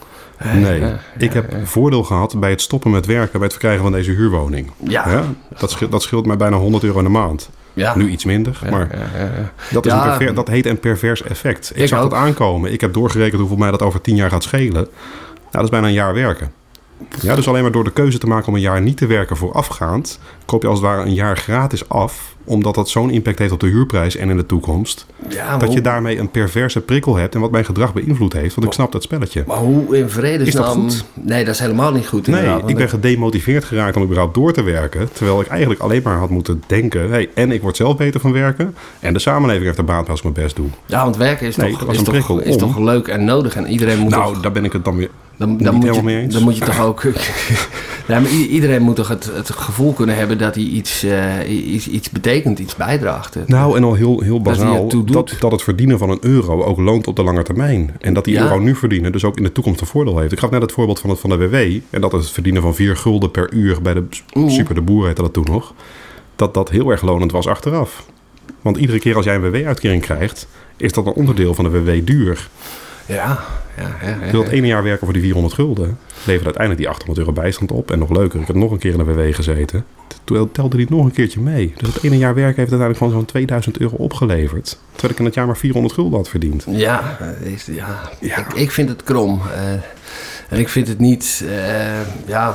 [0.55, 0.83] Nee,
[1.18, 4.70] ik heb voordeel gehad bij het stoppen met werken, bij het verkrijgen van deze huurwoning.
[4.85, 5.24] Ja.
[5.59, 7.51] Dat, scheelt, dat scheelt mij bijna 100 euro in de maand.
[7.72, 7.97] Ja.
[7.97, 9.53] Nu iets minder, maar Ja, ja, ja.
[9.70, 11.70] dat, is een perver- dat heet een pervers effect.
[11.74, 12.11] Ik, Ik zag ook.
[12.11, 12.72] dat aankomen.
[12.72, 14.72] Ik heb doorgerekend hoeveel mij dat over 10 jaar gaat schelen.
[14.72, 14.87] Nou,
[15.51, 16.53] dat is bijna een jaar werken.
[17.20, 19.37] Ja, dus alleen maar door de keuze te maken om een jaar niet te werken
[19.37, 23.53] voorafgaand, koop je als het ware een jaar gratis af, omdat dat zo'n impact heeft
[23.53, 25.07] op de huurprijs en in de toekomst.
[25.28, 28.55] Ja, Dat je daarmee een perverse prikkel hebt en wat mijn gedrag beïnvloed heeft.
[28.55, 29.44] Want ik snap dat spelletje.
[29.46, 30.46] Maar hoe in vredesnaam...
[30.46, 31.05] Is dat goed?
[31.14, 34.62] Nee, dat is helemaal niet goed Nee, ik ben gedemotiveerd geraakt om überhaupt door te
[34.62, 35.09] werken.
[35.12, 37.11] Terwijl ik eigenlijk alleen maar had moeten denken...
[37.11, 38.74] Hey, en ik word zelf beter van werken.
[39.01, 40.66] En de samenleving heeft er baat bij als ik mijn best doe.
[40.86, 42.59] Ja, want werken is, Nee, toch, is, toch, is om.
[42.59, 43.57] toch leuk en nodig.
[43.57, 44.42] En iedereen moet Nou, toch...
[44.42, 47.03] daar ben ik het dan weer Dan, dan, moet je, dan moet je toch ook...
[48.09, 51.72] nee, maar i- iedereen moet toch het, het gevoel kunnen hebben dat hij iets, eh,
[51.74, 53.36] iets, iets betekent, iets bijdraagt.
[53.47, 57.07] Nou, en al heel, heel bazaal, dat, dat, het verdienen van een euro ook loont
[57.07, 57.97] op de lange termijn.
[58.01, 58.43] En dat die Ja.
[58.43, 60.32] euro nu verdienen dus ook in de toekomst een voordeel heeft.
[60.32, 61.78] Ik gaf net het voorbeeld van, het, van de WW.
[61.91, 64.53] En dat het verdienen van 4 gulden per uur bij de Oeh.
[64.53, 65.74] Super de Boer heette dat toen nog.
[66.36, 68.05] Dat dat heel erg lonend was achteraf.
[68.62, 72.07] Want iedere keer als jij een WW-uitkering krijgt, is dat een onderdeel van de WW
[72.07, 72.49] duur.
[73.07, 73.45] Ja,
[73.81, 74.09] ja, ja.
[74.09, 75.99] ja, Ik wil het ene jaar werken voor die 400 gulden.
[76.24, 77.91] Levert uiteindelijk die 800 euro bijstand op.
[77.91, 79.85] En nog leuker, ik heb nog een keer in de WW gezeten.
[80.24, 81.74] Toen telde die nog een keertje mee.
[81.76, 84.79] Dus het ene jaar werken heeft uiteindelijk gewoon zo'n 2000 euro opgeleverd.
[84.93, 86.64] Terwijl ik in het jaar maar 400 gulden had verdiend.
[86.68, 88.11] Ja, eh, is, ja.
[88.55, 89.41] Ik vind het krom.
[89.55, 89.72] eh,
[90.49, 92.55] en ik vind het niet, eh, ja...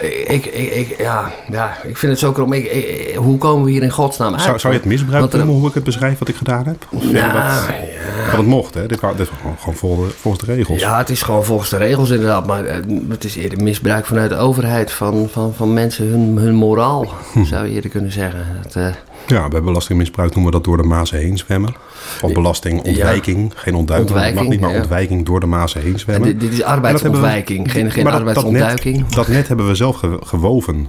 [0.00, 2.52] Ik, ik, ik, ja, ja, ik vind het zo krom.
[2.52, 4.42] Ik, ik- hoe komen we hier in godsnaam uit?
[4.42, 6.86] Zou, zou je het misbruik er- noemen hoe ik het beschrijf wat ik gedaan heb?
[6.90, 7.66] Of Nou, dat, ja.
[8.26, 8.80] dat het mocht, hè?
[8.86, 10.80] Dit, dit was gewoon, gewoon volgens, de, volgens de regels.
[10.80, 12.46] Ja, het is gewoon volgens de regels inderdaad.
[12.46, 12.76] Maar eh,
[13.08, 17.44] het is eerder misbruik vanuit de overheid van, van, van mensen hun, hun moraal, Hm.
[17.44, 18.46] zou je eerder kunnen zeggen.
[18.62, 18.86] Dat, eh,
[19.26, 21.74] Ja, bij belastingmisbruik noemen we dat door de Maas heen zwemmen.
[22.22, 23.52] Of belastingontwijking.
[23.56, 24.08] Geen ontduiking.
[24.10, 24.76] Het mag Ontwijking, niet, maar ja.
[24.80, 26.28] ontwijking door de Maas heen en zwemmen.
[26.28, 28.96] dit, dit is we- arbeidsontwijking, geen, geen maar arbeidsontduiking.
[28.96, 30.88] Dat net, dat net hebben we zelf ge- gewoven.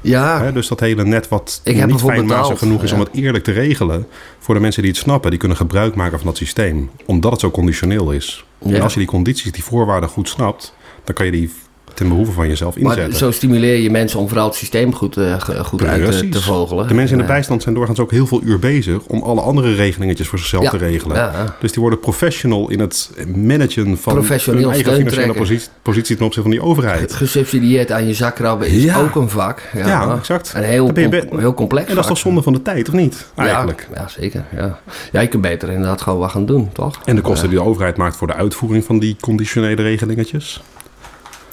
[0.00, 0.50] ja?
[0.50, 2.96] Dus dat hele net wat Ik niet ervoor fijnmazig genoeg is ja.
[2.96, 4.06] om het eerlijk te regelen.
[4.38, 6.90] Voor de mensen die het snappen, die kunnen gebruik maken van dat systeem.
[7.06, 8.44] Omdat het zo conditioneel is.
[8.64, 11.52] En als je die condities, die voorwaarden goed snapt, dan kan je die
[12.00, 13.18] ten behoeve van jezelf maar inzetten.
[13.18, 16.88] zo stimuleer je mensen om vooral het systeem goed, eh, goed uit te, vogelen.
[16.88, 19.40] De mensen in de En, bijstand zijn doorgaans ook heel veel uur bezig om alle
[19.40, 20.70] andere regelingetjes voor zichzelf Ja.
[20.70, 21.16] te regelen.
[21.16, 21.56] Ja.
[21.60, 26.48] Dus die worden professional in het managen van hun eigen financiële positie, positie ten opzichte
[26.48, 27.14] van die overheid.
[27.14, 29.00] Gesubsidieerd aan je zak krabben is Ja.
[29.00, 29.62] ook een vak.
[29.72, 30.52] Ja, Ja, exact.
[30.56, 33.26] Een heel, com- heel complex En dat is toch zonde van de tijd, of niet?
[33.36, 33.88] Eigenlijk.
[33.94, 34.44] Ja, ja, zeker.
[34.56, 34.78] Ja.
[35.12, 37.00] ja, je kunt beter inderdaad gewoon wat gaan doen, toch?
[37.04, 40.62] En de kosten die de overheid maakt voor de uitvoering van die conditionele regelingetjes.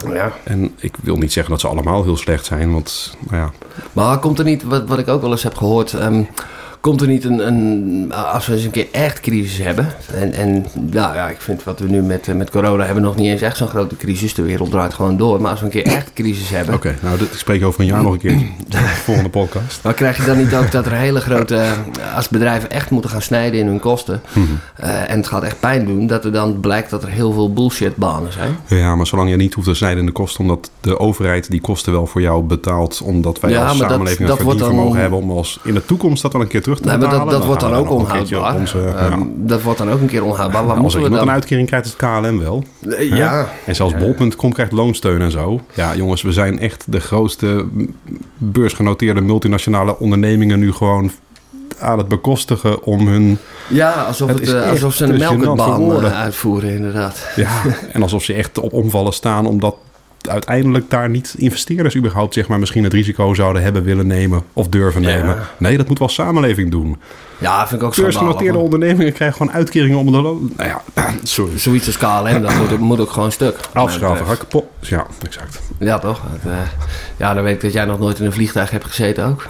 [0.06, 0.32] Ja.
[0.44, 3.52] En ik wil niet zeggen dat ze allemaal heel slecht zijn, want nou ja,
[3.94, 6.24] Maar komt er niet, wat, wat ik ook wel eens heb gehoord, ehm,
[6.80, 9.88] komt er niet een, een, als we eens een keer echt crisis hebben.
[10.14, 13.28] En, en nou ja, ik vind wat we nu met, met corona hebben nog niet
[13.28, 14.34] eens echt zo'n grote crisis.
[14.34, 15.42] De wereld draait gewoon door.
[15.42, 16.76] Maar als we een keer echt crisis hebben.
[16.76, 18.38] Oké, nou, dit spreek je over een jaar nog een keer.
[18.68, 19.84] De volgende podcast.
[19.84, 21.66] Maar krijg je dan niet ook dat er hele grote,
[22.16, 24.22] als bedrijven echt moeten gaan snijden in hun kosten.
[24.76, 27.54] eh, en het gaat echt pijn doen, dat er dan blijkt dat er heel veel
[27.54, 28.56] bullshit banen zijn.
[28.68, 31.62] Ja, maar zolang je niet hoeft te snijden in de kosten, omdat de overheid die
[31.62, 34.96] kosten wel voor jou betaalt, omdat wij Ja, als maar dat- samenleving dat het dan-
[34.98, 37.30] hebben om als in de toekomst dat wel een keer terug te Nee, maar dat,
[37.30, 38.56] dat wordt dan ook onhoudbaar.
[38.56, 39.18] Onze, ja.
[39.36, 40.66] Dat wordt dan ook een keer onhoudbaar.
[40.66, 41.22] Waar Als iemand dan?
[41.22, 42.64] een uitkering krijgt, is het KLM wel.
[42.90, 45.62] Eh, Ja, En zelfs bol.com krijgt loonsteun en zo.
[45.74, 47.66] Ja, jongens, we zijn echt de grootste
[48.38, 51.12] beursgenoteerde multinationale ondernemingen nu gewoon
[51.80, 53.38] aan het bekostigen om hun...
[53.68, 57.28] ja alsof, Het eh, alsof ze een melkbaan eh, uitvoeren, inderdaad.
[57.36, 57.62] Ja,
[57.94, 59.76] en alsof ze echt op omvallen staan omdat
[60.30, 64.68] uiteindelijk daar niet investeerders überhaupt zeg maar misschien het risico zouden hebben willen nemen of
[64.68, 65.08] durven Ja.
[65.08, 65.38] nemen.
[65.58, 66.98] Nee, dat moet wel samenleving doen.
[67.38, 70.52] Ja, vind ik ook zo Beursgenoteerde ondernemingen krijgen gewoon uitkeringen om de loon.
[70.58, 70.82] Nou ja,
[71.24, 71.58] sorry.
[71.58, 73.56] Zoiets als KLM, dat moet, moet ook gewoon stuk.
[73.74, 74.30] Afschaffen, betreft.
[74.30, 74.66] ga kapot.
[74.80, 75.60] Ja, exact.
[75.80, 76.22] Ja, toch?
[76.46, 76.52] Eh,
[77.18, 79.46] ja, dan weet ik dat jij nog nooit in een vliegtuig hebt gezeten ook.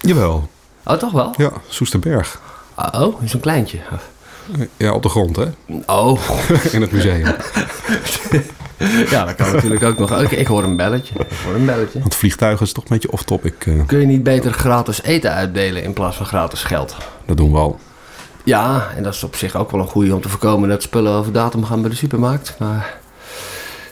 [0.00, 0.48] Jawel.
[0.84, 1.34] Oh, toch wel?
[1.36, 2.40] Ja, Soesterberg.
[2.92, 3.78] Oh, zo'n kleintje.
[4.76, 5.44] Ja, op de grond, hè?
[5.86, 6.20] Oh,
[6.72, 7.26] In het museum.
[9.10, 10.12] ja, dat kan natuurlijk ook nog.
[10.24, 11.14] Oké, ik hoor een belletje.
[11.18, 11.98] Ik hoor een belletje.
[12.00, 13.66] Want vliegtuigen is toch een beetje off-topic.
[13.66, 16.96] eh, Kun je niet beter gratis eten uitdelen in plaats van gratis geld?
[17.26, 17.78] dat doen we al.
[18.44, 21.12] Ja, en dat is op zich ook wel een goede om te voorkomen dat spullen
[21.12, 22.54] over datum gaan bij de supermarkt.
[22.58, 22.94] Maar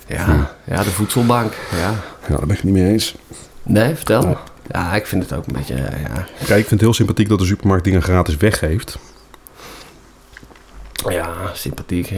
[0.06, 1.52] ja, ja de voedselbank.
[1.80, 1.90] Ja.
[2.28, 3.14] Ja, daar ben ik het niet mee eens.
[3.62, 4.38] Nee, vertel.
[4.70, 6.24] Ja, ik vind het ook een beetje, ja.
[6.38, 8.98] Kijk, ik vind het heel sympathiek dat de supermarkt dingen gratis weggeeft.
[11.08, 12.12] Ja, sympathiek.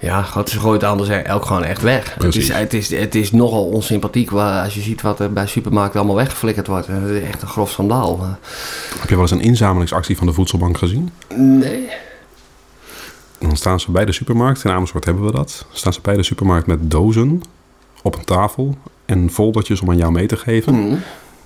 [0.00, 2.14] Ja, God, ze gooit anders elk gewoon echt weg.
[2.14, 5.46] Het is, het, is, het is nogal onsympathiek waar, als je ziet wat er bij
[5.46, 6.86] supermarkten allemaal weggeflikkerd wordt.
[6.86, 8.26] Het is echt een grof schandaal.
[8.98, 11.10] Heb je wel eens een inzamelingsactie van de voedselbank gezien?
[11.34, 11.88] Nee.
[13.38, 15.66] Dan staan ze bij de supermarkt, in Amersfoort hebben we dat.
[15.72, 17.42] Staan ze bij de supermarkt met dozen
[18.02, 20.74] op een tafel en foldertjes om aan jou mee te geven.
[20.74, 20.96] Hm.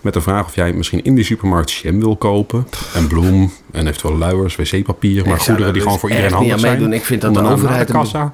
[0.05, 2.67] Met de vraag of jij misschien in die supermarkt jam wil kopen.
[2.95, 5.27] En bloem en eventueel luiers, wc-papier.
[5.29, 6.73] Maar goederen die gewoon dus voor iedereen handig zijn.
[6.73, 6.93] meedoen.
[6.93, 8.33] Ik vind dat de overheid de kassa.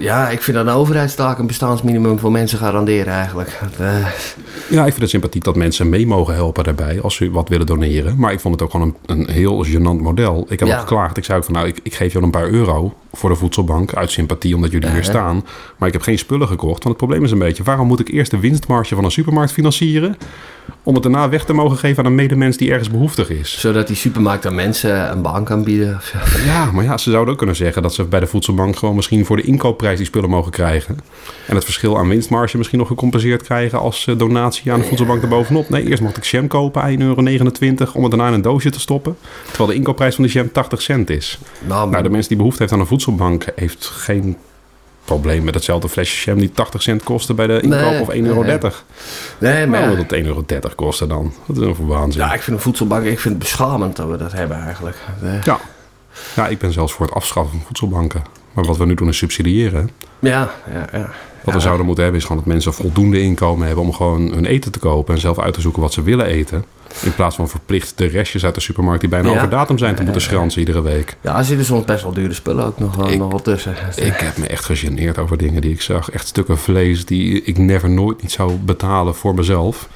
[0.00, 3.60] Ja, ik vind dat een overheidstaak een bestaansminimum voor mensen garanderen eigenlijk.
[3.78, 4.06] Eh,
[4.68, 7.66] Ja, ik vind het sympathiek dat mensen mee mogen helpen daarbij als ze wat willen
[7.66, 8.14] doneren.
[8.18, 10.46] Maar ik vond het ook gewoon een, een heel gênant model.
[10.48, 10.74] Ik heb Ja.
[10.74, 11.16] ook geklaagd.
[11.16, 13.94] Ik zei ook van nou, ik, ik geef jou een paar euro voor de voedselbank
[13.94, 15.02] uit sympathie omdat jullie hier Ja.
[15.04, 15.44] staan.
[15.78, 16.82] Maar ik heb geen spullen gekocht.
[16.82, 19.52] Want het probleem is een beetje, waarom moet ik eerst de winstmarge van een supermarkt
[19.52, 20.16] financieren?
[20.82, 23.60] Om het daarna weg te mogen geven aan een medemens die ergens behoeftig is.
[23.60, 26.00] zodat die supermarkt aan mensen een baan kan bieden.
[26.46, 29.24] Ja, maar ja, ze zouden ook kunnen zeggen dat ze bij de voedselbank gewoon misschien
[29.24, 30.98] voor de inkoopprijs die spullen mogen krijgen.
[31.46, 35.22] En het verschil aan winstmarge misschien nog gecompenseerd krijgen als eh, donatie aan de voedselbank
[35.22, 35.68] erbovenop.
[35.68, 37.20] Nee, eerst mocht ik jam kopen, 1,29 euro,
[37.92, 39.16] om het daarna in een doosje te stoppen.
[39.46, 41.38] Terwijl de inkoopprijs van de jam 80 cent is.
[41.66, 44.36] Nou, Nou, de mens die behoefte heeft aan een voedselbank heeft geen
[45.04, 48.14] probleem met hetzelfde flesje jam die 80 cent kostte bij de inkoop Nee, of 1,30
[48.16, 48.42] euro.
[48.42, 48.58] nee.
[49.38, 49.96] nee, maar Maar ja.
[49.96, 50.44] dat 1,30 euro
[50.74, 51.32] kosten dan?
[51.46, 52.20] Dat is een waanzin.
[52.22, 54.96] Ja, ik vind een voedselbank, ik vind het beschamend dat we dat hebben eigenlijk.
[55.44, 55.58] Ja.
[56.36, 58.22] ja, ik ben zelfs voor het afschaffen van voedselbanken.
[58.52, 59.90] Maar wat we nu doen is subsidiëren.
[60.18, 61.10] Ja, ja, ja.
[61.46, 64.44] Wat we zouden moeten hebben is gewoon dat mensen voldoende inkomen hebben om gewoon hun
[64.46, 66.64] eten te kopen en zelf uit te zoeken wat ze willen eten.
[67.02, 69.36] In plaats van verplicht de restjes uit de supermarkt die bijna Ja.
[69.36, 71.16] over datum zijn te moeten schransen iedere week.
[71.20, 73.74] Ja, er zitten soms best wel dure spullen ook nog wel, Ik- nog wel tussen.
[73.96, 76.10] Ik heb me echt gegeneerd over dingen die ik zag.
[76.10, 79.88] Echt stukken vlees die ik never nooit niet zou betalen voor mezelf.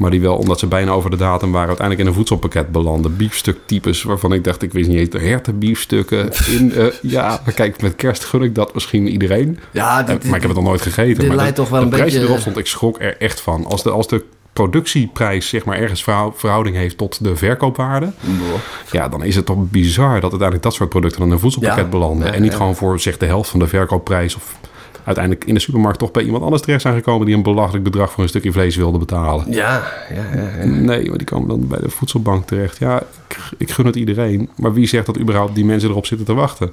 [0.00, 3.16] Maar die wel, omdat ze bijna over de datum waren, uiteindelijk in een voedselpakket belanden.
[3.16, 6.30] Biefstuktypes waarvan ik dacht, ik wist niet eens, hertenbiefstukken.
[6.58, 9.58] In, eh, ja, kijk, met kerst gun ik dat misschien iedereen.
[9.70, 11.28] Ja, Eh, dit, maar ik heb het nog nooit gegeten.
[11.28, 13.64] dit de, toch wel de een beetje- erop stond, ik schrok er echt van.
[13.66, 18.12] Als de, als de productieprijs zeg maar ergens verhou- verhouding heeft tot de verkoopwaarde...
[18.90, 21.84] ja, dan is het toch bizar dat uiteindelijk dat soort producten dan in een voedselpakket
[21.84, 22.26] Ja, belanden.
[22.26, 22.56] ja, en niet ja.
[22.56, 24.34] gewoon voor zeg de helft van de verkoopprijs...
[24.36, 24.56] of
[25.04, 27.26] uiteindelijk in de supermarkt toch bij iemand anders terecht zijn gekomen...
[27.26, 29.52] die een belachelijk bedrag voor een stukje vlees wilde betalen.
[29.52, 29.82] Ja,
[30.14, 30.48] ja, ja.
[30.58, 30.64] ja.
[30.64, 32.78] Nee, maar die komen dan bij de voedselbank terecht.
[32.78, 33.02] Ja,
[33.58, 34.48] ik, gun het iedereen.
[34.56, 36.70] Maar wie zegt dat überhaupt die mensen erop zitten te wachten?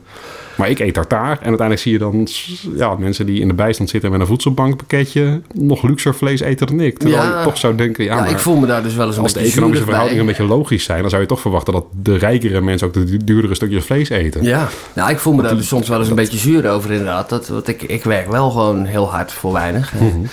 [0.55, 1.29] Maar ik eet tartaar.
[1.31, 2.27] En uiteindelijk zie je dan
[2.75, 5.41] ja, mensen die in de bijstand zitten met een voedselbankpakketje...
[5.53, 6.97] nog luxer vlees eten dan ik.
[6.97, 7.37] Terwijl Ja.
[7.37, 8.03] je toch zou denken...
[8.03, 9.85] Ja, Ja, maar ik voel me daar dus wel eens een als de economische bij.
[9.93, 11.01] verhoudingen een beetje logisch zijn...
[11.01, 14.09] dan zou je toch verwachten dat de rijkere mensen ook de du- duurdere stukjes vlees
[14.09, 14.43] eten.
[14.43, 17.29] Ja, nou, ik voel me daar dus soms wel eens een beetje zuur over inderdaad.
[17.29, 19.93] Dat, want ik, ik werk wel gewoon heel hard voor weinig.
[19.99, 20.29] En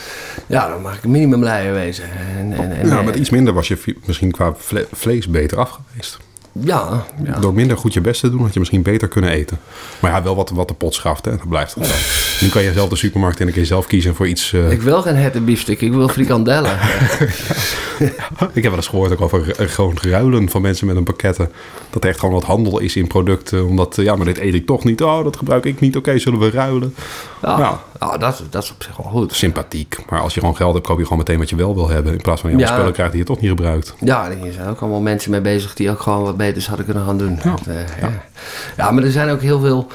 [0.47, 2.05] Ja, dan mag ik een minimumleier wezen.
[2.39, 5.59] En, en, en, Ja, eh, met iets minder was je misschien qua vle- vlees beter
[5.59, 6.14] af geweest.
[6.61, 7.39] Ja, ja.
[7.39, 9.59] Door minder goed je best te doen, had je misschien beter kunnen eten.
[10.01, 11.31] Maar ja, wel wat, wat de pot schaft, hè.
[11.31, 11.95] Dat blijft het.
[12.41, 14.53] Nu kan je zelf de supermarkt en dan kun je zelf kiezen voor iets...
[14.53, 16.79] eh, Ik wil geen hertenbiefstuk, ik wil frikandellen.
[18.53, 21.51] Ik heb wel eens gehoord ook over eh, gewoon ruilen van mensen met een pakketten.
[21.91, 23.67] Dat er echt gewoon wat handel is in producten.
[23.67, 25.03] Omdat, eh, ja, maar dit eet ik toch niet.
[25.03, 25.97] Oh, dat gebruik ik niet.
[25.97, 26.95] Oké, zullen we ruilen?
[27.45, 27.81] Ja, Ja.
[28.01, 29.35] ja, dat, dat is op zich wel goed.
[29.35, 29.97] Sympathiek.
[30.11, 32.13] Maar als je gewoon geld hebt, koop je gewoon meteen wat je wel wil hebben.
[32.13, 32.67] In plaats van je Ja.
[32.67, 33.95] spullen krijgt die je toch niet gebruikt.
[34.01, 37.05] Ja, er zijn ook allemaal mensen mee bezig die ook gewoon wat beters hadden kunnen
[37.05, 37.39] gaan doen.
[37.45, 37.55] Ja,
[38.01, 38.11] ja.
[38.77, 39.87] ja maar er zijn ook heel veel...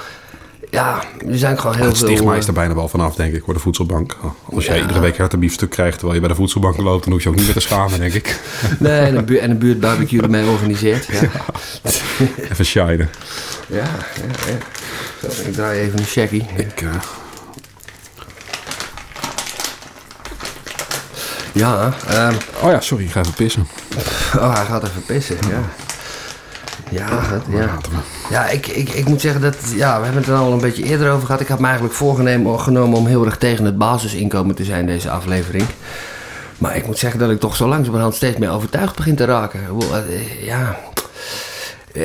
[0.71, 2.07] Ja, er zijn gewoon heel het veel...
[2.07, 4.17] stigma eh, is er bijna wel vanaf, denk ik, voor de voedselbank.
[4.53, 7.29] Als jij iedere week hertenbiefstuk krijgt terwijl je bij de voedselbank loopt, dan hoef je
[7.29, 8.39] ook niet meer te schamen, denk ik.
[8.79, 11.05] Nee, en een, buurt, en een buurtbarbecue ermee organiseert.
[11.21, 11.29] Ja,
[12.51, 13.09] Even shinen.
[13.67, 13.83] ja, ja.
[14.47, 15.29] ja.
[15.29, 16.45] Zo, ik draai even een checkie.
[16.55, 16.89] Ik, eh,
[21.53, 22.33] Ja, ehm,
[22.63, 23.67] oh ja, sorry, ik ga even pissen.
[24.35, 25.61] oh, hij gaat even pissen, ja.
[26.91, 27.07] Ja,
[27.49, 27.77] ja.
[28.29, 30.83] ja ik, ik, ik moet zeggen dat, ja, we hebben het er al een beetje
[30.83, 31.41] eerder over gehad.
[31.41, 35.09] Ik had me eigenlijk voorgenomen genomen om heel erg tegen het basisinkomen te zijn deze
[35.09, 35.63] aflevering.
[36.57, 39.59] Maar ik moet zeggen dat ik toch zo langzamerhand steeds meer overtuigd begin te raken.
[39.91, 40.77] Eh, Ja,
[41.93, 42.03] Eh,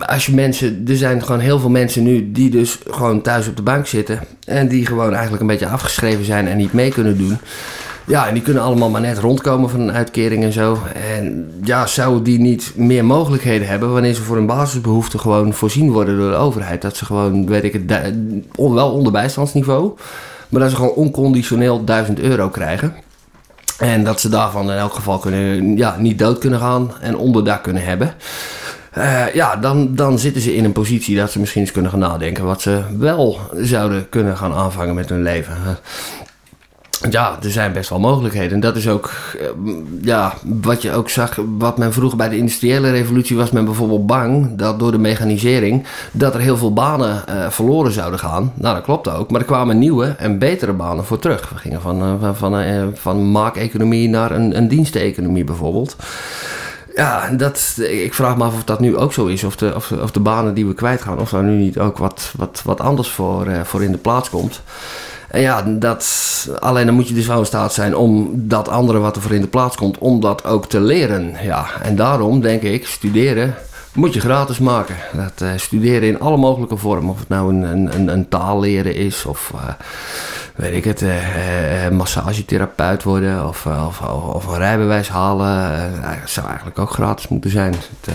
[0.00, 3.56] als je mensen, er zijn gewoon heel veel mensen nu die dus gewoon thuis op
[3.56, 4.20] de bank zitten.
[4.44, 7.38] En die gewoon eigenlijk een beetje afgeschreven zijn en niet mee kunnen doen.
[8.06, 10.78] Ja, en die kunnen allemaal maar net rondkomen van een uitkering en zo.
[11.18, 15.92] En ja, zouden die niet meer mogelijkheden hebben wanneer ze voor hun basisbehoeften gewoon voorzien
[15.92, 16.82] worden door de overheid?
[16.82, 18.14] Dat ze gewoon, weet ik het,
[18.56, 19.92] wel onder bijstandsniveau,
[20.48, 22.94] maar dat ze gewoon onconditioneel 1000 euro krijgen.
[23.78, 27.62] En dat ze daarvan in elk geval kunnen, ja, niet dood kunnen gaan en onderdak
[27.62, 28.14] kunnen hebben.
[28.90, 32.00] Eh, ja, dan, dan zitten ze in een positie dat ze misschien eens kunnen gaan
[32.00, 35.56] nadenken wat ze wel zouden kunnen gaan aanvangen met hun leven.
[37.10, 38.52] Ja, er zijn best wel mogelijkheden.
[38.52, 39.46] En dat is ook, eh,
[40.02, 44.06] ja, wat je ook zag, wat men vroeger bij de industriële revolutie was men bijvoorbeeld
[44.06, 48.52] bang dat door de mechanisering dat er heel veel banen eh, verloren zouden gaan.
[48.54, 49.30] Nou, dat klopt ook.
[49.30, 51.48] Maar er kwamen nieuwe en betere banen voor terug.
[51.48, 55.96] We gingen van, eh, van, van, eh, van maakeconomie naar een, een diensteconomie bijvoorbeeld.
[56.94, 59.44] Ja, dat, ik vraag me af of dat nu ook zo is.
[59.44, 62.32] Of de, of, of de banen die we kwijtgaan, of daar nu niet ook wat,
[62.36, 64.62] wat, wat anders voor, voor in de plaats komt.
[65.34, 66.04] Ja, dat,
[66.58, 69.32] alleen dan moet je dus wel in staat zijn om dat andere wat er voor
[69.32, 71.34] in de plaats komt, om dat ook te leren.
[71.42, 73.54] Ja, en daarom denk ik, studeren
[73.94, 74.96] moet je gratis maken.
[75.12, 77.10] Dat eh, studeren in alle mogelijke vormen.
[77.10, 79.68] Of het nou een, een, een, een taal leren is, of eh,
[80.54, 84.00] weet ik het, eh, massagetherapeut worden, of, of,
[84.34, 85.74] of, een rijbewijs halen.
[86.02, 87.72] Eh, dat zou eigenlijk ook gratis moeten zijn.
[87.72, 88.14] Het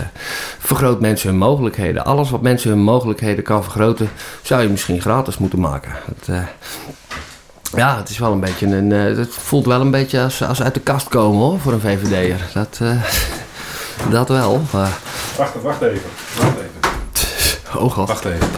[0.58, 2.04] vergroot mensen hun mogelijkheden.
[2.04, 4.08] Alles wat mensen hun mogelijkheden kan vergroten,
[4.42, 5.92] zou je misschien gratis moeten maken.
[6.04, 6.46] Het,
[7.76, 8.90] ja, het is wel een beetje een.
[8.90, 12.40] het voelt wel een beetje als, als uit de kast komen hoor, voor een VVD'er.
[12.54, 12.80] Dat,
[14.10, 14.62] dat wel.
[15.36, 16.10] Wacht, wacht even.
[16.36, 16.59] Wacht even.
[17.76, 18.08] Oh god.
[18.08, 18.48] Wacht even.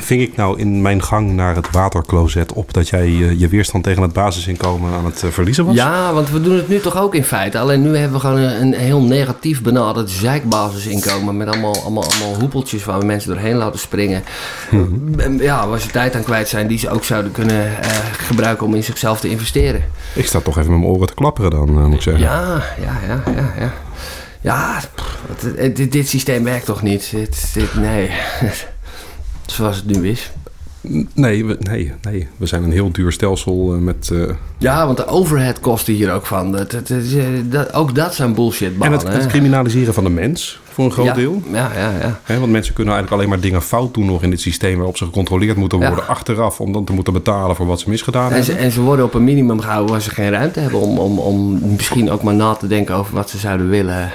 [0.00, 3.84] Ving, ik nou in mijn gang naar het watercloset op dat jij eh, je weerstand
[3.84, 5.74] tegen het basisinkomen aan het eh, verliezen was?
[5.74, 7.58] Ja, want we doen het nu toch ook in feite.
[7.58, 11.36] Alleen nu hebben we gewoon een, een heel negatief benaderd zeikbasisinkomen.
[11.36, 14.22] Met allemaal, allemaal, allemaal hoepeltjes waar we mensen doorheen laten springen.
[15.16, 18.66] En Ja, waar ze tijd aan kwijt zijn die ze ook zouden kunnen eh, gebruiken
[18.66, 19.84] om in zichzelf te investeren.
[20.14, 22.22] Ik sta toch even met mijn oren te klapperen dan, eh, moet ik zeggen.
[22.22, 23.72] Ja, ja, ja, ja, ja.
[24.40, 24.80] Ja,
[25.88, 27.10] dit systeem werkt toch niet?
[27.10, 28.10] Dit, dit, nee.
[29.46, 30.30] Zoals het nu is.
[31.14, 34.10] Nee, we, nee, nee, we zijn een heel duur stelsel eh, met...
[34.12, 34.22] eh,
[34.58, 36.52] Ja, want de overhead kosten hier ook van.
[36.52, 37.02] Dat, dat, dat,
[37.50, 41.06] dat- ook dat zijn bullshit en het, het criminaliseren van de mens, voor een groot
[41.06, 41.42] ja, deel.
[41.52, 41.90] Ja, ja,
[42.26, 42.38] ja.
[42.38, 44.76] Want mensen kunnen eigenlijk alleen maar dingen fout doen nog in dit systeem...
[44.76, 46.04] waarop ze gecontroleerd moeten worden Ja.
[46.04, 46.60] achteraf...
[46.60, 48.66] om dan te moeten betalen voor wat ze misgedaan En ze, hebben.
[48.66, 51.58] en ze worden op een minimum gehouden waar ze geen ruimte hebben om, om, om
[51.76, 54.10] misschien ook maar na te denken over wat ze zouden willen.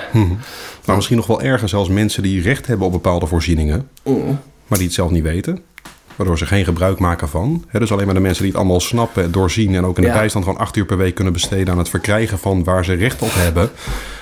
[0.85, 3.87] Maar misschien nog wel erger zelfs mensen die recht hebben op bepaalde voorzieningen...
[4.03, 4.39] Mm.
[4.67, 5.59] maar die het zelf niet weten.
[6.15, 7.63] Waardoor ze geen gebruik maken van.
[7.71, 9.75] Dus alleen maar de mensen die het allemaal snappen, doorzien...
[9.75, 10.13] en ook in de Ja.
[10.17, 11.73] bijstand gewoon acht uur per week kunnen besteden...
[11.73, 13.69] aan het verkrijgen van waar ze recht op hebben.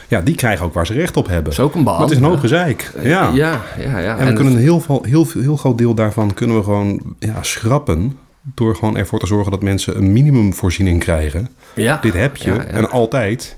[0.08, 1.44] Ja, die krijgen ook waar ze recht op hebben.
[1.44, 1.94] Dat is ook een baan.
[1.94, 2.40] Maar het is een hoop Ja.
[2.40, 2.92] gezeik.
[3.04, 3.30] Ja.
[3.34, 4.18] Ja, ja, ja.
[4.18, 7.02] En we kunnen een heel, veel- heel, veel- heel groot deel daarvan kunnen we gewoon
[7.20, 8.18] ja, schrappen...
[8.56, 11.50] door gewoon ervoor te zorgen dat mensen een minimumvoorziening krijgen.
[11.76, 13.58] ja, Dit heb je en altijd...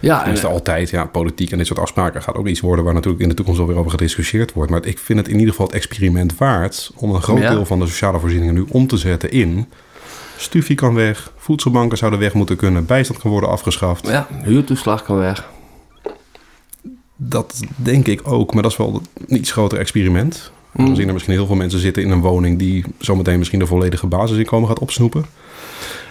[0.00, 2.94] Ja, en, Tenminste, altijd, ja, politiek en dit soort afspraken gaat ook iets worden waar
[2.94, 4.70] natuurlijk in de toekomst wel weer over gediscussieerd wordt.
[4.70, 7.50] Maar ik vind het in ieder geval het experiment waard om een groot Ja.
[7.50, 9.66] deel van de sociale voorzieningen nu om te zetten in.
[10.36, 14.06] Stufie kan weg, voedselbanken zouden weg moeten kunnen, bijstand kan worden afgeschaft.
[14.08, 15.48] ja, huurtoeslag kan weg.
[17.16, 20.50] Dat denk ik ook, maar dat is wel een iets groter experiment.
[20.72, 23.66] We zien er misschien heel veel mensen zitten in een woning die zometeen misschien de
[23.66, 25.24] volledige basisinkomen gaat opsnoepen.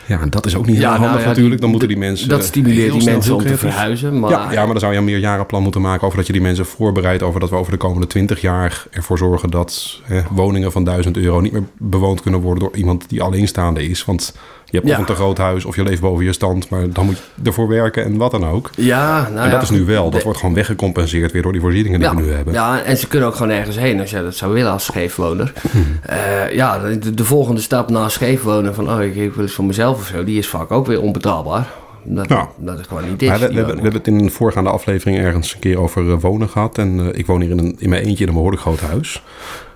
[0.07, 1.61] Ja, en dat is ook niet Ja, heel nou handig ja, natuurlijk.
[1.61, 2.29] Dan moeten die mensen...
[2.29, 5.03] dat stimuleert die mensen om te verhuizen, maar- Ja, ja, maar dan zou je een
[5.03, 6.05] meerjarenplan moeten maken...
[6.05, 9.17] over dat je die mensen voorbereidt over dat we over de komende 20 jaar ervoor
[9.17, 9.49] zorgen...
[9.49, 12.63] dat hè, woningen van 1000 euro niet meer bewoond kunnen worden...
[12.63, 14.05] door iemand die alleenstaande is.
[14.05, 14.93] Want je hebt Ja.
[14.93, 16.69] of een te groot huis of je leeft boven je stand...
[16.69, 18.69] maar dan moet je ervoor werken en wat dan ook.
[18.75, 20.09] Ja, nou en ja, dat is nu wel.
[20.09, 22.53] Dat wordt gewoon weggecompenseerd weer door die voorzieningen die ja, we nu hebben.
[22.53, 25.53] Ja, en ze kunnen ook gewoon ergens heen als jij dat zou willen als scheefwoner.
[25.71, 25.99] Hmm.
[26.01, 29.65] Eh, ja, de, de volgende stap na scheefwonen van oh, ik, ik wil eens voor
[29.65, 31.67] mezelf of zo, die is vaak ook weer onbetaalbaar.
[32.03, 32.27] Dat,
[32.57, 33.27] dat is gewoon niet is.
[33.27, 33.81] Maar we, hebben, we woning.
[33.81, 36.77] hebben het in een voorgaande aflevering ergens een keer over eh, wonen gehad.
[36.77, 39.23] En eh, ik woon hier in, een, in mijn eentje in een behoorlijk groot huis.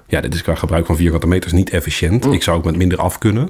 [0.08, 2.26] Ja, dit is qua gebruik van vierkante meters niet efficiënt.
[2.26, 3.50] Ik zou ook met minder af kunnen.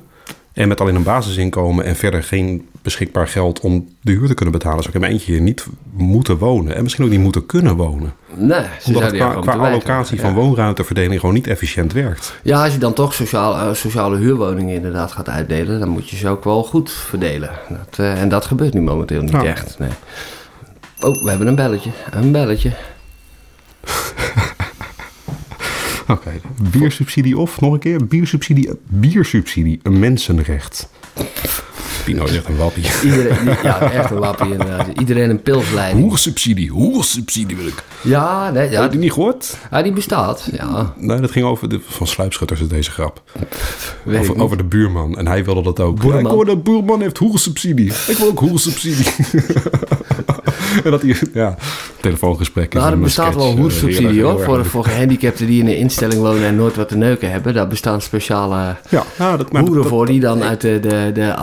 [0.59, 4.53] En met alleen een basisinkomen en verder geen beschikbaar geld om de huur te kunnen
[4.53, 4.77] betalen...
[4.77, 6.75] zou ik in mijn eentje hier niet moeten wonen.
[6.75, 8.13] En misschien ook niet moeten kunnen wonen.
[8.35, 10.21] Nee, ze Omdat het qua, qua allocatie Ja.
[10.21, 12.35] van woonruimteverdeling gewoon niet efficiënt werkt.
[12.43, 16.15] Ja, als je dan toch sociale, eh, sociale huurwoningen inderdaad gaat uitdelen, dan moet je
[16.15, 17.49] ze ook wel goed verdelen.
[17.69, 19.47] Dat, eh, en dat gebeurt nu momenteel niet Nou.
[19.47, 19.79] echt.
[19.79, 19.89] Nee.
[20.99, 21.89] Oh, we hebben een belletje.
[22.11, 22.71] Een belletje.
[26.09, 26.31] Oké,
[26.71, 30.89] biersubsidie of, nog een keer, biersubsidie, biersubsidie, een mensenrecht.
[32.03, 32.83] Pino zegt een wappie.
[33.03, 34.87] Iedereen, ja, echt een wappie inderdaad.
[34.99, 36.07] Iedereen een pilsleiding.
[36.07, 37.83] Hoersubsidie, hoersubsidie wil ik.
[38.01, 39.57] Ja, nee, Heb ja, je die niet gehoord?
[39.71, 40.49] ja, die bestaat.
[40.51, 43.21] Ja, Nee, dat ging over de, van Sluipschutters is deze grap.
[44.07, 45.17] Over, over de buurman.
[45.17, 45.99] En hij wilde dat ook.
[46.01, 46.19] Boerman.
[46.19, 47.91] Ik hoor dat buurman heeft hoersubsidie.
[48.07, 49.05] Ik wil ook hoersubsidie.
[50.83, 51.55] en dat hij, ja,
[52.01, 52.73] telefoongesprek.
[52.73, 54.39] is Nou, er bestaat sketch, wel een eh, hoersubsidie hoor.
[54.43, 57.53] Voor, voor gehandicapten die in een instelling wonen en nooit wat te neuken hebben.
[57.53, 61.11] Daar bestaan speciale Ja, ja dat, maar hoeren dat- voor die dan uit de, de,
[61.13, 61.35] de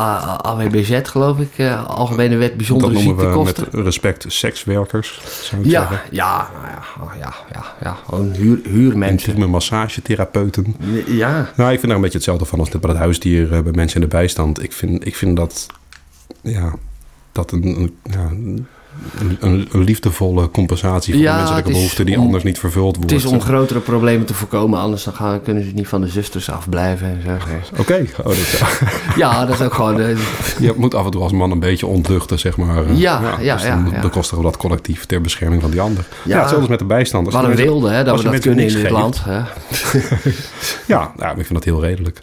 [0.47, 1.51] AWBZ geloof ik.
[1.57, 3.69] eh, Algemene Wet Dat Bijzondere we Ziektekosten.
[3.73, 6.01] met respect sekswerkers, zou ik Ja, zeggen.
[6.11, 9.29] ja, nou ja, oh, ja, ja, ja, gewoon huur, huurmensen.
[9.29, 10.77] Intieme massagetherapeuten.
[11.07, 14.01] Ja, Nou, ik vind daar een beetje hetzelfde van als bij het huisdier bij mensen
[14.01, 14.63] in de bijstand.
[14.63, 15.67] Ik vind, ik vind dat,
[16.43, 16.75] ja,
[17.33, 18.31] dat een, een, ja,
[19.41, 22.59] een, een, liefdevolle compensatie voor Ja, de menselijke het is behoefte die om- anders niet
[22.59, 23.11] vervuld wordt.
[23.11, 26.09] het is om grotere problemen te voorkomen, anders dan gaan, kunnen ze niet van de
[26.09, 27.21] zusters afblijven en.
[27.79, 28.33] Oké, oh,
[29.17, 30.01] Ja, dat is ook gewoon...
[30.01, 30.19] eh,
[30.59, 32.87] je moet af en toe als man een beetje ontluchten, zeg maar.
[32.87, 34.01] eh, Ja, ja, dus ja, dan ja.
[34.01, 36.05] bekostigen we dat collectief ter bescherming van die ander.
[36.25, 37.27] Ja, hetzelfde met de bijstand.
[37.27, 39.23] Als Wat een wilde, hè, dat we dat kunnen in dit land.
[39.25, 39.41] Hè?
[40.87, 42.23] Ja, nou, ik vind dat heel redelijk.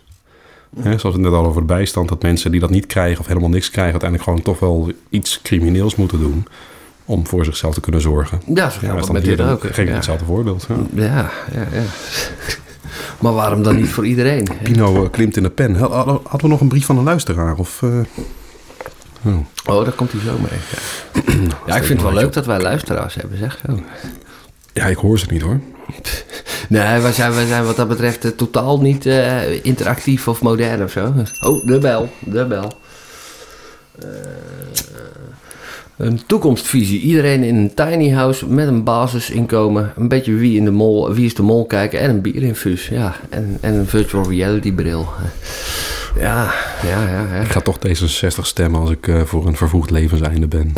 [0.80, 3.20] Hè, zoals we het net al over de bijstand, dat mensen die dat niet krijgen
[3.20, 6.46] of helemaal niks krijgen, uiteindelijk gewoon toch wel iets crimineels moeten doen
[7.06, 8.42] om voor zichzelf te kunnen zorgen.
[8.54, 9.64] Ja, zo Ja, met dit ook.
[9.72, 9.94] geef ja.
[9.94, 10.68] hetzelfde voorbeeld.
[10.70, 11.04] Ja.
[11.04, 11.84] Ja, ja, ja.
[13.20, 14.48] Maar waarom dan niet voor iedereen?
[14.64, 15.76] Pino eh, klimt in de pen.
[15.76, 17.56] Had- Hadden we nog een brief van een luisteraar?
[17.58, 17.90] Of, eh,
[19.26, 19.36] oh.
[19.66, 20.60] Oh, daar komt hij zo mee.
[21.38, 23.60] Ja, ja ik vind het wel leuk dat wij luisteraars hebben, zeg.
[23.68, 23.80] Zo.
[24.74, 25.60] Ja, ik hoor ze niet hoor.
[26.74, 31.14] Nee, wij zijn, wat dat betreft eh, totaal niet eh, interactief of modern of zo.
[31.42, 32.72] Oh, de bel, de bel.
[34.00, 34.08] Eh,
[35.98, 37.00] een toekomstvisie.
[37.00, 39.94] Iedereen in een tiny house met een basisinkomen.
[39.96, 42.88] Een beetje wie, in de mol, wie is de mol kijken en een bierinfuus.
[42.88, 45.08] Ja, en, en een virtual reality bril.
[46.20, 47.40] Ja, ja, ja.
[47.42, 50.74] Ik ga toch D66 stemmen als ik voor een vervoegd levenseinde ben.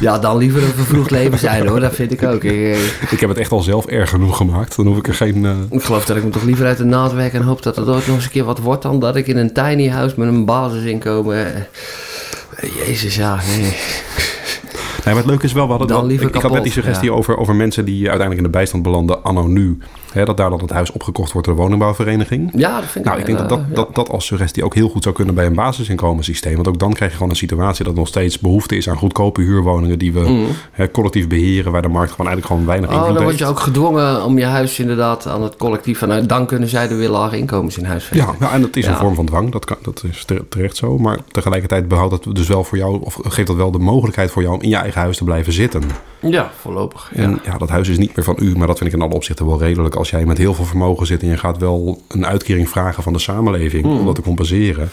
[0.00, 2.44] Ja, dan liever een vervroegd leven zijn hoor, dat vind ik ook.
[2.44, 4.76] Ik, eh, Ik heb het echt al zelf erg genoeg gemaakt.
[4.76, 5.44] Dan hoef ik er geen...
[5.44, 7.76] eh, ik geloof dat ik me toch liever uit de naad werk en hoop dat
[7.76, 10.14] het ooit nog eens een keer wat wordt dan dat ik in een tiny house
[10.18, 11.54] met een basisinkomen.
[11.56, 13.60] eh, Jezus, ja, nee.
[13.60, 17.10] Nee, maar het leuke is wel, we hadden Dan ik, ik had net die suggestie
[17.10, 17.14] ja.
[17.16, 19.78] over, over mensen die uiteindelijk in de bijstand belanden anno nu.
[20.16, 22.50] Hè, dat daar dan het huis opgekocht wordt door de woningbouwvereniging.
[22.54, 24.64] Ja, dat vind ik Nou, ik denk dat wel, dat, eh, dat dat als suggestie
[24.64, 26.54] ook heel goed zou kunnen bij een basisinkomenssysteem.
[26.54, 29.40] Want ook dan krijg je gewoon een situatie dat nog steeds behoefte is aan goedkope
[29.40, 32.94] huurwoningen die we hè, collectief beheren, waar de markt gewoon eigenlijk gewoon weinig Mm.
[32.96, 33.48] Oh, invloed dan word heeft.
[33.50, 36.08] je ook gedwongen om je huis inderdaad aan het collectief van...
[36.08, 38.46] nou, dan kunnen zij de weer lage inkomens in huis Ja, vestigen.
[38.46, 39.52] ja, en dat is een vorm van dwang.
[39.52, 40.98] Dat, kan, dat is tere- terecht zo.
[40.98, 44.42] Maar tegelijkertijd behoudt dat dus wel voor jou, of geeft dat wel de mogelijkheid voor
[44.42, 45.82] jou om in je eigen huis te blijven zitten.
[46.20, 47.10] Ja, voorlopig.
[47.14, 47.22] Ja.
[47.22, 49.14] En ja, dat huis is niet meer van u, maar dat vind ik in alle
[49.14, 49.94] opzichten wel redelijk.
[49.94, 53.12] Als jij met heel veel vermogen zit en je gaat wel een uitkering vragen van
[53.12, 53.98] de samenleving Hmm.
[53.98, 54.88] om dat te compenseren.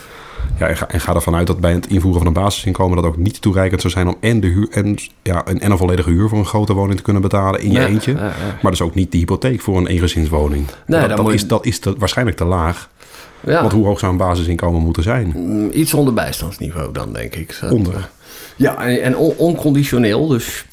[0.60, 3.06] Ja, en ga, en ga ervan uit dat bij het invoeren van een basisinkomen dat
[3.06, 6.10] ook niet toereikend zou zijn om en, de huur, en, ja, en, en een volledige
[6.10, 8.12] huur voor een grote woning te kunnen betalen in je eentje.
[8.12, 8.34] ja, ja.
[8.62, 10.66] Maar dus ook niet de hypotheek voor een eengezinswoning.
[10.86, 12.90] Nee, dat, dat, je- is, dat is te, waarschijnlijk te laag.
[13.40, 15.34] Want hoe hoog zou een basisinkomen moeten zijn?
[15.36, 17.58] Mm, Iets onder bijstandsniveau dan, denk ik.
[17.62, 17.94] Dat, Onder.
[17.96, 18.02] eh,
[18.56, 20.28] Ja, en, en on- onconditioneel.
[20.28, 20.66] Dus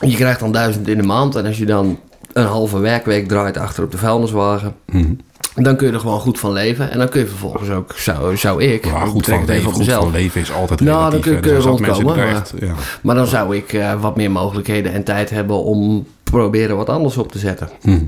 [0.00, 1.36] je krijgt dan duizend in de maand.
[1.36, 1.98] En als je dan
[2.32, 4.74] een halve werkweek draait achter op de vuilniswagen...
[4.86, 5.12] Mhm.
[5.54, 6.90] dan kun je er gewoon goed van leven.
[6.90, 8.84] En dan kun je vervolgens ook, zou, zou ik...
[8.84, 10.02] Ja, goed van leven, op goed mezelf.
[10.02, 11.12] van leven is altijd Nou, relatief.
[11.12, 11.66] dan kun je- kun je die
[11.96, 12.74] rondkomen, echt, ja.
[13.02, 17.16] Maar dan zou ik eh, wat meer mogelijkheden en tijd hebben om proberen wat anders
[17.16, 17.68] op te zetten.
[17.82, 18.04] Mhm.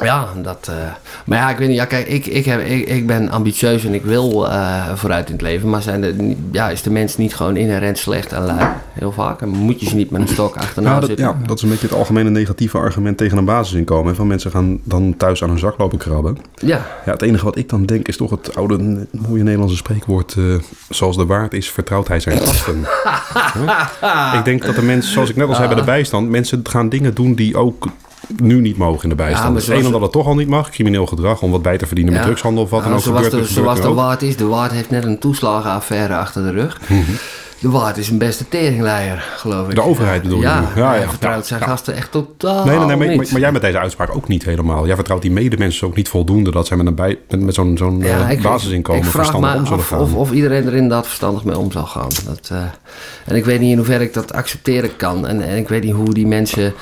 [0.00, 0.74] Ja, dat, eh,
[1.24, 1.76] maar ja, ik weet niet.
[1.76, 5.32] Ja, kijk, ik, ik, heb, ik, ik ben ambitieus en ik wil eh, vooruit in
[5.32, 5.68] het leven.
[5.70, 8.66] Maar zijn de, ja, is de mens niet gewoon inherent slecht en lui?
[8.92, 9.40] Heel vaak.
[9.40, 11.26] En moet je ze niet met een stok achterna Nou, dat, zitten?
[11.26, 14.14] ja, dat is een beetje het algemene negatieve argument tegen een basisinkomen.
[14.16, 16.38] Van mensen gaan dan thuis aan hun zak lopen krabben.
[16.54, 20.34] Ja, Ja, het enige wat ik dan denk is toch het oude mooie Nederlandse spreekwoord...
[20.38, 20.44] eh,
[20.88, 22.84] zoals de waard is, vertrouwt hij zijn gasten.
[23.54, 24.32] Huh?
[24.38, 26.28] ik denk dat de mensen, zoals ik net al zei bij de bijstand...
[26.30, 27.86] mensen gaan dingen doen die ook
[28.36, 29.52] nu niet mogen in de Ja, bijstand.
[29.52, 31.42] maar dus één omdat het toch al niet mag, crimineel gedrag...
[31.42, 32.28] om wat bij te verdienen met Ja.
[32.28, 33.46] drugshandel of wat dan ook zoals gebeurt.
[33.46, 33.92] de, zoals de.
[33.92, 34.36] Waard is.
[34.36, 36.80] De Waard heeft net een toeslagenaffaire achter de rug.
[37.58, 39.74] De Waard is een beste teringleier, geloof ik.
[39.74, 40.80] De overheid bedoel je ja, nu?
[40.80, 41.08] Ja, hij ja.
[41.08, 41.66] vertrouwt Ja, zijn ja.
[41.66, 43.16] gasten echt totaal Nee, nee, nee maar, niet.
[43.16, 44.86] maar, maar jij met deze uitspraak ook niet helemaal.
[44.86, 46.50] Jij vertrouwt die medemensen ook niet voldoende...
[46.50, 49.52] dat zij met, een bij, met, met zo'n zo'n Ja, eh, basisinkomen ik vraag verstandig
[49.52, 50.00] me om zullen gaan.
[50.00, 52.08] Of, of iedereen er inderdaad verstandig mee om zal gaan.
[52.26, 52.58] Dat, eh,
[53.24, 55.26] en ik weet niet in hoeverre ik dat accepteren kan.
[55.26, 56.74] En, en ik weet niet hoe die mensen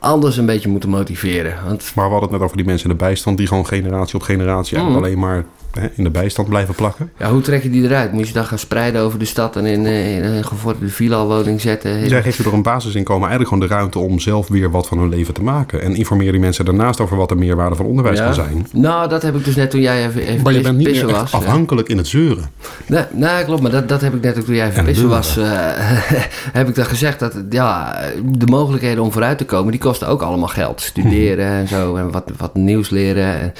[0.00, 1.54] anders een beetje moeten motiveren.
[1.64, 3.36] Want Maar we hadden het net over die mensen in de bijstand...
[3.38, 4.82] die gewoon generatie op generatie Mm.
[4.82, 5.44] eigenlijk alleen maar
[5.78, 7.10] hè, in de bijstand blijven plakken.
[7.18, 8.12] ja, hoe trek je die eruit?
[8.12, 11.60] Moet je dan gaan spreiden over de stad en in, eh, in een gevorderde villa-woning
[11.60, 11.90] zetten?
[12.22, 13.98] Geeft je door een basisinkomen eigenlijk gewoon de ruimte...
[13.98, 15.82] om zelf weer wat van hun leven te maken.
[15.82, 18.24] En informeer die mensen daarnaast over wat de meerwaarde van onderwijs Ja.
[18.24, 18.66] kan zijn.
[18.72, 21.06] Nou, dat heb ik dus net toen jij even, even Maar je bent niet meer
[21.10, 21.30] was.
[21.30, 21.38] ja.
[21.38, 22.44] afhankelijk in het zeuren.
[22.86, 23.62] Nee, nee, klopt.
[23.62, 25.36] Maar dat, dat heb ik net ook toen jij even En pissen was.
[25.36, 25.46] eh,
[26.58, 30.22] heb ik dan gezegd dat ja, de mogelijkheden om vooruit te komen, die kosten ook
[30.22, 30.80] allemaal geld.
[30.90, 31.96] Studeren en zo.
[31.96, 33.40] En wat, wat nieuws leren.
[33.40, 33.52] En,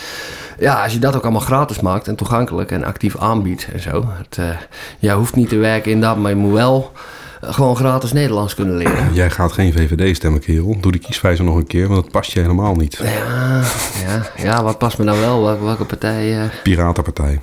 [0.58, 4.04] ja, als je dat ook allemaal gratis maakt en toegankelijk en actief aanbiedt en zo.
[4.08, 4.48] Het, eh,
[4.98, 6.92] je hoeft niet te werken in dat, maar je moet wel
[7.40, 9.12] eh, gewoon gratis Nederlands kunnen leren.
[9.20, 10.76] Jij gaat geen VVD stemmen, kerel.
[10.80, 13.00] Doe die kieswijzer nog een keer, want dat past je helemaal niet.
[13.02, 13.62] Ja,
[14.06, 15.42] ja, ja wat past me nou wel?
[15.44, 16.40] Welke, welke partij?
[16.42, 17.40] eh, Piratenpartij.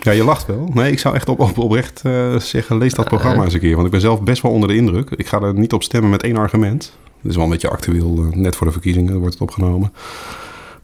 [0.00, 0.70] Ja, je lacht wel.
[0.74, 2.02] Nee, ik zou echt op, op, oprecht
[2.38, 3.74] zeggen, lees dat programma eens een keer.
[3.74, 5.10] Want ik ben zelf best wel onder de indruk.
[5.10, 6.92] Ik ga er niet op stemmen met één argument.
[7.22, 9.92] Dit is wel een beetje actueel, net voor de verkiezingen wordt het opgenomen.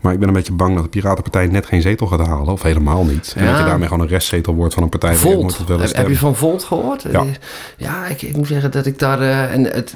[0.00, 2.52] Maar ik ben een beetje bang dat de Piratenpartij net geen zetel gaat halen.
[2.52, 3.34] Of helemaal niet.
[3.36, 3.50] En Ja.
[3.50, 5.58] dat je daarmee gewoon een restzetel wordt van een partij Volt.
[5.68, 7.04] Heb, heb je van Volt gehoord?
[7.10, 7.24] Ja.
[7.76, 9.20] Ja, ik, ik moet zeggen dat ik daar...
[9.20, 9.94] eh, en het,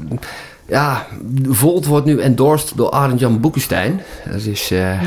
[0.72, 1.06] ja,
[1.48, 4.00] Volt wordt nu endorsed door Arend-Jan Boekenstein.
[4.30, 4.70] Dat is...
[4.70, 5.00] eh,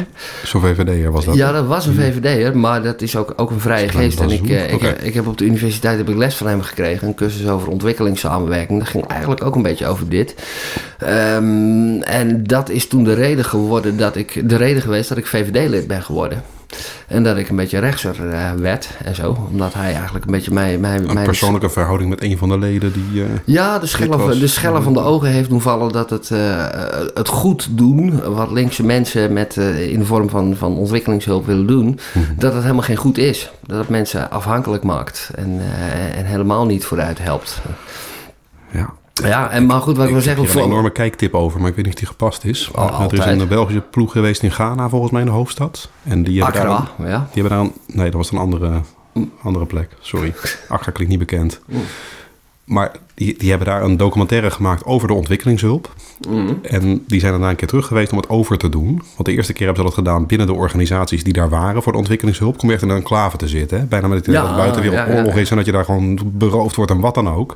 [0.44, 1.36] Zo'n VVD'er was dat.
[1.36, 4.20] ja, dat was een VVD'er, maar dat is ook, ook een vrije geest.
[4.20, 7.08] En ik, eh, ik, ik heb op de universiteit heb ik les van hem gekregen.
[7.08, 8.80] Een cursus over ontwikkelingssamenwerking.
[8.80, 10.36] Dat ging eigenlijk ook een beetje over dit.
[11.00, 14.50] Ehm, en dat is toen de reden geworden dat ik...
[14.50, 16.44] De reden geweest dat ik VVD-lid ben geworden.
[17.08, 19.48] En dat ik een beetje rechtser eh, werd en zo.
[19.52, 20.78] Omdat hij eigenlijk een beetje mij...
[20.78, 23.24] mij Een mijn persoonlijke verhouding met een van de leden die...
[23.24, 26.66] eh, ja, de schellen, de schellen van de ogen heeft doen vallen dat het, eh,
[27.14, 32.00] het goed doen, wat linkse mensen met, in de vorm van, van ontwikkelingshulp willen doen,
[32.38, 33.52] dat het helemaal geen goed is.
[33.66, 35.62] Dat het mensen afhankelijk maakt en,
[36.16, 37.62] en helemaal niet vooruit helpt.
[38.72, 38.94] ja,
[39.24, 40.54] Ja, en maar goed, wat ik, wil Ik heb zeggen...
[40.54, 42.72] hier een enorme kijktip over, maar ik weet niet of die gepast is.
[42.72, 45.90] Oh, er is een Belgische ploeg geweest in Ghana, volgens mij in de hoofdstad.
[46.04, 46.92] En die hebben daar...
[46.98, 47.28] Ja.
[47.32, 48.82] Die hebben daar een, nee, dat was een andere,
[49.42, 49.90] andere plek.
[50.00, 50.34] Sorry.
[50.68, 51.62] Accra klinkt niet bekend.
[52.66, 55.94] Maar die, die hebben daar een documentaire gemaakt over de ontwikkelingshulp.
[56.62, 59.02] En die zijn daarna een keer terug geweest om het over te doen.
[59.16, 61.92] Want de eerste keer hebben ze dat gedaan binnen de organisaties die daar waren voor
[61.92, 62.58] de ontwikkelingshulp.
[62.58, 63.80] Kom je echt in een enclave te zitten.
[63.80, 63.86] Hè?
[63.86, 65.42] Bijna met het idee Ja, dat buitenwereld ja, oorlog ja.
[65.42, 67.56] is en dat je daar gewoon beroofd wordt en wat dan ook.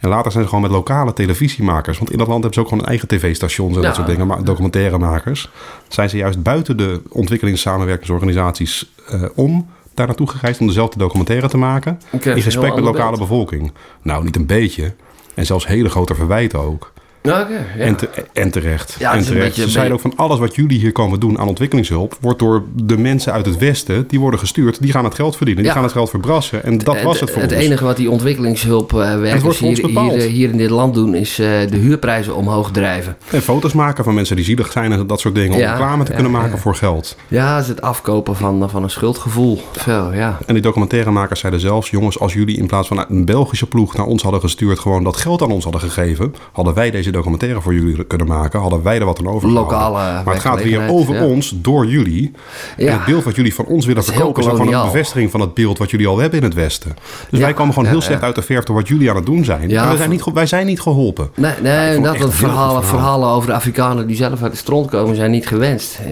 [0.00, 1.98] En later zijn ze gewoon met lokale televisiemakers.
[1.98, 4.26] Want in dat land hebben ze ook gewoon een eigen tv-stations en dat soort dingen.
[4.26, 5.50] Maar documentairemakers.
[5.88, 11.56] Zijn ze juist buiten de ontwikkelingssamenwerkingsorganisaties eh, om daar naartoe gereisd om dezelfde documentaire te
[11.56, 12.00] maken.
[12.10, 13.18] In gesprek met lokale beeld.
[13.18, 13.72] bevolking.
[14.02, 14.94] Nou, niet een beetje.
[15.34, 16.92] En zelfs hele grote verwijten ook.
[17.28, 17.48] Ja.
[17.78, 18.96] En, te- en terecht.
[18.98, 19.44] Ja, het en terecht.
[19.46, 22.16] beetje- Ze zeiden ook van alles wat jullie hier komen doen aan ontwikkelingshulp...
[22.20, 24.80] wordt door de mensen uit het Westen, die worden gestuurd...
[24.82, 25.78] die gaan het geld verdienen, die Ja.
[25.78, 26.64] gaan het geld verbrassen.
[26.64, 27.60] En dat was het voor het ons.
[27.60, 31.76] enige wat die ontwikkelingshulpwerkers ons hier, hier, hier in dit land doen, is eh, de
[31.76, 33.16] huurprijzen omhoog drijven.
[33.30, 35.52] En foto's maken van mensen die zielig zijn en dat soort dingen...
[35.52, 37.16] om reclame te kunnen maken voor geld.
[37.28, 39.60] Ja, het is het afkopen van, van een schuldgevoel.
[39.84, 40.38] Zo, ja.
[40.46, 41.90] En die documentairemakers zeiden zelfs...
[41.90, 44.78] jongens, als jullie in plaats van een Belgische ploeg naar ons hadden gestuurd...
[44.78, 46.34] gewoon dat geld aan ons hadden gegeven...
[46.52, 48.60] hadden wij deze documentaire voor jullie kunnen maken.
[48.60, 51.24] Hadden wij er wat aan over Lokale Maar het gaat weer over ja.
[51.24, 52.32] ons, door jullie.
[52.76, 54.42] En het beeld wat jullie van ons willen is verkopen...
[54.42, 56.96] is ook gewoon een bevestiging van het beeld wat jullie al hebben in het Westen.
[57.30, 58.64] Dus Ja, wij komen gewoon heel slecht uit de verf...
[58.64, 59.68] door wat jullie aan het doen zijn.
[59.68, 61.30] Ja, wij zijn, niet, wij zijn niet geholpen.
[61.34, 65.16] Nee, nee dat, dat verhalen, verhalen over de Afrikanen die zelf uit de stront komen
[65.16, 65.98] zijn niet gewenst.
[65.98, 66.10] Eh,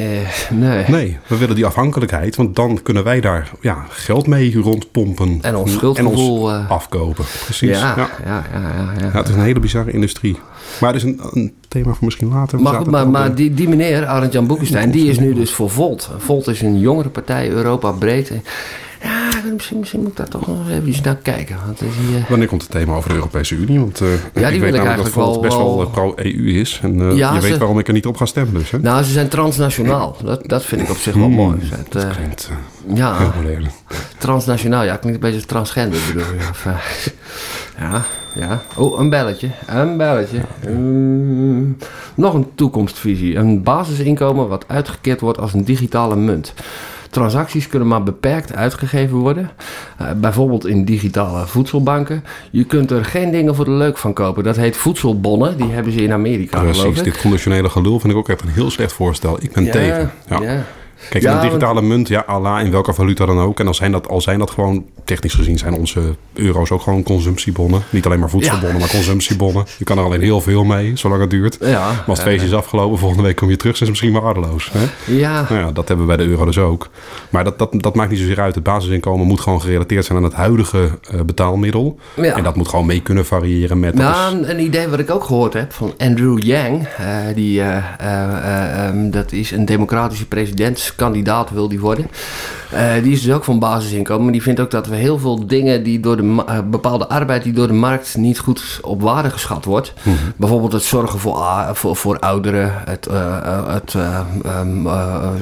[0.51, 0.85] nee.
[0.89, 2.37] Nee, we willen die afhankelijkheid.
[2.37, 5.39] Want dan kunnen wij daar ja, geld mee rondpompen.
[5.43, 7.25] En ons En schuldgevoel, ons eh, afkopen.
[7.45, 7.79] Precies.
[7.79, 8.11] Ja, Ja.
[8.25, 9.11] ja, ja, ja, ja.
[9.13, 10.39] Ja, het is een hele bizarre industrie.
[10.81, 12.59] Maar het is een, een thema voor misschien later.
[12.63, 16.11] We Maar, maar, die, die meneer, Arend-Jan Boekenstein, die is nu dus voor Volt.
[16.19, 18.33] Volt is een jongere partij, Europa breed.
[19.03, 21.57] Ja, misschien, misschien moet ik daar toch nog even naar kijken.
[21.67, 23.79] Want het is hier- Wanneer komt het thema over de Europese Unie?
[23.81, 25.87] Want eh, die ik wil weet ik namelijk dat eigenlijk Volt wel- best wel wel-
[25.87, 26.81] eh, pro-EU is.
[26.83, 28.71] En eh, Ja, je ze- weet waarom ik er niet op ga stemmen dus.
[28.71, 28.79] Hè?
[28.79, 30.17] Nou, ze zijn transnationaal.
[30.25, 31.35] Dat, dat vind ik op zich wel Hmm.
[31.35, 31.57] mooi.
[31.63, 32.51] Het, Klinkt
[32.89, 33.33] eh, ja,
[34.19, 34.85] transnationaal.
[34.85, 36.73] Ja, klinkt een beetje transgender bedoel je.
[37.79, 38.05] Ja,
[38.35, 38.63] ja.
[38.77, 39.51] Oh, een belletje.
[39.67, 40.41] Een belletje.
[40.69, 41.77] Mm,
[42.15, 43.37] nog een toekomstvisie.
[43.37, 46.55] Een basisinkomen wat uitgekeerd wordt als een digitale munt.
[47.11, 49.51] Transacties kunnen maar beperkt uitgegeven worden.
[49.99, 52.25] Eh, bijvoorbeeld in digitale voedselbanken.
[52.51, 54.45] Je kunt er geen dingen voor de leuk van kopen.
[54.45, 55.57] Dat heet voedselbonnen.
[55.57, 58.71] Die hebben ze in Amerika Precies, dit conditionele gelul vind ik ook echt een heel
[58.71, 59.37] slecht voorstel.
[59.43, 60.11] Ik ben Ja, tegen.
[60.27, 60.43] Ja.
[60.43, 60.65] ja.
[61.11, 63.61] Kijk, Ja, een digitale munt, ja, Allah in welke valuta dan ook.
[63.61, 67.03] En al zijn, dat, al zijn dat gewoon, technisch gezien zijn onze euro's ook gewoon
[67.03, 67.83] consumptiebonnen.
[67.91, 68.79] Niet alleen maar voedselbonnen, Ja.
[68.79, 69.65] maar consumptiebonnen.
[69.79, 71.57] Je kan er alleen heel veel mee, zolang het duurt.
[71.61, 74.13] Ja, Maar als het feestje is afgelopen, volgende week kom je terug, is het misschien
[74.13, 74.71] maar waardeloos.
[74.73, 75.15] Hè?
[75.15, 75.47] ja.
[75.49, 76.89] Nou ja, dat hebben we bij de euro dus ook.
[77.31, 78.55] Maar dat, dat, dat maakt niet zozeer uit.
[78.55, 81.99] Het basisinkomen moet gewoon gerelateerd zijn aan het huidige eh, betaalmiddel.
[82.17, 82.37] Ja.
[82.37, 83.97] En dat moet gewoon mee kunnen variëren met...
[83.97, 86.87] dat Nou, een, idee wat ik ook gehoord heb van Andrew Yang.
[86.87, 90.27] eh, die, eh, eh, eh, ehm, dat is een democratische
[90.97, 92.07] presidentskandidaat, wil die worden.
[92.73, 94.23] Eh, die is dus ook van basisinkomen.
[94.23, 97.43] Maar die vindt ook dat we heel veel dingen die door de eh, bepaalde arbeid
[97.43, 99.93] die door de markt niet goed op waarde geschat wordt.
[100.03, 100.17] Mhm.
[100.37, 104.21] Bijvoorbeeld het zorgen voor, voor, voor ouderen, het, eh, het eh,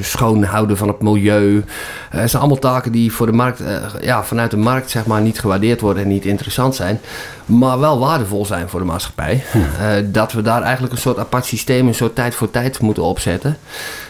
[0.00, 1.64] schoonhouden van het milieu.
[2.10, 3.62] Het zijn allemaal taken die voor de markt,
[4.00, 7.00] ja, vanuit de markt zeg maar, niet gewaardeerd worden en niet interessant zijn.
[7.46, 9.44] Maar wel waardevol zijn voor de maatschappij.
[9.52, 13.02] Eh, dat we daar eigenlijk een soort apart systeem, een soort tijd voor tijd moeten
[13.02, 13.56] opzetten.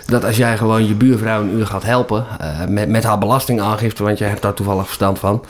[0.06, 2.26] Dat als jij gewoon je buurvrouw een uur gaat helpen
[2.68, 5.44] met, met belastingaangifte, want jij hebt daar toevallig verstand van.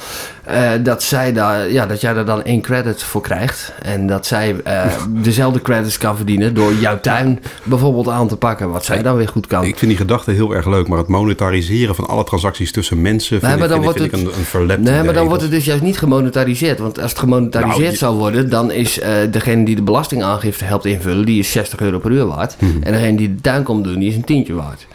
[0.44, 3.72] eh, dat, zij daar, ja, dat jij daar dan één credit voor krijgt.
[3.82, 8.70] En dat zij eh, dezelfde credits kan verdienen door jouw tuin bijvoorbeeld aan te pakken.
[8.70, 9.64] Wat zij dan weer goed kan.
[9.64, 13.28] Ik vind die gedachte heel erg leuk, maar het monetariseren van alle transacties tussen mensen
[13.40, 15.26] vind, Nee, maar ik, dan vind, ik- wordt vind het- een, een Nee, maar dan
[15.26, 16.78] wordt het dus juist niet gemonetariseerd.
[16.78, 20.64] Want als het gemonetariseerd Nou, je- zou worden, dan is eh, degene die de belastingaangifte
[20.64, 22.56] helpt invullen, die is 60 euro per uur waard.
[22.58, 22.82] Mhm.
[22.82, 24.86] En degene die de tuin komt doen, die is een tientje waard.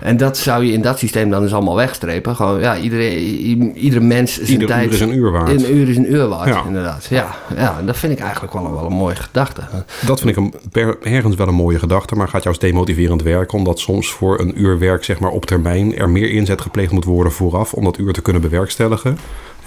[0.00, 2.36] En dat zou je in dat systeem dan dus allemaal wegstrepen.
[2.36, 3.24] Gewoon, ja, iedere,
[3.74, 4.86] iedere mens zijn Ieder tijd...
[4.86, 5.50] uur is een uur waard.
[5.50, 6.62] Een uur is een uur waard, Ja.
[6.66, 7.06] inderdaad.
[7.10, 9.60] Ja, ja, en dat vind ik eigenlijk wel, een- wel een mooie gedachte.
[10.06, 13.58] Dat vind ik een, per, ergens wel een mooie gedachte, maar gaat juist demotiverend werken.
[13.58, 17.04] Omdat soms voor een uur werk zeg maar, op termijn er meer inzet gepleegd moet
[17.04, 19.18] worden vooraf om dat uur te kunnen bewerkstelligen.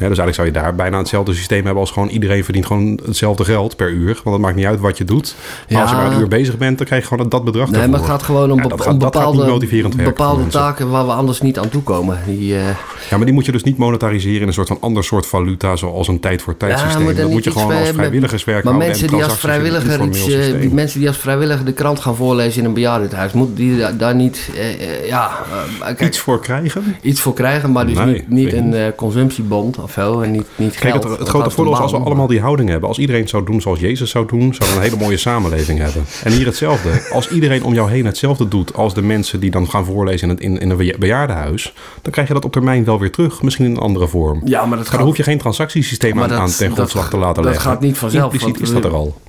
[0.10, 3.46] Dus eigenlijk zou je daar bijna hetzelfde systeem hebben als gewoon iedereen verdient gewoon hetzelfde
[3.46, 4.20] geld per uur.
[4.24, 5.36] Want het maakt niet uit wat je doet.
[5.70, 6.02] Maar als je Ja.
[6.04, 8.24] maar een uur bezig bent, dan krijg je gewoon dat bedrag Nee, maar het gaat
[8.24, 11.60] gewoon om, Ja, dat gaat- om dat gaat niet bepaalde, taken waar we anders niet
[11.60, 12.18] aan toekomen.
[12.26, 12.64] Die, eh,
[13.10, 15.76] Ja, maar die moet je dus niet monetariseren in een soort van ander soort valuta,
[15.76, 17.06] zoals een tijd voor tijd Ja, systeem.
[17.06, 20.60] dan dat moet je gewoon als vrijwilligerswerk Maar mensen en die, als vrijwilliger iets, eh,
[20.60, 23.92] die mensen die als vrijwilliger de krant gaan voorlezen in een bejaardenhuis, moeten die da-
[23.92, 25.32] daar niet eh, ja,
[25.80, 26.96] kijk, Iets voor krijgen?
[27.02, 30.92] iets voor krijgen, maar dus Nee, niet, een consumptiebond of zo en niet, niet Kijk,
[30.94, 31.04] geld.
[31.04, 32.90] het, het grote dat voordeel is als we allemaal die houding hebben.
[32.90, 36.06] Als iedereen zou doen zoals Jezus zou doen, zouden we een hele mooie samenleving hebben.
[36.24, 37.08] En hier hetzelfde.
[37.14, 40.34] Als iedereen om jou heen hetzelfde doet als de mensen die dan gaan voorlezen in,
[40.34, 43.42] het, in, in een beja- bejaardenhuis, dan krijg je dat op termijn wel weer terug.
[43.42, 44.42] Misschien in een andere vorm.
[44.46, 46.74] Ja, maar dat Maar gaat, dan hoef je geen transactiesysteem aan, dat- aan ten dat-
[46.76, 47.72] grondslag te laten dat leggen.
[47.72, 49.22] gaat niet vanzelf, Impliciet is dat we- er al.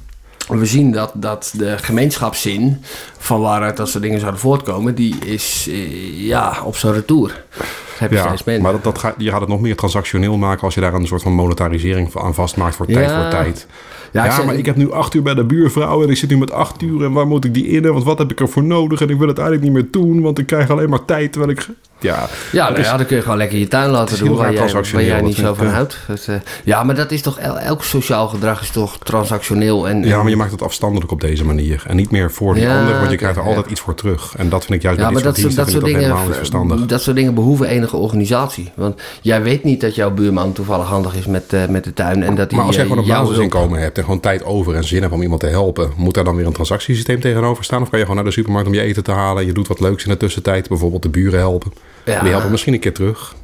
[0.48, 2.82] we zien dat, dat de gemeenschapszin
[3.18, 7.44] van waaruit dat soort dingen zouden voortkomen, die is eh, ja, op zijn retour.
[7.93, 10.36] Dat heb je Ja, steeds maar dat, dat gaat, je gaat het nog meer transactioneel
[10.36, 13.20] maken als je daar een soort van monetarisering aan vastmaakt voor tijd Ja.
[13.23, 13.66] voor tijd.
[14.12, 16.16] Ja, Ja, ik zeg- maar ik heb nu acht uur bij de buurvrouw en ik
[16.16, 17.93] zit nu met acht uur en waar moet ik die in?
[17.93, 19.01] Want wat heb ik ervoor nodig?
[19.01, 21.52] En ik wil het eigenlijk niet meer doen, want ik krijg alleen maar tijd terwijl
[21.52, 21.69] ik...
[22.03, 24.73] Ja, nou is- ja, dan kun je gewoon lekker je tuin laten doen waar jij,
[25.11, 25.99] waar niet zo van houdt.
[26.27, 26.35] Eh,
[26.65, 29.89] ja, maar dat is toch, el- elk sociaal gedrag is toch transactioneel.
[29.89, 31.85] En, ja, maar je maakt het afstandelijk op deze manier.
[31.87, 34.35] En niet meer voor die Ja, ander, want je krijgt er altijd iets voor terug.
[34.37, 36.37] En dat vind ik juist Ja, bij maar dat, soort dat, soort dingen, helemaal niet
[36.37, 36.87] verstandig.
[36.87, 38.70] dat soort dingen behoeven enige organisatie.
[38.74, 42.23] Want jij weet niet dat jouw buurman toevallig handig is met, eh, met de tuin.
[42.23, 44.74] En dat hij, Maar als jij eh, gewoon een basisinkomen hebt en gewoon tijd over
[44.74, 47.83] en zin hebt om iemand te helpen, moet daar dan weer een transactiesysteem tegenover staan?
[47.83, 49.69] Of kan je gewoon naar de supermarkt om je eten te halen en je doet
[49.69, 51.73] wat leuks in de tussentijd, bijvoorbeeld de buren helpen?
[52.05, 52.20] Ja.
[52.23, 53.35] Die helpen misschien een keer terug.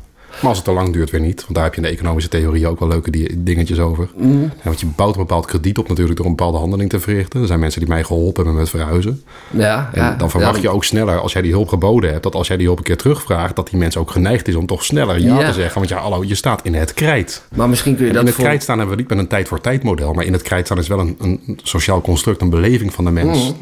[0.40, 1.40] Maar als het te lang duurt, weer niet.
[1.42, 4.08] Want daar heb je in de economische theorie ook wel leuke die- dingetjes over.
[4.16, 4.42] Mhm.
[4.42, 7.40] Ja, want je bouwt een bepaald krediet op natuurlijk door een bepaalde handeling te verrichten.
[7.40, 9.22] Er zijn mensen die mij geholpen hebben met verhuizen.
[9.50, 12.22] Ja, En ja, dan verwacht ja, je ook sneller, als jij die hulp geboden hebt,
[12.22, 14.66] dat als jij die hulp een keer terugvraagt, dat die mens ook geneigd is om
[14.66, 15.74] toch sneller ja, te zeggen.
[15.74, 17.42] Want ja, hallo, je staat in het krijt.
[17.54, 18.44] Maar misschien kun je En dat in het voor...
[18.44, 20.64] krijt staan hebben we niet met een tijd voor tijd model, maar in het krijt
[20.66, 23.54] staan is wel een, een sociaal construct, een beleving van de mens.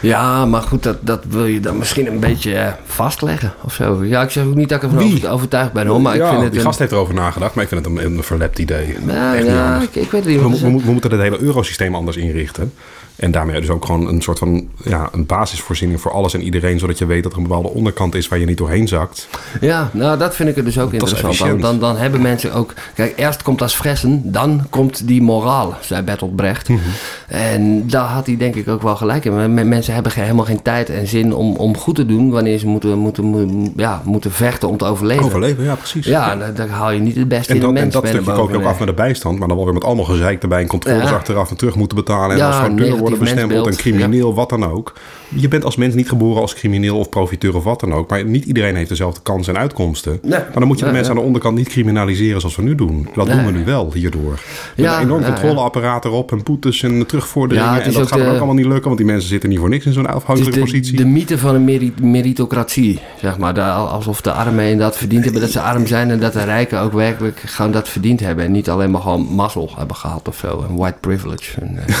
[0.00, 4.04] Ja, maar goed, dat, dat wil je dan misschien een beetje eh, vastleggen of zo.
[4.04, 5.16] Ja, ik zeg ook niet dat ik ervan Wie?
[5.16, 6.66] over- overtuigd ben hoor, maar ja, ik vind het die een...
[6.66, 8.96] gast heeft erover nagedacht, maar ik vind het een, een verlept idee.
[9.00, 9.88] Nou, Echt niet ja, handig.
[9.88, 10.36] ik, ik weet het niet.
[10.36, 10.76] We, wat mo- is we, het?
[10.76, 12.72] mo- we moeten het hele eurosysteem anders inrichten.
[13.16, 16.78] En daarmee dus ook gewoon een soort van ja, een basisvoorziening voor alles en iedereen.
[16.78, 19.28] Zodat je weet dat er een bepaalde onderkant is waar je niet doorheen zakt.
[19.60, 21.38] Ja, nou dat vind ik er dus ook interessant.
[21.38, 22.74] Dan, dan, dan hebben mensen ook...
[22.94, 26.68] Kijk, eerst komt dat fressen, dan komt die moraal, zei Bertolt Brecht.
[26.68, 26.80] Mhm.
[27.28, 29.54] En daar had hij denk ik ook wel gelijk in.
[29.54, 32.30] Men- Mensen hebben helemaal geen tijd en zin om, om goed te doen...
[32.30, 35.24] wanneer ze moeten, moeten, moeten, ja, moeten vechten om te overleven.
[35.24, 36.06] Overleven, ja precies.
[36.06, 38.02] Ja, dan, dan haal je niet het beste En in dat, de en mens dat
[38.02, 39.38] mee naar stukje ook af met de bijstand.
[39.38, 40.60] Maar dan wel weer met allemaal gezeik erbij.
[40.60, 41.16] En controles Ja.
[41.16, 42.30] achteraf en terug moeten betalen.
[42.30, 42.56] En Ja, als
[43.02, 43.66] worden bestempeld.
[43.66, 44.92] En crimineel, wat dan ook.
[45.34, 48.10] Je bent als mens niet geboren als crimineel of profiteur of wat dan ook.
[48.10, 50.18] Maar niet iedereen heeft dezelfde kansen en uitkomsten.
[50.22, 50.30] Nee.
[50.30, 51.16] Maar dan moet je de mensen ja.
[51.16, 53.08] aan de onderkant niet criminaliseren zoals we nu doen.
[53.14, 53.36] Dat Nee.
[53.36, 54.30] doen we nu wel hierdoor.
[54.30, 54.40] Met
[54.86, 57.82] Ja, een enorm controleapparaat erop en boetes en terugvorderingen.
[57.82, 58.84] En dat gaat de- ook allemaal niet lukken.
[58.84, 60.96] Want die mensen zitten niet voor niks in zo'n Het is afhankelijke de, positie.
[60.96, 63.60] de mythe van een meri- meritocratie, zeg maar.
[63.60, 66.10] Alsof de armen inderdaad verdiend hebben dat ze arm zijn...
[66.10, 68.44] en dat de rijken ook werkelijk gewoon dat verdiend hebben.
[68.44, 70.64] En niet alleen maar gewoon mazzel hebben gehad of zo.
[70.68, 71.60] En white privilege.
[71.60, 71.94] En, eh,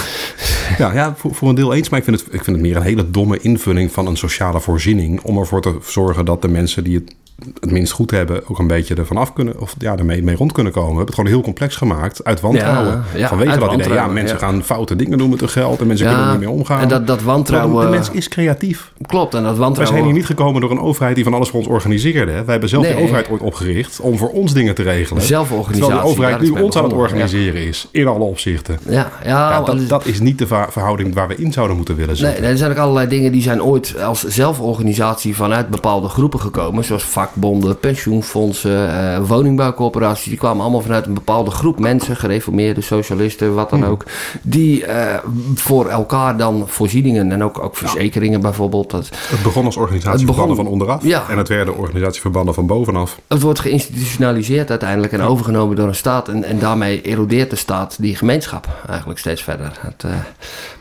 [0.78, 1.88] Ja, ja voor, voor een deel eens.
[1.88, 4.60] Maar ik vind, het, ik vind het meer een hele domme invulling van een sociale
[4.60, 5.20] voorziening.
[5.20, 7.14] Om ervoor te zorgen dat de mensen die het
[7.60, 9.60] het minst goed hebben ook een beetje ervan af kunnen.
[9.60, 10.90] Of ja, ermee mee rond kunnen komen.
[10.90, 12.24] We hebben het gewoon heel complex gemaakt.
[12.24, 13.04] Uit wantrouwen.
[13.12, 13.92] Ja, ja, Vanwege uit dat idee.
[13.92, 14.46] Ja, mensen ja.
[14.46, 15.80] gaan foute dingen doen met hun geld.
[15.80, 16.80] En mensen kunnen er niet mee omgaan.
[16.80, 17.84] En dat, dat Maar wantrouwen...
[17.84, 18.92] de mens is creatief.
[19.06, 19.96] Klopt, en dat Wij wantrouwen...
[19.96, 22.32] zijn hier niet gekomen door een overheid die van alles voor ons organiseerde.
[22.32, 22.94] Wij hebben zelf Nee.
[22.94, 25.22] die overheid ooit opgericht om voor ons dingen te regelen.
[25.22, 27.88] Zelforganisatie, Terwijl de overheid nu ons aan het organiseren is.
[27.90, 28.78] In alle opzichten.
[28.88, 32.24] Ja, ja, dat, dat is niet de verhouding waar we in zouden moeten willen Nee,
[32.32, 32.44] zitten.
[32.44, 36.84] er zijn ook allerlei dingen die zijn ooit als zelforganisatie vanuit bepaalde groepen gekomen.
[36.84, 40.24] Zoals vakbonden, pensioenfondsen, eh, woningbouwcorporaties.
[40.24, 43.80] Die kwamen allemaal vanuit een bepaalde groep mensen, gereformeerde socialisten, wat Hmm.
[43.80, 44.04] dan ook.
[44.42, 45.18] Die eh,
[45.54, 48.90] voor elkaar dan voorzieningen en ook, ook verzekeringen bijvoorbeeld.
[48.90, 51.02] Dat, Het begon als organisatieverbanden begon- van onderaf.
[51.04, 51.22] Ja.
[51.28, 53.18] En het werden organisatieverbanden van bovenaf.
[53.28, 56.28] het wordt geïnstitutionaliseerd uiteindelijk en overgenomen door een staat.
[56.28, 59.72] En, en daarmee erodeert de staat die gemeenschap eigenlijk steeds verder.
[59.80, 60.10] Het, eh,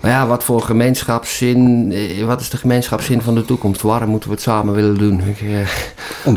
[0.01, 1.93] maar ja, wat voor gemeenschapszin,
[2.25, 3.81] wat is de gemeenschapszin van de toekomst?
[3.81, 5.21] Waar moeten we het samen willen doen?
[5.27, 5.39] Ik,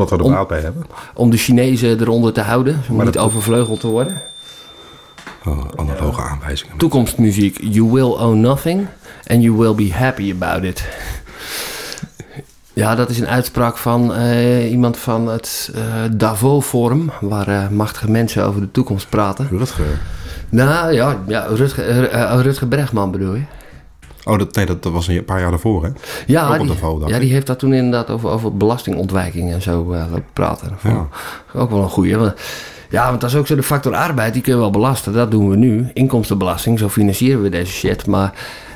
[0.00, 0.86] Omdat we er baat bij hebben.
[1.14, 4.22] om de Chinezen eronder te houden, om Maar niet dat- overvleugeld te worden.
[5.46, 6.76] Oh, analoge aanwijzingen.
[6.76, 8.86] Toekomstmuziek, you will own nothing
[9.26, 10.84] and you will be happy about it.
[12.72, 17.68] Ja, dat is een uitspraak van eh, iemand van het eh Davos Forum, waar eh,
[17.68, 19.48] machtige mensen over de toekomst praten.
[19.50, 19.84] Rutger.
[20.48, 23.42] Nou ja, ja Rutger, eh, eh, Rutger Bregman bedoel je?
[24.24, 25.90] Oh, dat, nee, dat, was een paar jaar daarvoor, hè?
[26.26, 29.92] Ja, Ook op die, ja die heeft dat toen inderdaad over, over belastingontwijking en zo
[29.92, 30.72] eh, praten.
[30.82, 30.90] Ik
[31.60, 32.16] Ook wel een goeie.
[32.16, 32.34] want-
[32.90, 35.12] Ja, want dat is ook zo de factor arbeid, die kun je wel belasten.
[35.12, 35.90] Dat doen we nu.
[35.92, 38.06] Inkomstenbelasting, zo financieren we deze shit.
[38.06, 38.32] Maar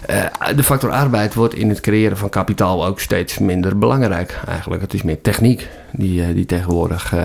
[0.07, 0.25] eh,
[0.57, 4.83] de factor arbeid wordt in het creëren van kapitaal ook steeds minder belangrijk eigenlijk.
[4.83, 7.12] Het is meer techniek die, eh, die tegenwoordig...
[7.12, 7.23] eh,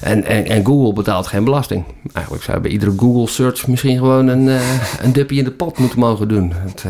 [0.00, 1.84] en, en, en Google betaalt geen belasting.
[2.12, 4.60] Eigenlijk zou bij iedere Google search misschien gewoon een, eh
[5.02, 6.52] een dipje in de pot moeten mogen doen.
[6.54, 6.84] Het,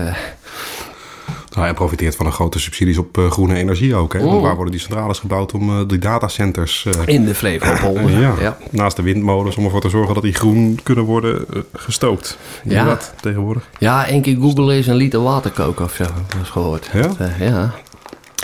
[1.51, 4.25] Nou, hij profiteert van een grote subsidies op groene energie ook, hè?
[4.25, 4.43] Oh.
[4.43, 6.87] waar worden die centrales gebouwd om die datacenters...
[7.05, 8.21] in de Flevopolder.
[8.21, 8.57] ja, ja.
[8.71, 12.39] naast de windmolens om ervoor te zorgen dat die groen kunnen worden gestookt.
[12.65, 12.99] Ja.
[13.21, 13.69] Tegenwoordig.
[13.79, 16.05] Ja, één keer Google is een liter water koken of zo.
[16.05, 16.91] Dat is gehoord.
[16.93, 17.03] Ja?
[17.03, 17.75] Dat, eh, ja.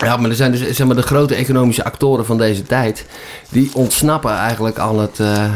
[0.01, 3.05] Ja, maar er zijn dus zeg maar, de grote economische actoren van deze tijd.
[3.49, 5.47] die ontsnappen eigenlijk aan het, eh,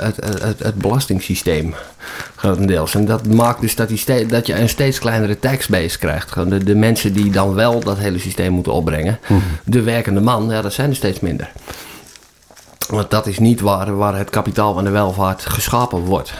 [0.00, 0.16] het,
[0.62, 1.74] het, belastingssysteem.
[2.36, 2.94] Grotendeels.
[2.94, 6.32] En dat maakt dus dat, die ste- dat je een steeds kleinere taxbase krijgt.
[6.32, 9.18] Gewoon de, de mensen die dan wel dat hele systeem moeten opbrengen.
[9.64, 11.50] De werkende man, ja, dat zijn er steeds minder.
[12.88, 16.32] Want dat is niet waar, waar het kapitaal en de welvaart geschapen wordt.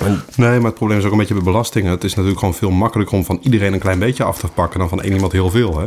[0.00, 1.90] En Nee, maar het probleem is ook een beetje bij belastingen.
[1.90, 4.78] Het is natuurlijk gewoon veel makkelijker om van iedereen een klein beetje af te pakken
[4.78, 5.86] dan van één iemand heel veel, hè?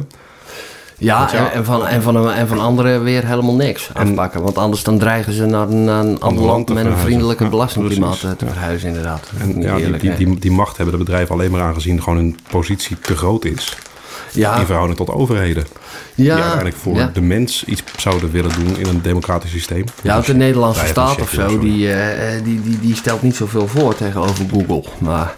[1.00, 4.42] Ja, En, van, en, van, een- en van anderen weer helemaal niks afpakken.
[4.42, 8.10] Want anders dan dreigen ze naar, naar een ander land met een vriendelijker Ja, belastingklimaat
[8.10, 8.30] precies.
[8.30, 9.30] eh, te verhuizen, inderdaad.
[9.40, 12.18] En ja, die, eerlijk, die, die, die macht hebben de bedrijven alleen maar aangezien gewoon
[12.20, 13.78] hun positie te groot is.
[14.38, 15.66] Ja, In verhouding tot overheden.
[16.16, 19.84] ja, die uiteindelijk voor de mens iets zouden willen doen in een democratisch systeem.
[20.02, 23.22] Ja, want de Nederlandse Ja, staat of zo, die, eh, eh, die, die, die stelt
[23.22, 24.84] niet zoveel voor tegenover Google.
[24.98, 25.36] Maar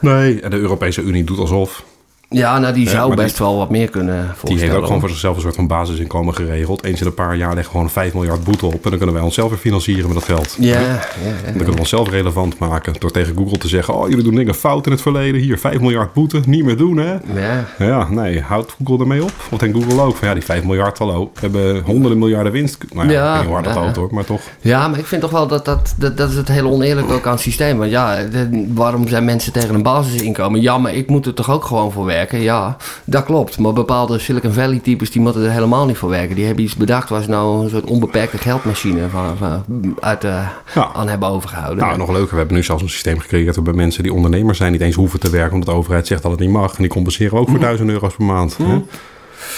[0.00, 1.84] Nee, en de Europese Unie doet alsof.
[2.28, 4.34] Ja, nou, die Ja, zou die- best wel wat meer kunnen.
[4.44, 6.84] Die heeft ook gewoon voor zichzelf een soort van basisinkomen geregeld.
[6.84, 8.72] Eens in een paar jaar leggen we gewoon 5 miljard boete op.
[8.72, 10.56] En dan kunnen wij onszelf weer financieren met dat geld.
[10.58, 10.98] Ja, ja, ja.
[11.44, 13.94] Dan kunnen we onszelf relevant maken door tegen Google te zeggen...
[13.94, 15.40] oh, jullie doen dingen fout in het verleden.
[15.40, 16.40] Hier, 5 miljard boete.
[16.46, 17.12] Niet meer doen, hè?
[17.12, 17.64] ja.
[17.78, 19.32] Ja, nee, houdt Google ermee op?
[19.50, 21.30] Of denkt Google ook van ja, die 5 miljard, hallo.
[21.34, 22.78] We hebben honderden miljarden winst.
[22.94, 24.40] Nou ja, ik weet niet dat houdt hoor, maar toch.
[24.60, 27.26] Ja, maar ik vind toch wel dat dat, dat, dat is het hele oneerlijk ook
[27.26, 27.78] aan het systeem.
[27.78, 30.60] Want ja, de- waarom zijn mensen tegen een basisinkomen?
[30.60, 32.14] Ja, maar ik moet er toch ook gewoon voor werken?
[32.16, 33.58] Werken, ja, dat klopt.
[33.58, 36.34] Maar bepaalde Silicon Valley types die moeten er helemaal niet voor werken.
[36.36, 39.64] Die hebben iets bedacht waar ze nou een soort onbeperkte geldmachine van, van,
[40.00, 40.90] uit, uh, Ja.
[40.94, 41.84] aan hebben overgehouden.
[41.84, 44.72] Nou, nog leuker, we hebben nu zelfs een systeem gecreëerd waarbij mensen die ondernemers zijn
[44.72, 46.70] niet eens hoeven te werken omdat de overheid zegt dat het niet mag.
[46.74, 48.56] En die compenseren we ook voor 1000 euro's per maand.
[48.56, 48.82] hè?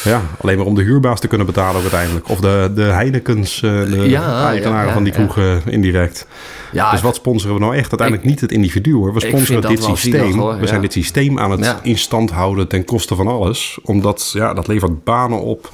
[0.05, 2.28] Ja, alleen maar om de huurbaas te kunnen betalen ook uiteindelijk.
[2.28, 6.26] Of de, de Heinekens, eh, de Ja, eigenaren ja, van die kroegen indirect.
[6.72, 7.88] ja, dus wat sponsoren we nou echt?
[7.88, 9.14] Uiteindelijk niet het individu hoor.
[9.14, 10.59] We sponsoren dit systeem.
[10.59, 13.78] we zijn dit systeem aan het in stand houden ten koste van alles.
[13.82, 15.70] Omdat, ja, dat levert banen op.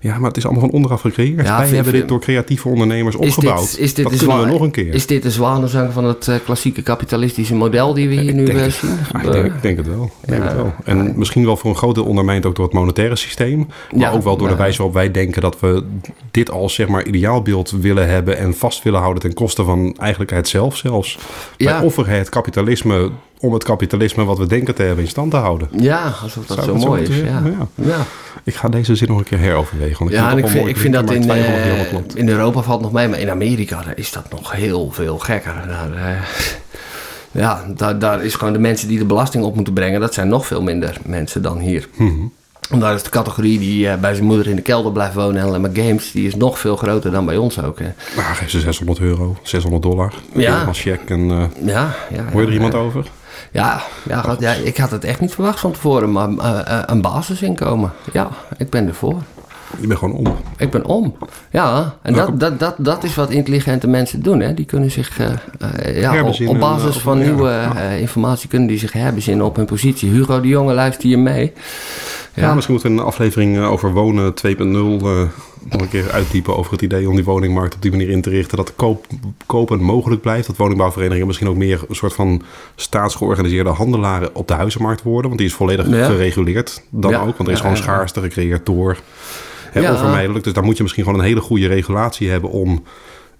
[0.00, 1.46] Ja, maar het is allemaal van onderaf gecreëerd.
[1.46, 3.70] Ja, Wij vind- hebben dit door creatieve ondernemers Is opgebouwd.
[3.70, 4.94] dit, is dit dat kunnen we nog een keer.
[4.94, 8.58] Is dit de zwanenzang van het eh, klassieke kapitalistische model die we hier nu denk
[8.58, 8.90] eh, zien?
[9.22, 10.10] Ik, denk, ik denk het wel.
[10.22, 10.72] Ik denk het wel.
[10.84, 13.66] En misschien wel voor een groot deel ondermijnd ook door het monetaire systeem.
[13.96, 15.84] Maar ook wel door de wijze waarop wij denken dat we
[16.30, 20.30] dit als zeg maar ideaalbeeld willen hebben en vast willen houden ten koste van eigenlijk
[20.30, 21.18] het zelf zelfs.
[21.56, 21.72] Ja.
[21.72, 25.36] Wij offeren het kapitalisme om het kapitalisme wat we denken te hebben in stand te
[25.36, 25.68] houden.
[25.76, 27.16] Ja, alsof dat Zou zo mooi is.
[27.16, 27.42] Ja.
[27.74, 28.06] Ja.
[28.44, 29.98] Ik ga deze zin nog een keer heroverwegen.
[29.98, 33.08] Want ik Ja, en ik vind, ik dat in, eh, in Europa valt nog mee,
[33.08, 35.54] maar in Amerika daar is dat nog heel veel gekker.
[35.66, 36.22] Daar, eh,
[37.42, 40.28] ja, daar, daar is gewoon de mensen die de belasting op moeten brengen, dat zijn
[40.28, 41.88] nog veel minder mensen dan hier.
[41.96, 42.26] Mhm.
[42.70, 45.40] En daar is de categorie die eh, bij zijn moeder in de kelder blijft wonen
[45.40, 47.78] en alleen maar games, die is nog veel groter dan bij ons ook.
[47.78, 47.92] Hè.
[48.16, 50.12] Nou, geef ze 600 euro, 600 dollar.
[50.32, 50.62] Ja.
[50.62, 51.00] Als check.
[51.06, 52.78] En, Ja, ja, hoor je er iemand ja.
[52.78, 53.06] over?
[53.52, 57.92] Ja, ja, ja, ik had het echt niet verwacht van tevoren, maar eh, een basisinkomen,
[58.12, 59.22] ja, ik ben ervoor.
[59.80, 60.36] Je bent gewoon om.
[60.56, 61.16] Ik ben om.
[61.50, 64.40] Ja, en dat, dat, dat, dat is wat intelligente mensen doen.
[64.40, 64.54] Hè.
[64.54, 67.90] Die kunnen zich, eh, ja, op, basis van nieuwe Ja.
[67.90, 70.10] informatie kunnen die zich herbezinnen op hun positie.
[70.10, 71.52] Hugo de Jonge, luister hier mee.
[72.40, 75.22] Ja, misschien moeten we een aflevering eh, over wonen 2.0 eh,
[75.70, 78.30] nog een keer uitdiepen over het idee om die woningmarkt op die manier in te
[78.30, 78.56] richten.
[78.56, 79.06] Dat de koop,
[79.46, 80.46] kopen mogelijk blijft.
[80.46, 82.42] Dat woningbouwverenigingen misschien ook meer een soort van
[82.76, 85.24] staatsgeorganiseerde handelaren op de huizenmarkt worden.
[85.26, 86.06] Want die is volledig Ja.
[86.06, 87.18] gereguleerd dan Ja.
[87.20, 87.36] ook.
[87.36, 88.96] Want er is gewoon schaarste gecreëerd door.
[89.70, 89.90] Hè.
[89.90, 90.44] Onvermijdelijk.
[90.44, 92.82] Dus daar moet je misschien gewoon een hele goede regulatie hebben om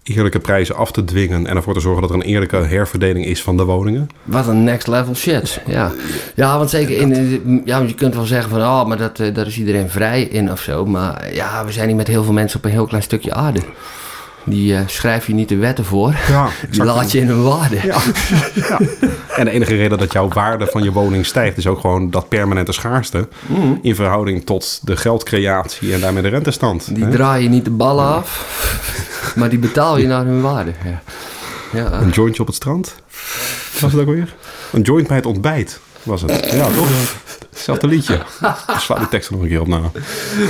[0.09, 1.47] eerlijke prijzen af te dwingen.
[1.47, 4.09] En ervoor te zorgen dat er een eerlijke herverdeling is van de woningen.
[4.25, 5.61] Wat een next level shit.
[5.67, 5.93] Ja,
[6.35, 7.63] ja want zeker in.
[7.65, 8.61] Ja, want je kunt wel zeggen van.
[8.61, 10.87] Oh, maar dat, eh, daar is iedereen vrij in of zo.
[10.87, 13.61] Maar ja, we zijn niet met heel veel mensen op een heel klein stukje aarde.
[14.49, 16.15] Die eh, schrijf je niet de wetten voor.
[16.29, 17.77] Ja, Die laat je in hun waarde.
[17.85, 17.99] Ja.
[18.69, 18.79] ja.
[19.37, 22.29] En de enige reden dat jouw waarde van je woning stijgt, is ook gewoon dat
[22.29, 23.29] permanente schaarste.
[23.83, 26.95] In verhouding tot de geldcreatie en daarmee de rentestand.
[26.95, 27.11] Die hè?
[27.11, 28.47] draai je niet de ballen af,
[29.37, 30.73] maar die betaal je naar hun waarde.
[30.85, 31.03] Ja.
[31.73, 32.95] Ja, Een jointje op het strand.
[33.81, 34.35] Was het ook weer?
[34.73, 36.51] Een joint bij het ontbijt was het.
[36.51, 36.89] Ja, toch?
[37.51, 38.15] Hetzelfde liedje.
[38.15, 39.81] Ik sla die tekst er nog een keer op na.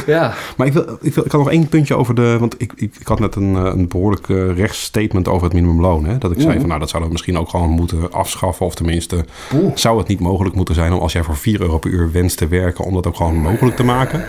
[0.06, 0.34] ja.
[0.56, 2.36] Maar ik, wil, ik, wil, ik had nog één puntje over de...
[2.40, 6.04] Want ik, ik, ik had net een, eh, een behoorlijk eh, rechtsstatement over het minimumloon.
[6.04, 6.18] Hè?
[6.18, 8.66] Dat ik zei van nou, dat zouden we misschien ook gewoon moeten afschaffen.
[8.66, 9.24] Of tenminste,
[9.54, 9.76] Oeh.
[9.76, 10.92] zou het niet mogelijk moeten zijn...
[10.92, 12.84] om als jij voor 4 euro per uur wenst te werken...
[12.84, 14.24] om dat ook gewoon mogelijk te maken,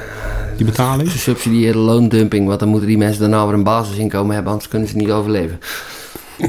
[0.58, 1.12] die betaling?
[1.12, 4.96] Gesubsidieerde loondumping, want dan moeten die mensen daarna weer een basisinkomen hebben, anders kunnen ze
[4.96, 5.60] niet overleven.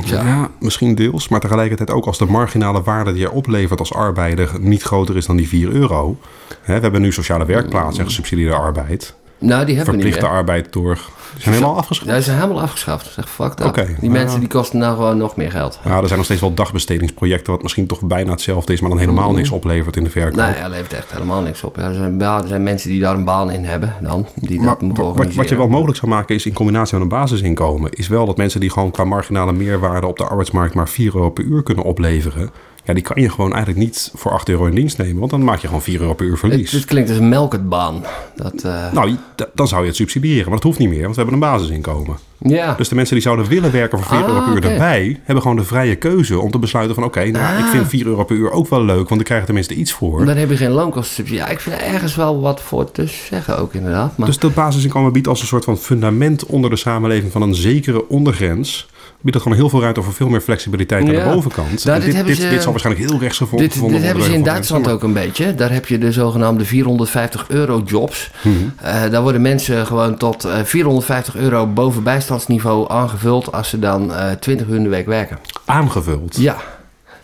[0.05, 0.51] Ja.
[0.61, 1.29] misschien deels.
[1.29, 4.51] Maar tegelijkertijd ook als de marginale waarde die je oplevert als arbeider...
[4.61, 6.19] niet groter is dan die 4 euro.
[6.63, 9.15] Hè, we hebben nu sociale werkplaatsen en gesubsidieerde arbeid.
[9.39, 10.39] Nou, die hebben we niet Verplichte meer.
[10.39, 10.99] arbeid door...
[11.35, 12.11] Die zijn helemaal afgeschaft.
[12.11, 13.13] Ja, ze zijn helemaal afgeschaft.
[13.13, 13.75] Zeg, fuck dat.
[13.75, 15.81] Die nou mensen die kosten nou gewoon nog meer geld.
[15.85, 17.53] Ja, er zijn nog steeds wel dagbestedingsprojecten...
[17.53, 18.81] wat misschien toch bijna hetzelfde is...
[18.81, 20.37] maar dan helemaal niks oplevert in de verkoop.
[20.37, 21.77] Nee, dat levert echt helemaal niks op.
[21.77, 22.21] Ja, er, zijn,
[22.51, 25.49] er mensen die daar een baan in hebben dan, die Maar dat moeten wat, wat
[25.49, 27.91] je wel mogelijk zou maken is in combinatie met een basisinkomen...
[27.93, 30.75] is wel dat mensen die gewoon qua marginale meerwaarde op de arbeidsmarkt...
[30.75, 32.51] maar 4 euro per uur kunnen opleveren...
[32.85, 35.19] ja, die kan je gewoon eigenlijk niet voor 8 euro in dienst nemen...
[35.19, 36.73] want dan maak je gewoon 4 euro per uur verlies.
[36.73, 38.05] het klinkt als een melkertbaan.
[38.37, 39.17] Dat, eh, Nou,
[39.55, 41.03] dan zou je het subsidiëren, maar dat hoeft niet meer...
[41.03, 42.17] want we hebben een basisinkomen.
[42.39, 42.75] ja.
[42.75, 45.21] Dus de mensen die zouden willen werken voor 4 Ah, euro per uur erbij...
[45.25, 47.05] hebben gewoon de vrije keuze om te besluiten van...
[47.05, 47.71] oké, nou, ik Ah.
[47.71, 49.09] vind 4 euro per uur ook wel leuk...
[49.09, 50.25] want ik krijg er tenminste iets voor.
[50.25, 51.41] Dan heb je geen loonkostensubsidie.
[51.43, 54.17] Ja, ik vind er ergens wel wat voor te zeggen ook inderdaad.
[54.17, 57.55] Maar Dus dat basisinkomen biedt als een soort van fundament onder de samenleving van een
[57.55, 58.89] zekere ondergrens.
[59.21, 61.85] Biedt dat gewoon heel veel ruimte voor veel meer flexibiliteit aan de bovenkant.
[61.85, 64.89] Nou, dit dit, ze- dit zal waarschijnlijk heel rechtsgevonden Dit, dit hebben ze in Duitsland
[64.89, 65.55] ook een beetje.
[65.55, 68.31] Daar heb je de zogenaamde 450 euro jobs.
[68.43, 68.55] Mhm.
[68.77, 74.15] Eh, daar worden mensen gewoon tot eh, 450 euro boven bijstandsniveau aangevuld als ze dan
[74.15, 75.39] eh 20 uur in de week werken.
[75.65, 76.37] Aangevuld.
[76.37, 76.57] Ja,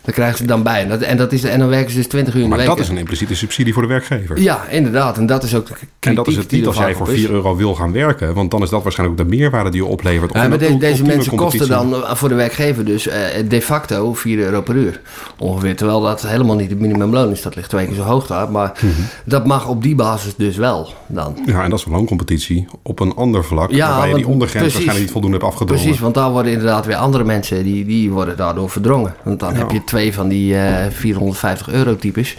[0.07, 0.81] daar krijgen ze dan bij.
[0.81, 2.63] En, dat, en, dat is, en dan werken ze dus 20 uur in maar de
[2.65, 2.75] week.
[2.75, 4.39] dat is een impliciete subsidie voor de werkgever.
[4.41, 5.17] Ja, inderdaad.
[5.17, 5.67] En dat is ook
[5.99, 7.19] en dat is het die niet als jij voor op is.
[7.19, 8.33] 4 euro wil gaan werken.
[8.33, 10.33] Want dan is dat waarschijnlijk ook de meerwaarde die je oplevert.
[10.33, 14.13] Ja, maar de- deze mensen kosten dan eh, voor de werkgever dus eh, de facto
[14.13, 15.01] 4 euro per uur.
[15.37, 15.75] Ongeveer.
[15.75, 17.41] Terwijl dat helemaal niet het minimumloon is.
[17.41, 18.51] Dat ligt twee keer zo hoog daar.
[18.51, 18.91] Maar Mhm.
[19.25, 21.37] dat mag op die basis dus wel dan.
[21.45, 23.71] Ja, en dat is een looncompetitie op een ander vlak.
[23.71, 24.73] Ja, waarbij je die ondergrens precies.
[24.73, 25.83] waarschijnlijk niet voldoende hebt afgedrongen.
[25.83, 29.15] Precies, want daar worden inderdaad weer andere mensen die, die worden daardoor verdrongen.
[29.23, 32.37] Want dan heb je twee van die eh, 450 euro types.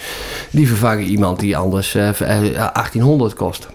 [0.51, 2.39] Die vervangen iemand die anders eh, v- eh,
[2.73, 3.69] 1800 kost.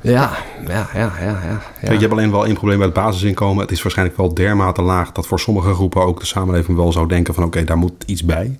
[0.00, 0.30] Ja,
[0.68, 1.26] ja, ja, ja.
[1.26, 1.62] ja.
[1.80, 3.62] Kijk, je hebt alleen wel één probleem bij het basisinkomen.
[3.62, 7.08] Het is waarschijnlijk wel dermate laag dat voor sommige groepen ook de samenleving wel zou
[7.08, 8.58] denken van oké, daar moet iets bij.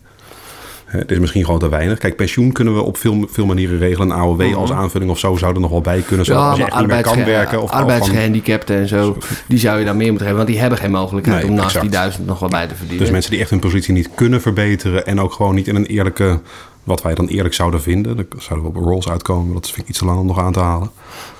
[0.86, 1.98] Het is misschien gewoon te weinig.
[1.98, 4.10] Kijk, pensioen kunnen we op veel, veel manieren regelen.
[4.10, 6.26] Een AOW als aanvulling of zo zou er nog wel bij kunnen.
[6.26, 7.62] Zodat als je echt niet meer kan werken.
[7.62, 9.16] Of arbeidsgehandicapten en zo,
[9.46, 10.44] die zou je dan meer moeten hebben.
[10.44, 11.84] Want die hebben geen mogelijkheid Nee, om naast exact.
[11.84, 13.02] die duizend nog wat bij te verdienen.
[13.04, 15.06] Dus mensen die echt hun positie niet kunnen verbeteren.
[15.06, 16.40] En ook gewoon niet in een eerlijke,
[16.84, 18.16] wat wij dan eerlijk zouden vinden.
[18.16, 19.54] Dan zouden we op rolls uitkomen.
[19.54, 20.90] Dat vind ik iets te lang om nog aan te halen.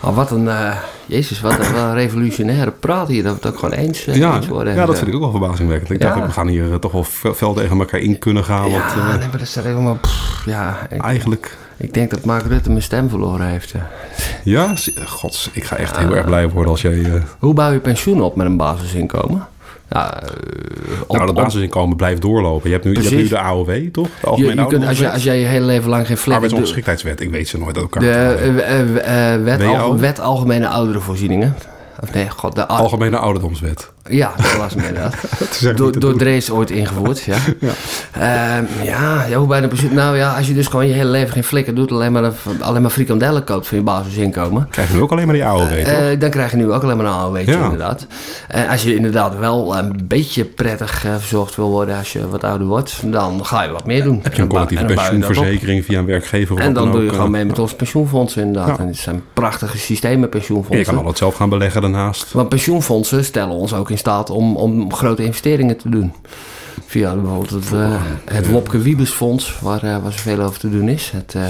[0.00, 0.76] Maar wat een, eh,
[1.06, 3.22] jezus, wat een, een revolutionaire praat hier.
[3.22, 4.74] Dat we het ook gewoon eens, eh, Ja, eens worden.
[4.74, 5.90] ja, dat vind ik ook wel verbazingwekkend.
[5.90, 6.14] Ik Ja.
[6.14, 7.04] dacht, we gaan hier eh, toch wel
[7.34, 8.70] fel tegen elkaar in kunnen gaan.
[8.70, 9.98] Ja, want, nee, maar dat is helemaal...
[10.00, 11.56] pff, ja, ik, eigenlijk...
[11.76, 13.74] ik denk dat Mark Rutte mijn stem verloren heeft.
[14.44, 14.74] Ja,
[15.06, 17.22] gods, ik ga echt heel erg blij worden als jij...
[17.38, 19.46] Hoe bouw je pensioen op met een basisinkomen?
[19.94, 20.08] Eh,
[21.08, 22.66] nou, dat basisinkomen blijft doorlopen.
[22.68, 24.08] Je hebt nu, je hebt nu de AOW, toch?
[24.20, 27.20] De je, je kunt, als, je, als jij je hele leven lang geen doet- Arbeidsongeschiktheidswet.
[27.20, 28.02] Ik weet ze nooit uit elkaar.
[28.02, 29.42] De eh, eh,
[29.96, 31.54] wet, Algemene Ouderenvoorzieningen.
[32.00, 32.66] Of nee, god, de...
[32.66, 33.92] al- Algemene Ouderdomswet.
[34.10, 35.14] Ja, dat was hem inderdaad.
[35.76, 36.16] Door, door.
[36.18, 37.36] Drees ooit ingevoerd, ja.
[38.12, 39.68] Ehm, ja, ja, hoe bij de.
[39.90, 41.93] Nou ja, als je dus gewoon je hele leven geen flikker doet...
[41.93, 44.68] alleen maar, alleen maar frikandellen koopt voor je basisinkomen...
[44.70, 45.70] Krijg je nu ook alleen maar die toch?
[45.70, 47.62] eh, dan krijg je nu ook alleen maar een AOW'tje, Ja.
[47.62, 48.06] inderdaad.
[48.48, 52.44] En als je inderdaad wel een beetje prettig eh, verzorgd wil worden als je wat
[52.44, 54.20] ouder wordt, dan ga je wat meer doen.
[54.22, 56.55] Heb je een collectieve pensioenverzekering via een werkgever?
[56.55, 58.76] of En dan doe je gewoon eh, mee met ons pensioenfonds inderdaad.
[58.76, 58.78] Ja.
[58.78, 60.78] En het zijn prachtige systemen, en pensioenfondsen.
[60.78, 62.32] je kan alles zelf gaan beleggen daarnaast.
[62.32, 66.12] Want pensioenfondsen stellen ons ook in staat om, om grote investeringen te doen.
[66.86, 71.12] Via bijvoorbeeld het, eh, het Wopke Wiebesfonds, waar, eh, waar zoveel over te doen is.
[71.14, 71.42] Het, eh,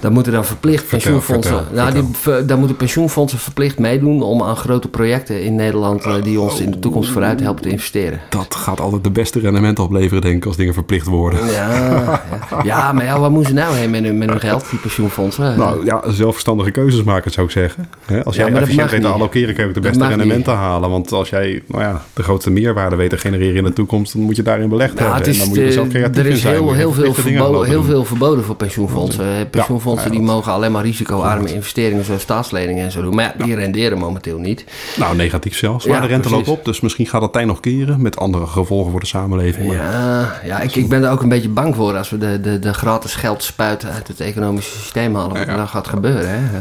[0.00, 1.56] daar moeten dan verplicht pensioenfondsen.
[1.56, 6.40] vertel, nou, die, daar moeten pensioenfondsen verplicht meedoen om aan grote projecten in Nederland die
[6.40, 8.20] ons in de toekomst vooruit helpen te investeren.
[8.28, 11.46] Dat gaat altijd de beste rendementen opleveren, denk ik, als dingen verplicht worden.
[11.46, 12.22] Ja, ja.
[12.62, 15.58] ja maar ja, waar moeten ze nou heen met hun, met hun geld, die pensioenfondsen?
[15.58, 17.88] Nou ja, zelfverstandige keuzes maken zou ik zeggen.
[18.24, 20.90] Als Ja, jij dat efficiënt weet te allokeren, kun je ook de beste rendementen halen.
[20.90, 24.22] Want als jij nou ja, de grootste meerwaarde weet te genereren in de toekomst, dan
[24.22, 25.26] moet je daarin belegd Nou, hebben.
[25.28, 26.54] het is, en dan moet je er zelf eh, creatief er is zijn.
[26.54, 27.90] heel, heel, veel verboden, heel doen.
[27.90, 29.50] veel verboden voor pensioenfondsen.
[29.50, 33.14] Pensioenfondsen ja, die mogen alleen maar risicoarme investeringen zoals staatsleningen en zo doen.
[33.14, 34.64] Maar ja, die renderen momenteel niet.
[34.98, 35.86] Nou, negatief zelfs.
[35.86, 36.46] Maar de rente precies.
[36.46, 38.02] loopt op, dus misschien gaat dat tij nog keren.
[38.02, 39.66] Met andere gevolgen voor de samenleving.
[39.66, 42.40] Maar Ja, ja ik, ik ben er ook een beetje bang voor als we de,
[42.40, 45.36] de, de gratis geldspuit uit het economische systeem halen.
[45.38, 46.28] Wat er dan gaat gebeuren.
[46.30, 46.58] Hè?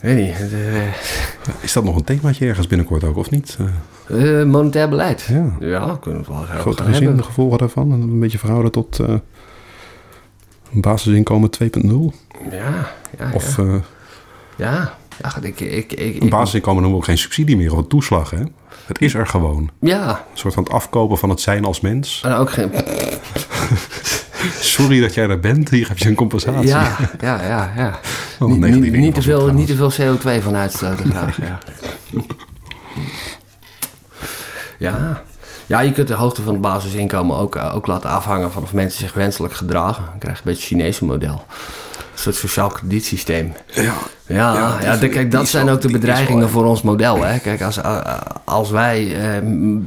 [0.00, 0.38] Eh, Weet niet.
[0.38, 3.56] het, Is dat nog een themaatje ergens binnenkort ook, of niet?
[3.58, 3.66] Eh,
[4.20, 5.22] eh, eh, monetair beleid.
[5.28, 5.56] Ja.
[5.60, 7.20] Ja, kunnen we wel graag grote gaan gezin, hebben.
[7.22, 7.92] de gevolgen daarvan.
[7.92, 9.08] En een beetje verhouden tot eh,
[10.72, 12.12] een basisinkomen 2.0.
[12.50, 13.62] Ja, ja, Of ja.
[13.62, 13.74] eh,
[14.56, 14.94] ja.
[15.22, 18.30] ja ik, ik, ik, een basisinkomen noemen we ook geen subsidie meer of een toeslag.
[18.30, 18.42] Hè?
[18.86, 19.70] Het is er gewoon.
[19.80, 22.22] ja, Een soort van het afkopen van het zijn als mens.
[22.24, 22.70] en ook geen...
[24.60, 26.68] Sorry dat jij er bent, hier heb je een compensatie.
[26.68, 27.98] Ja, ja, ja, ja.
[28.38, 31.58] Oh, Niet- te veel, niet te veel CO2 van uitstoten graag, ja.
[34.78, 35.22] Ja.
[35.66, 38.72] Ja, je kunt de hoogte van het basisinkomen ook, eh, ook laten afhangen van of
[38.72, 40.04] mensen zich wenselijk gedragen.
[40.04, 41.44] Dan krijg je een beetje het Chinese model.
[42.12, 43.52] Een soort sociaal kredietsysteem.
[43.66, 43.94] Ja.
[44.34, 47.24] Ja, Ja, ja, die- de- kijk, dat zijn ook de bedreigingen voor ons model.
[47.24, 47.38] Hè.
[47.38, 47.96] Kijk, als, eh,
[48.44, 49.36] als wij eh,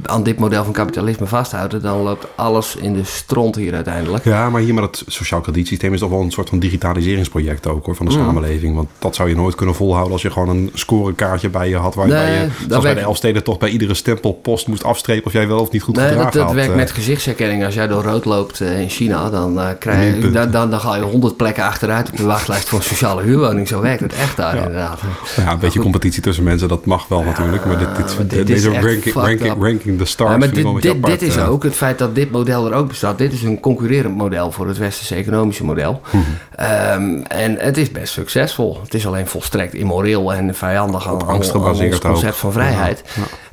[0.02, 4.24] aan dit model van kapitalisme vasthouden, dan loopt alles in de stront hier uiteindelijk.
[4.24, 7.86] ja, maar hier met het sociaal kredietsysteem is toch wel een soort van digitaliseringsproject ook
[7.86, 8.18] hoor, van de Mm.
[8.24, 8.74] samenleving.
[8.76, 11.94] Want dat zou je nooit kunnen volhouden als je gewoon een scorekaartje bij je had.
[11.94, 15.48] Waarbij Nee, je, zoals bij de Elfsteden, toch bij iedere stempelpost moest afstrepen of jij
[15.48, 16.54] wel of niet goed Nee, gedragen dat, dat had.
[16.54, 16.76] werkt eh.
[16.76, 17.64] met gezichtsherkenning.
[17.64, 20.94] Als jij door rood loopt eh, in China, dan, krijg je, dan, dan, dan ga
[20.96, 23.68] je honderd plekken achteruit op de wachtlijst voor een sociale huurwoning.
[23.68, 25.00] Zo werkt het echt daar inderdaad.
[25.36, 27.64] Ja, een beetje competitie tussen mensen, dat mag wel natuurlijk.
[27.64, 27.88] Maar dit,
[28.30, 29.62] dit, deze is ranking, ranking, up.
[29.62, 31.50] ranking the stars Ja, maar dit, dit, apart, dit is eh.
[31.50, 33.18] ook het feit dat dit model er ook bestaat.
[33.18, 36.00] Dit is een concurrerend model voor het westerse economische model.
[36.10, 36.22] Mhm.
[36.56, 38.80] Ehm, en het is best succesvol.
[38.82, 42.38] Het is alleen volstrekt immoreel en vijandig aan, angst ons gebaseerd concept ook.
[42.38, 43.04] van vrijheid.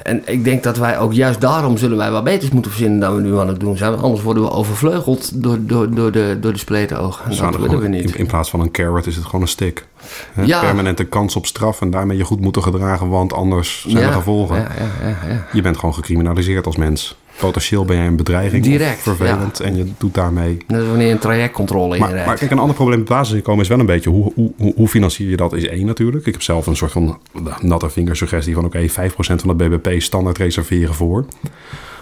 [0.04, 3.16] En ik denk dat wij ook juist daarom zullen wij wat beters moeten verzinnen dan
[3.16, 3.92] we nu aan het doen zijn.
[3.92, 7.32] Want anders worden we overvleugeld door, door, door, de, door de spleten ogen.
[7.32, 8.14] En dat willen we niet.
[8.14, 9.86] In, in plaats van een carrot is het gewoon een stick.
[10.34, 10.44] Hè?
[10.44, 10.60] Ja.
[10.60, 14.56] Permanente kans op straf en daarmee je goed moeten gedragen, want anders zijn er gevolgen.
[14.56, 15.48] Ja, ja, ja, ja.
[15.54, 17.16] Je bent gewoon gecriminaliseerd als mens.
[17.40, 18.64] Potentieel ben jij een bedreiging.
[18.64, 19.60] Direct, Vervelend.
[19.60, 20.58] En je doet daarmee.
[20.68, 22.28] Net als wanneer je een trajectcontrole Maar, inrijdt.
[22.28, 25.30] maar kijk, een ander probleem met basisinkomen is wel een beetje hoe, hoe, hoe, financier
[25.30, 26.26] je dat, is één natuurlijk.
[26.26, 27.20] Ik heb zelf een soort van
[27.62, 31.26] natte vingersuggestie van oké, 5% van het BBP standaard reserveren voor.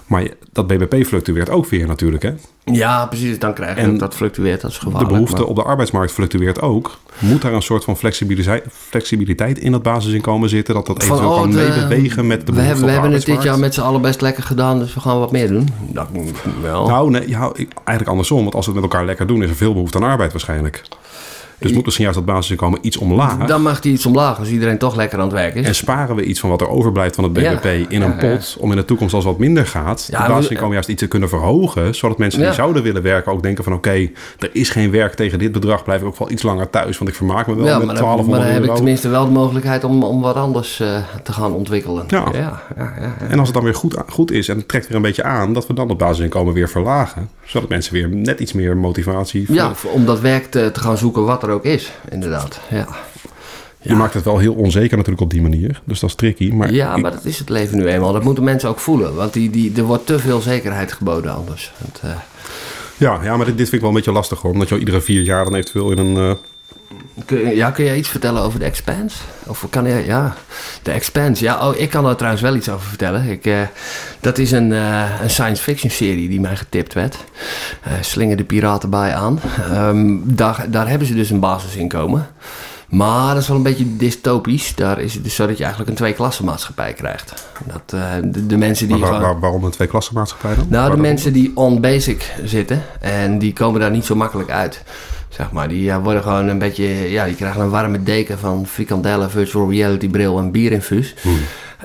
[0.10, 2.34] Maar dat BBP fluctueert ook weer natuurlijk, hè?
[2.66, 3.40] Ja, precies.
[3.40, 4.62] Dan krijg je En dat fluctueert.
[4.62, 6.98] Dat is De behoefte maar- op de arbeidsmarkt fluctueert ook.
[7.20, 10.74] Moet daar een soort van flexibiliteit, flexibiliteit in dat basisinkomen zitten?
[10.74, 13.26] Dat dat eventueel kan meebewegen met de we behoefte hebben, we op de hebben het
[13.26, 15.70] dit jaar met z'n allen best lekker gedaan, dus we gaan wat meer doen.
[15.94, 16.08] Dat
[16.62, 16.88] wel.
[16.88, 18.42] Nou, nee, ja, eigenlijk andersom.
[18.44, 20.84] Want als we het met elkaar lekker doen, is er veel behoefte aan arbeid waarschijnlijk.
[21.60, 23.46] Dus moet misschien juist dat basisinkomen iets omlaag.
[23.48, 25.66] dan mag die iets omlaag als iedereen toch lekker aan het werk is.
[25.66, 27.70] En sparen we iets van wat er overblijft van het BBP Ja.
[27.90, 28.36] in een Ja, ja.
[28.36, 28.58] pot...
[28.60, 30.08] om in de toekomst als wat minder gaat...
[30.12, 31.96] Ja, het basisinkomen juist iets te kunnen verhogen...
[31.96, 32.46] zodat mensen Ja.
[32.46, 33.74] die zouden willen werken ook denken van...
[33.74, 33.92] oké,
[34.40, 35.84] er is geen werk tegen dit bedrag...
[35.84, 36.98] blijf ik ook wel iets langer thuis...
[36.98, 38.72] want ik vermaak me wel ja, met maar dan, 1200 maar dan heb euro.
[38.72, 42.04] ik tenminste wel de mogelijkheid om, om wat anders eh, te gaan ontwikkelen.
[42.08, 42.26] Ja.
[42.32, 43.28] ja, ja, ja, ja.
[43.30, 45.54] En als het dan weer goed, goed is en het trekt weer een beetje aan...
[45.54, 47.30] dat we dan het basisinkomen weer verlagen...
[47.46, 49.46] zodat mensen weer net iets meer motivatie...
[49.54, 52.60] Ja, om dat werk te, te gaan zoeken wat er ook is, inderdaad.
[52.70, 52.88] Ja,
[53.82, 55.82] Je maakt het wel heel onzeker natuurlijk op die manier.
[55.84, 56.52] Dus dat is tricky.
[56.52, 58.14] Maar ja ik- maar dat is het leven nu eenmaal.
[58.14, 59.16] Dat moeten mensen ook voelen.
[59.16, 61.72] Want die, die, er wordt te veel zekerheid geboden anders.
[61.78, 62.10] Want, eh,
[62.98, 64.52] ja, ja, maar dit, dit vind ik wel een beetje lastig hoor.
[64.52, 66.18] Omdat je al iedere vier jaar dan eventueel in een...
[66.18, 66.36] eh,
[67.26, 69.18] kun, ja, kun jij iets vertellen over de Expanse?
[69.46, 70.36] Of kan je, ja,
[70.84, 71.44] de Expanse.
[71.44, 73.24] Ja, oh, ik kan er trouwens wel iets over vertellen.
[73.30, 73.62] Ik, eh,
[74.20, 77.18] dat is een, eh, een science fiction serie die mij getipt werd.
[77.84, 79.40] Eh Slinger de Piraten bij aan.
[79.72, 82.28] Ehm, daar, daar hebben ze dus een basisinkomen.
[82.90, 84.76] Maar dat is wel een beetje dystopisch.
[84.76, 87.34] Daar is het dus zo dat je eigenlijk een tweeklassenmaatschappij krijgt.
[87.66, 87.90] Dat,
[88.24, 90.66] de, de mensen die waar- waar- waarom een twee-klassenmaatschappij dan?
[90.70, 94.50] Nou, Waar de mensen die on basic zitten en die komen daar niet zo makkelijk
[94.50, 94.84] uit.
[95.30, 98.68] Zeg maar, die ja, worden gewoon een beetje, ja, die krijgen een warme deken van
[98.68, 101.16] frikandellen, virtual reality bril en bierinfuus.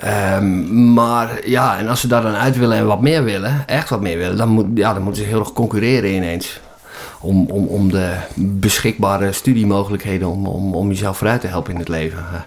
[0.00, 3.88] Ehm, maar ja, en als ze daar dan uit willen en wat meer willen, echt
[3.88, 6.60] wat meer willen, dan, moet, ja, dan moeten ze heel erg concurreren ineens.
[7.20, 11.88] Om, om, om de beschikbare studiemogelijkheden om, om, om jezelf vooruit te helpen in het
[11.88, 12.18] leven.
[12.18, 12.40] Eh,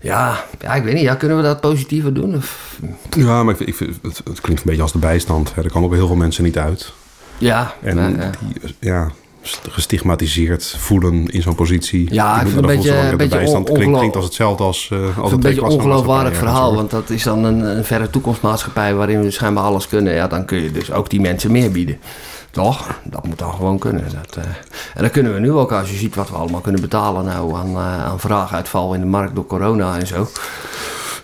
[0.00, 1.02] ja, ja, ik weet niet.
[1.02, 2.36] Ja, kunnen we dat positiever doen?
[2.36, 2.78] Of,
[3.10, 5.54] Ja, maar ik vind, ik het, het klinkt een beetje als de bijstand.
[5.54, 5.62] Hè.
[5.62, 6.92] Er komen ook heel veel mensen niet uit.
[7.38, 8.30] ja, En nou, ja.
[8.40, 9.10] die ja,
[9.70, 12.14] gestigmatiseerd voelen in zo'n positie.
[12.14, 13.64] Ja, ik vind het een beetje- een beetje on-
[13.98, 17.10] klinkt, als hetzelfde als, uh, als Het is een beetje een ongeloofwaardig verhaal, want dat
[17.10, 20.14] is dan een, een verre toekomstmaatschappij waarin we schijnbaar alles kunnen.
[20.14, 21.98] Ja, dan kun je dus ook die mensen meer bieden.
[22.50, 23.00] Toch?
[23.04, 24.04] Dat moet dan gewoon kunnen.
[24.04, 24.44] Dat, eh,
[24.94, 27.54] En dat kunnen we nu ook als je ziet wat we allemaal kunnen betalen nou
[27.56, 30.28] aan, eh, aan vraaguitval in de markt door corona en zo.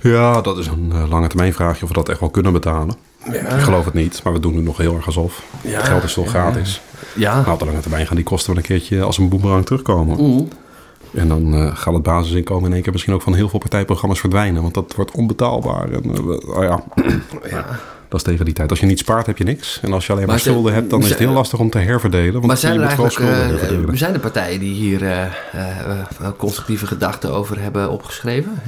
[0.01, 2.94] Ja, dat is een lange termijn vraagje of we dat echt wel kunnen betalen.
[3.32, 5.42] Ik geloof het niet, maar we doen nu nog heel erg alsof.
[5.60, 6.80] Ja, Het geld is toch gratis.
[7.15, 9.66] Ja, Nou, op de lange termijn gaan die kosten wel een keertje als een boemerang
[9.66, 10.24] terugkomen.
[10.24, 10.49] Mm.
[11.15, 14.20] En dan eh, gaat het basisinkomen in één keer misschien ook van heel veel partijprogramma's
[14.20, 14.62] verdwijnen.
[14.62, 15.91] Want dat wordt onbetaalbaar.
[15.91, 16.85] En, eh, oh ja.
[17.49, 17.66] ja.
[18.11, 18.70] Dat is tegen die tijd.
[18.70, 19.81] Als je niet spaart, heb je niks.
[19.82, 21.78] En als je alleen maar, Maar schulden hebt, dan is het heel lastig om te
[21.78, 22.32] herverdelen.
[22.32, 25.31] Want Maar zijn er eigenlijk eh, zijn er partijen die hier eh, eh,
[25.91, 28.62] eh, constructieve gedachten over hebben opgeschreven?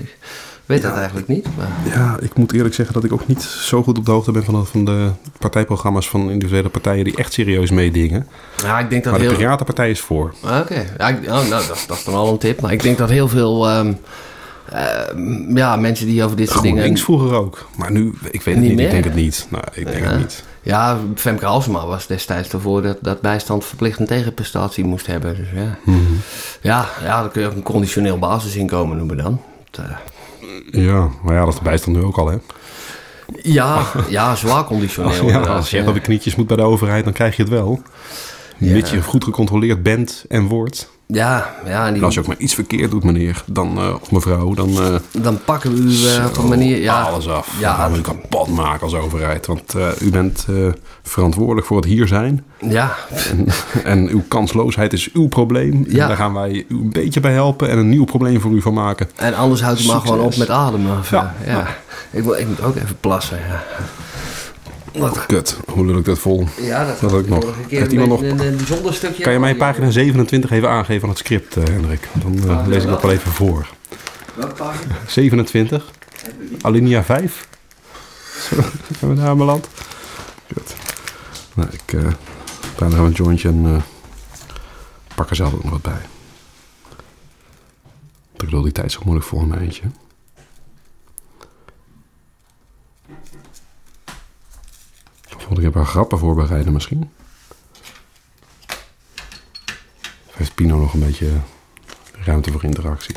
[0.75, 1.47] Ik weet dat eigenlijk niet.
[1.57, 1.95] Maar...
[1.95, 4.45] Ja, ik moet eerlijk zeggen dat ik ook niet zo goed op de hoogte ben
[4.45, 8.27] van de, van de partijprogramma's van individuele partijen die echt serieus meedingen.
[8.63, 9.37] Ja, ik denk dat Maar de heel...
[9.37, 10.35] Piratenpartij is voor.
[10.61, 12.61] Oké, ja, oh, nou, dat, dat is dan al een tip.
[12.61, 13.93] Maar ik denk dat heel veel ehm,
[14.71, 16.77] ehm, ja, mensen die over dit soort dingen...
[16.77, 17.69] GroenLinks vroeger ook.
[17.77, 18.77] Maar nu, ik weet het Niet niet.
[18.77, 18.87] meer?
[18.87, 19.47] Ik denk het niet.
[19.51, 20.11] Nou, ik denk Ja.
[20.11, 20.45] het niet.
[20.63, 25.37] Ja, Femke Halsema was destijds ervoor dat, dat bijstand verplicht een tegenprestatie moest hebben.
[25.37, 25.79] Dus ja.
[25.85, 25.99] Mhm.
[26.61, 29.41] Ja, ja, dan kun je ook een conditioneel basisinkomen noemen dan.
[29.71, 29.85] Dat,
[30.71, 32.37] Ja, maar ja, dat is de bijstand nu ook al, hè?
[33.43, 35.29] ja, ja, zwaar conditioneel.
[35.29, 35.91] ja, als je echt ja.
[35.91, 37.83] op de knietjes moet bij de overheid, dan krijg je het wel.
[38.59, 40.91] Mits je goed gecontroleerd bent en wordt.
[41.13, 43.95] Ja, ja en die, En als je ook maar iets verkeerd doet, meneer, dan, eh,
[44.01, 46.81] of mevrouw, dan eh, dan pakken we u eh, op een manier...
[46.81, 47.55] Ja, alles af.
[47.61, 49.47] Ja, dan gaan we u kapot maken als overheid.
[49.47, 50.47] Want u bent
[51.03, 52.45] verantwoordelijk voor het hier zijn.
[52.59, 52.97] ja,
[53.31, 53.47] En,
[53.93, 55.87] en uw kansloosheid is uw probleem.
[55.89, 58.61] En daar gaan wij u een beetje bij helpen en een nieuw probleem voor u
[58.63, 59.09] van maken.
[59.17, 60.99] en anders houdt u maar gewoon op met ademen.
[60.99, 61.67] Of, Ja, ja.
[62.11, 63.39] Ik, wil, ik moet ook even plassen.
[63.49, 63.63] Ja,
[64.95, 66.47] Wat- Kut, hoe lul ik dat vol?
[66.61, 67.45] ja dat, Dat ook nog.
[67.69, 69.23] Heeft iemand beetje een, een bijzonder stukje.
[69.23, 72.09] Kan je mij pagina 27 even aangeven van het script, eh, Hendrik?
[72.13, 73.69] Dan eh, lees ik dat wel even voor.
[74.35, 74.95] Welke pagina?
[75.07, 75.91] 27,
[76.61, 77.49] alinea 5.
[78.99, 79.69] Zijn we daar beland?
[80.55, 80.75] Kut.
[81.55, 82.03] Nou, ik uh,
[82.79, 83.83] ben nog een jointje en eh,
[85.15, 86.01] pak er zelf ook nog wat bij.
[88.33, 89.83] Ik bedoel, die tijd is zo moeilijk voor een eindje.
[95.53, 97.11] Moet ik een paar grappen voorbereiden misschien?
[100.27, 101.31] Of heeft Pino nog een beetje
[102.25, 103.15] ruimte voor interactie?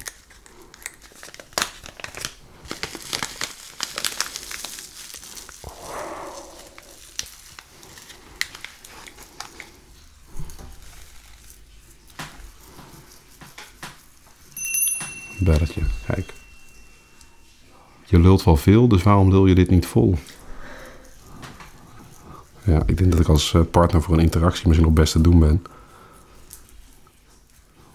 [15.39, 16.33] Belletje, kijk.
[18.05, 20.17] Je lult wel veel, dus waarom lul je dit niet vol?
[22.65, 25.39] Ik denk dat ik als eh, partner voor een interactie misschien nog best te doen
[25.39, 25.63] ben.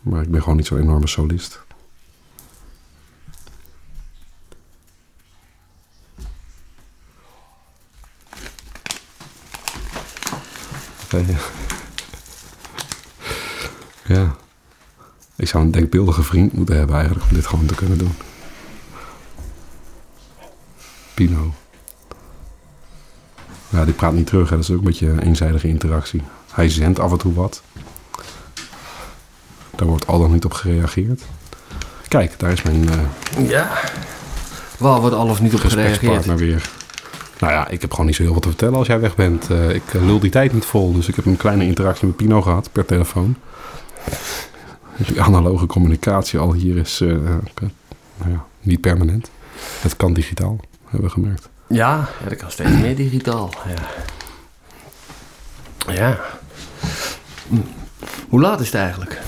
[0.00, 1.60] Maar ik ben gewoon niet zo'n enorme solist.
[11.04, 11.38] Oké.
[14.06, 14.36] Ja.
[15.36, 18.14] Ik zou een denkbeeldige vriend moeten hebben eigenlijk om dit gewoon te kunnen doen.
[21.14, 21.52] Pino.
[23.70, 24.50] Ja, die praat niet terug.
[24.50, 24.56] Hè.
[24.56, 26.22] Dat is ook een beetje een eenzijdige interactie.
[26.52, 27.62] Hij zendt af en toe wat.
[29.76, 31.22] Daar wordt al dan niet op gereageerd.
[32.08, 33.70] Kijk, daar is mijn eh Ja.
[34.78, 36.34] Waar wordt al of niet op gereageerd?
[36.34, 36.70] weer.
[37.38, 39.50] Nou ja, ik heb gewoon niet zo heel wat te vertellen als jij weg bent.
[39.50, 40.92] Eh, ik eh, lul die tijd niet vol.
[40.92, 43.36] Dus ik heb een kleine interactie met Pino gehad per telefoon.
[44.96, 49.30] Dus die analoge communicatie al hier is nou ja, niet permanent.
[49.80, 51.48] Het kan digitaal, hebben we gemerkt.
[51.70, 53.50] Ja, ja, dat kan steeds meer digitaal.
[55.86, 55.92] Ja.
[55.92, 56.20] ja.
[58.28, 59.18] Hoe laat is het eigenlijk?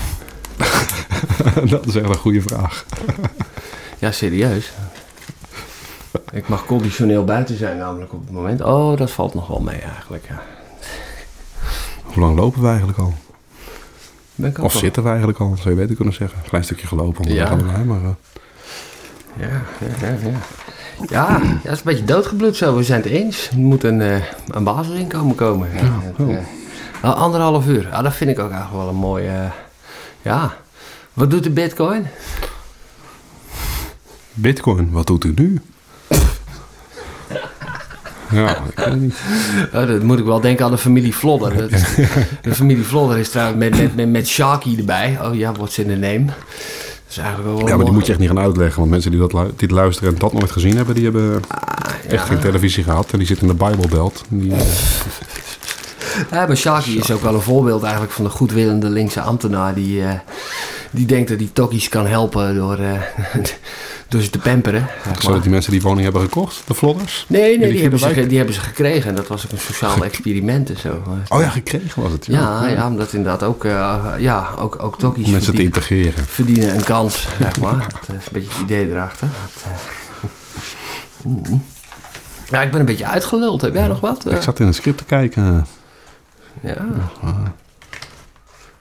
[1.69, 2.85] dat is echt een goede vraag.
[3.99, 4.71] Ja, serieus.
[6.31, 8.61] Ik mag conditioneel buiten zijn namelijk op het moment.
[8.61, 10.25] Oh, dat valt nog wel mee eigenlijk.
[10.29, 10.41] Ja.
[12.03, 13.13] Hoe lang lopen we eigenlijk al?
[14.35, 16.37] Of wel- zitten we eigenlijk al, zou je beter kunnen zeggen.
[16.43, 17.45] Een klein stukje gelopen, Ja.
[17.49, 18.03] allebei, maar...
[18.03, 18.09] eh,
[19.39, 19.47] Ja,
[20.01, 20.29] ja, ja.
[20.29, 20.37] Ja,
[21.09, 22.75] ja, het is een beetje doodgebloed zo.
[22.75, 23.49] We zijn het eens.
[23.49, 25.69] Er moet een, eh een basisinkomen komen.
[25.73, 26.35] Ja, het, oh.
[27.01, 27.87] eh, anderhalf uur.
[27.91, 29.29] Ja, dat vind ik ook eigenlijk wel een mooie...
[29.29, 29.51] eh,
[30.21, 30.53] ja.
[31.13, 32.07] Wat doet de bitcoin?
[34.33, 35.61] Bitcoin, wat doet u nu?
[38.31, 39.15] ja, ik weet niet.
[39.73, 41.57] Oh, dat moet ik wel denken aan de familie Vlodder.
[41.57, 41.69] Dat
[42.41, 45.17] de familie Vlodder is trouwens met, met, met, met Sharky erbij.
[45.21, 46.25] Oh ja, what's in the name?
[47.15, 47.97] Dat is eigenlijk wel Ja, maar die mooi.
[47.97, 48.79] moet je echt niet gaan uitleggen.
[48.79, 50.95] Want mensen die dat dit luisteren en dat nooit gezien hebben...
[50.95, 51.41] die hebben
[52.07, 53.11] echt geen televisie gehad.
[53.11, 54.23] En die zitten in de Bijbelbelt.
[54.27, 54.59] Die, eh,
[56.31, 59.73] Ja, maar Sharky is ook wel een voorbeeld eigenlijk van de goedwillende linkse ambtenaar...
[59.73, 60.19] die, eh,
[60.93, 63.01] die denkt dat hij tokkies kan helpen door, eh,
[64.09, 64.87] door ze te pamperen.
[65.05, 67.25] zeg zodat die mensen die woning hebben gekocht, de vlodders.
[67.27, 69.09] Nee, nee, die die, hebben ze, die hebben ze gekregen.
[69.09, 71.03] En dat was ook een sociaal experiment en zo.
[71.27, 72.25] Oh ja, gekregen was het.
[72.25, 76.25] Ja, ja, omdat inderdaad ook, eh, ja, ook, ook tokkies Om mensen te integreren.
[76.25, 77.77] verdienen een kans, zeg maar.
[78.07, 79.27] Dat is een beetje het idee erachter.
[79.27, 79.71] Dat, eh,
[81.51, 81.63] mm.
[82.49, 83.61] Ja, ik ben een beetje uitgeluld.
[83.61, 84.25] Heb jij nog wat?
[84.25, 85.65] Eh, Ik zat in een script te kijken.
[86.61, 86.75] Ja.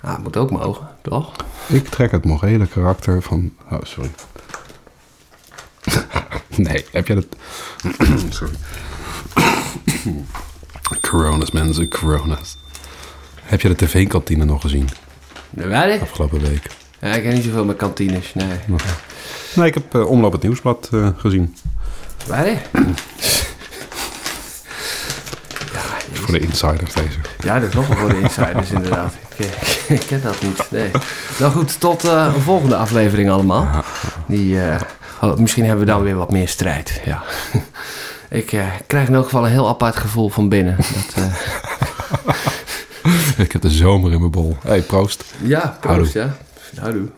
[0.03, 1.33] Ja, het moet ook mogen, toch?
[1.67, 3.53] Ik trek het morele karakter van...
[3.71, 4.11] Oh, sorry.
[6.57, 7.27] nee, heb jij dat...
[8.39, 8.55] sorry.
[11.11, 12.57] coronas, mensen, coronas.
[13.43, 14.89] Heb je de tv-kantine nog gezien
[15.51, 16.01] De wij?
[16.01, 16.67] afgelopen week?
[17.01, 18.59] Ja, ik heb niet zoveel met kantines, nee.
[19.55, 21.57] Nee, ik heb eh, Omloop het Nieuwsblad eh, gezien.
[22.27, 22.63] Wij?
[26.33, 27.19] Voor de insiders deze.
[27.39, 29.15] Ja, dat is nog wel voor de insiders inderdaad.
[29.37, 30.91] Ik, eh, ik ken dat niet, nee.
[31.39, 33.85] Nou goed, tot eh, een volgende aflevering allemaal.
[34.27, 34.81] Die, eh,
[35.21, 37.23] oh, misschien hebben we dan weer wat meer strijd, ja.
[38.41, 40.77] Ik eh, krijg in elk geval een heel apart gevoel van binnen.
[40.77, 41.35] Dat, eh,
[43.45, 44.57] ik heb de zomer in mijn bol.
[44.63, 45.35] hey, proost.
[45.43, 46.37] ja, proost, ja.
[46.77, 47.09] Houdoe.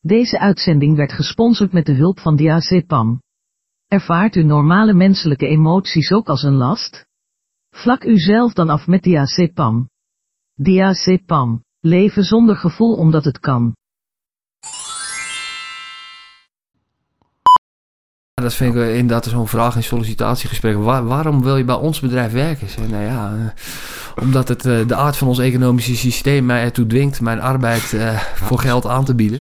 [0.00, 3.20] Deze uitzending werd gesponsord met de hulp van Diazepam.
[3.96, 7.06] Ervaart u normale menselijke emoties ook als een last?
[7.70, 9.88] Vlak u zelf dan af met Diazepam.
[10.54, 11.62] Diazepam.
[11.80, 13.74] Leven zonder gevoel omdat het kan.
[18.34, 20.82] Dat vind ik inderdaad zo'n vraag in sollicitatiegesprekken.
[20.82, 22.90] Waar- waarom wil je bij ons bedrijf werken?
[22.90, 27.20] Nou ja, eh, omdat het eh, de aard van ons economische systeem mij ertoe dwingt
[27.20, 29.34] mijn arbeid eh, voor geld aan te bieden.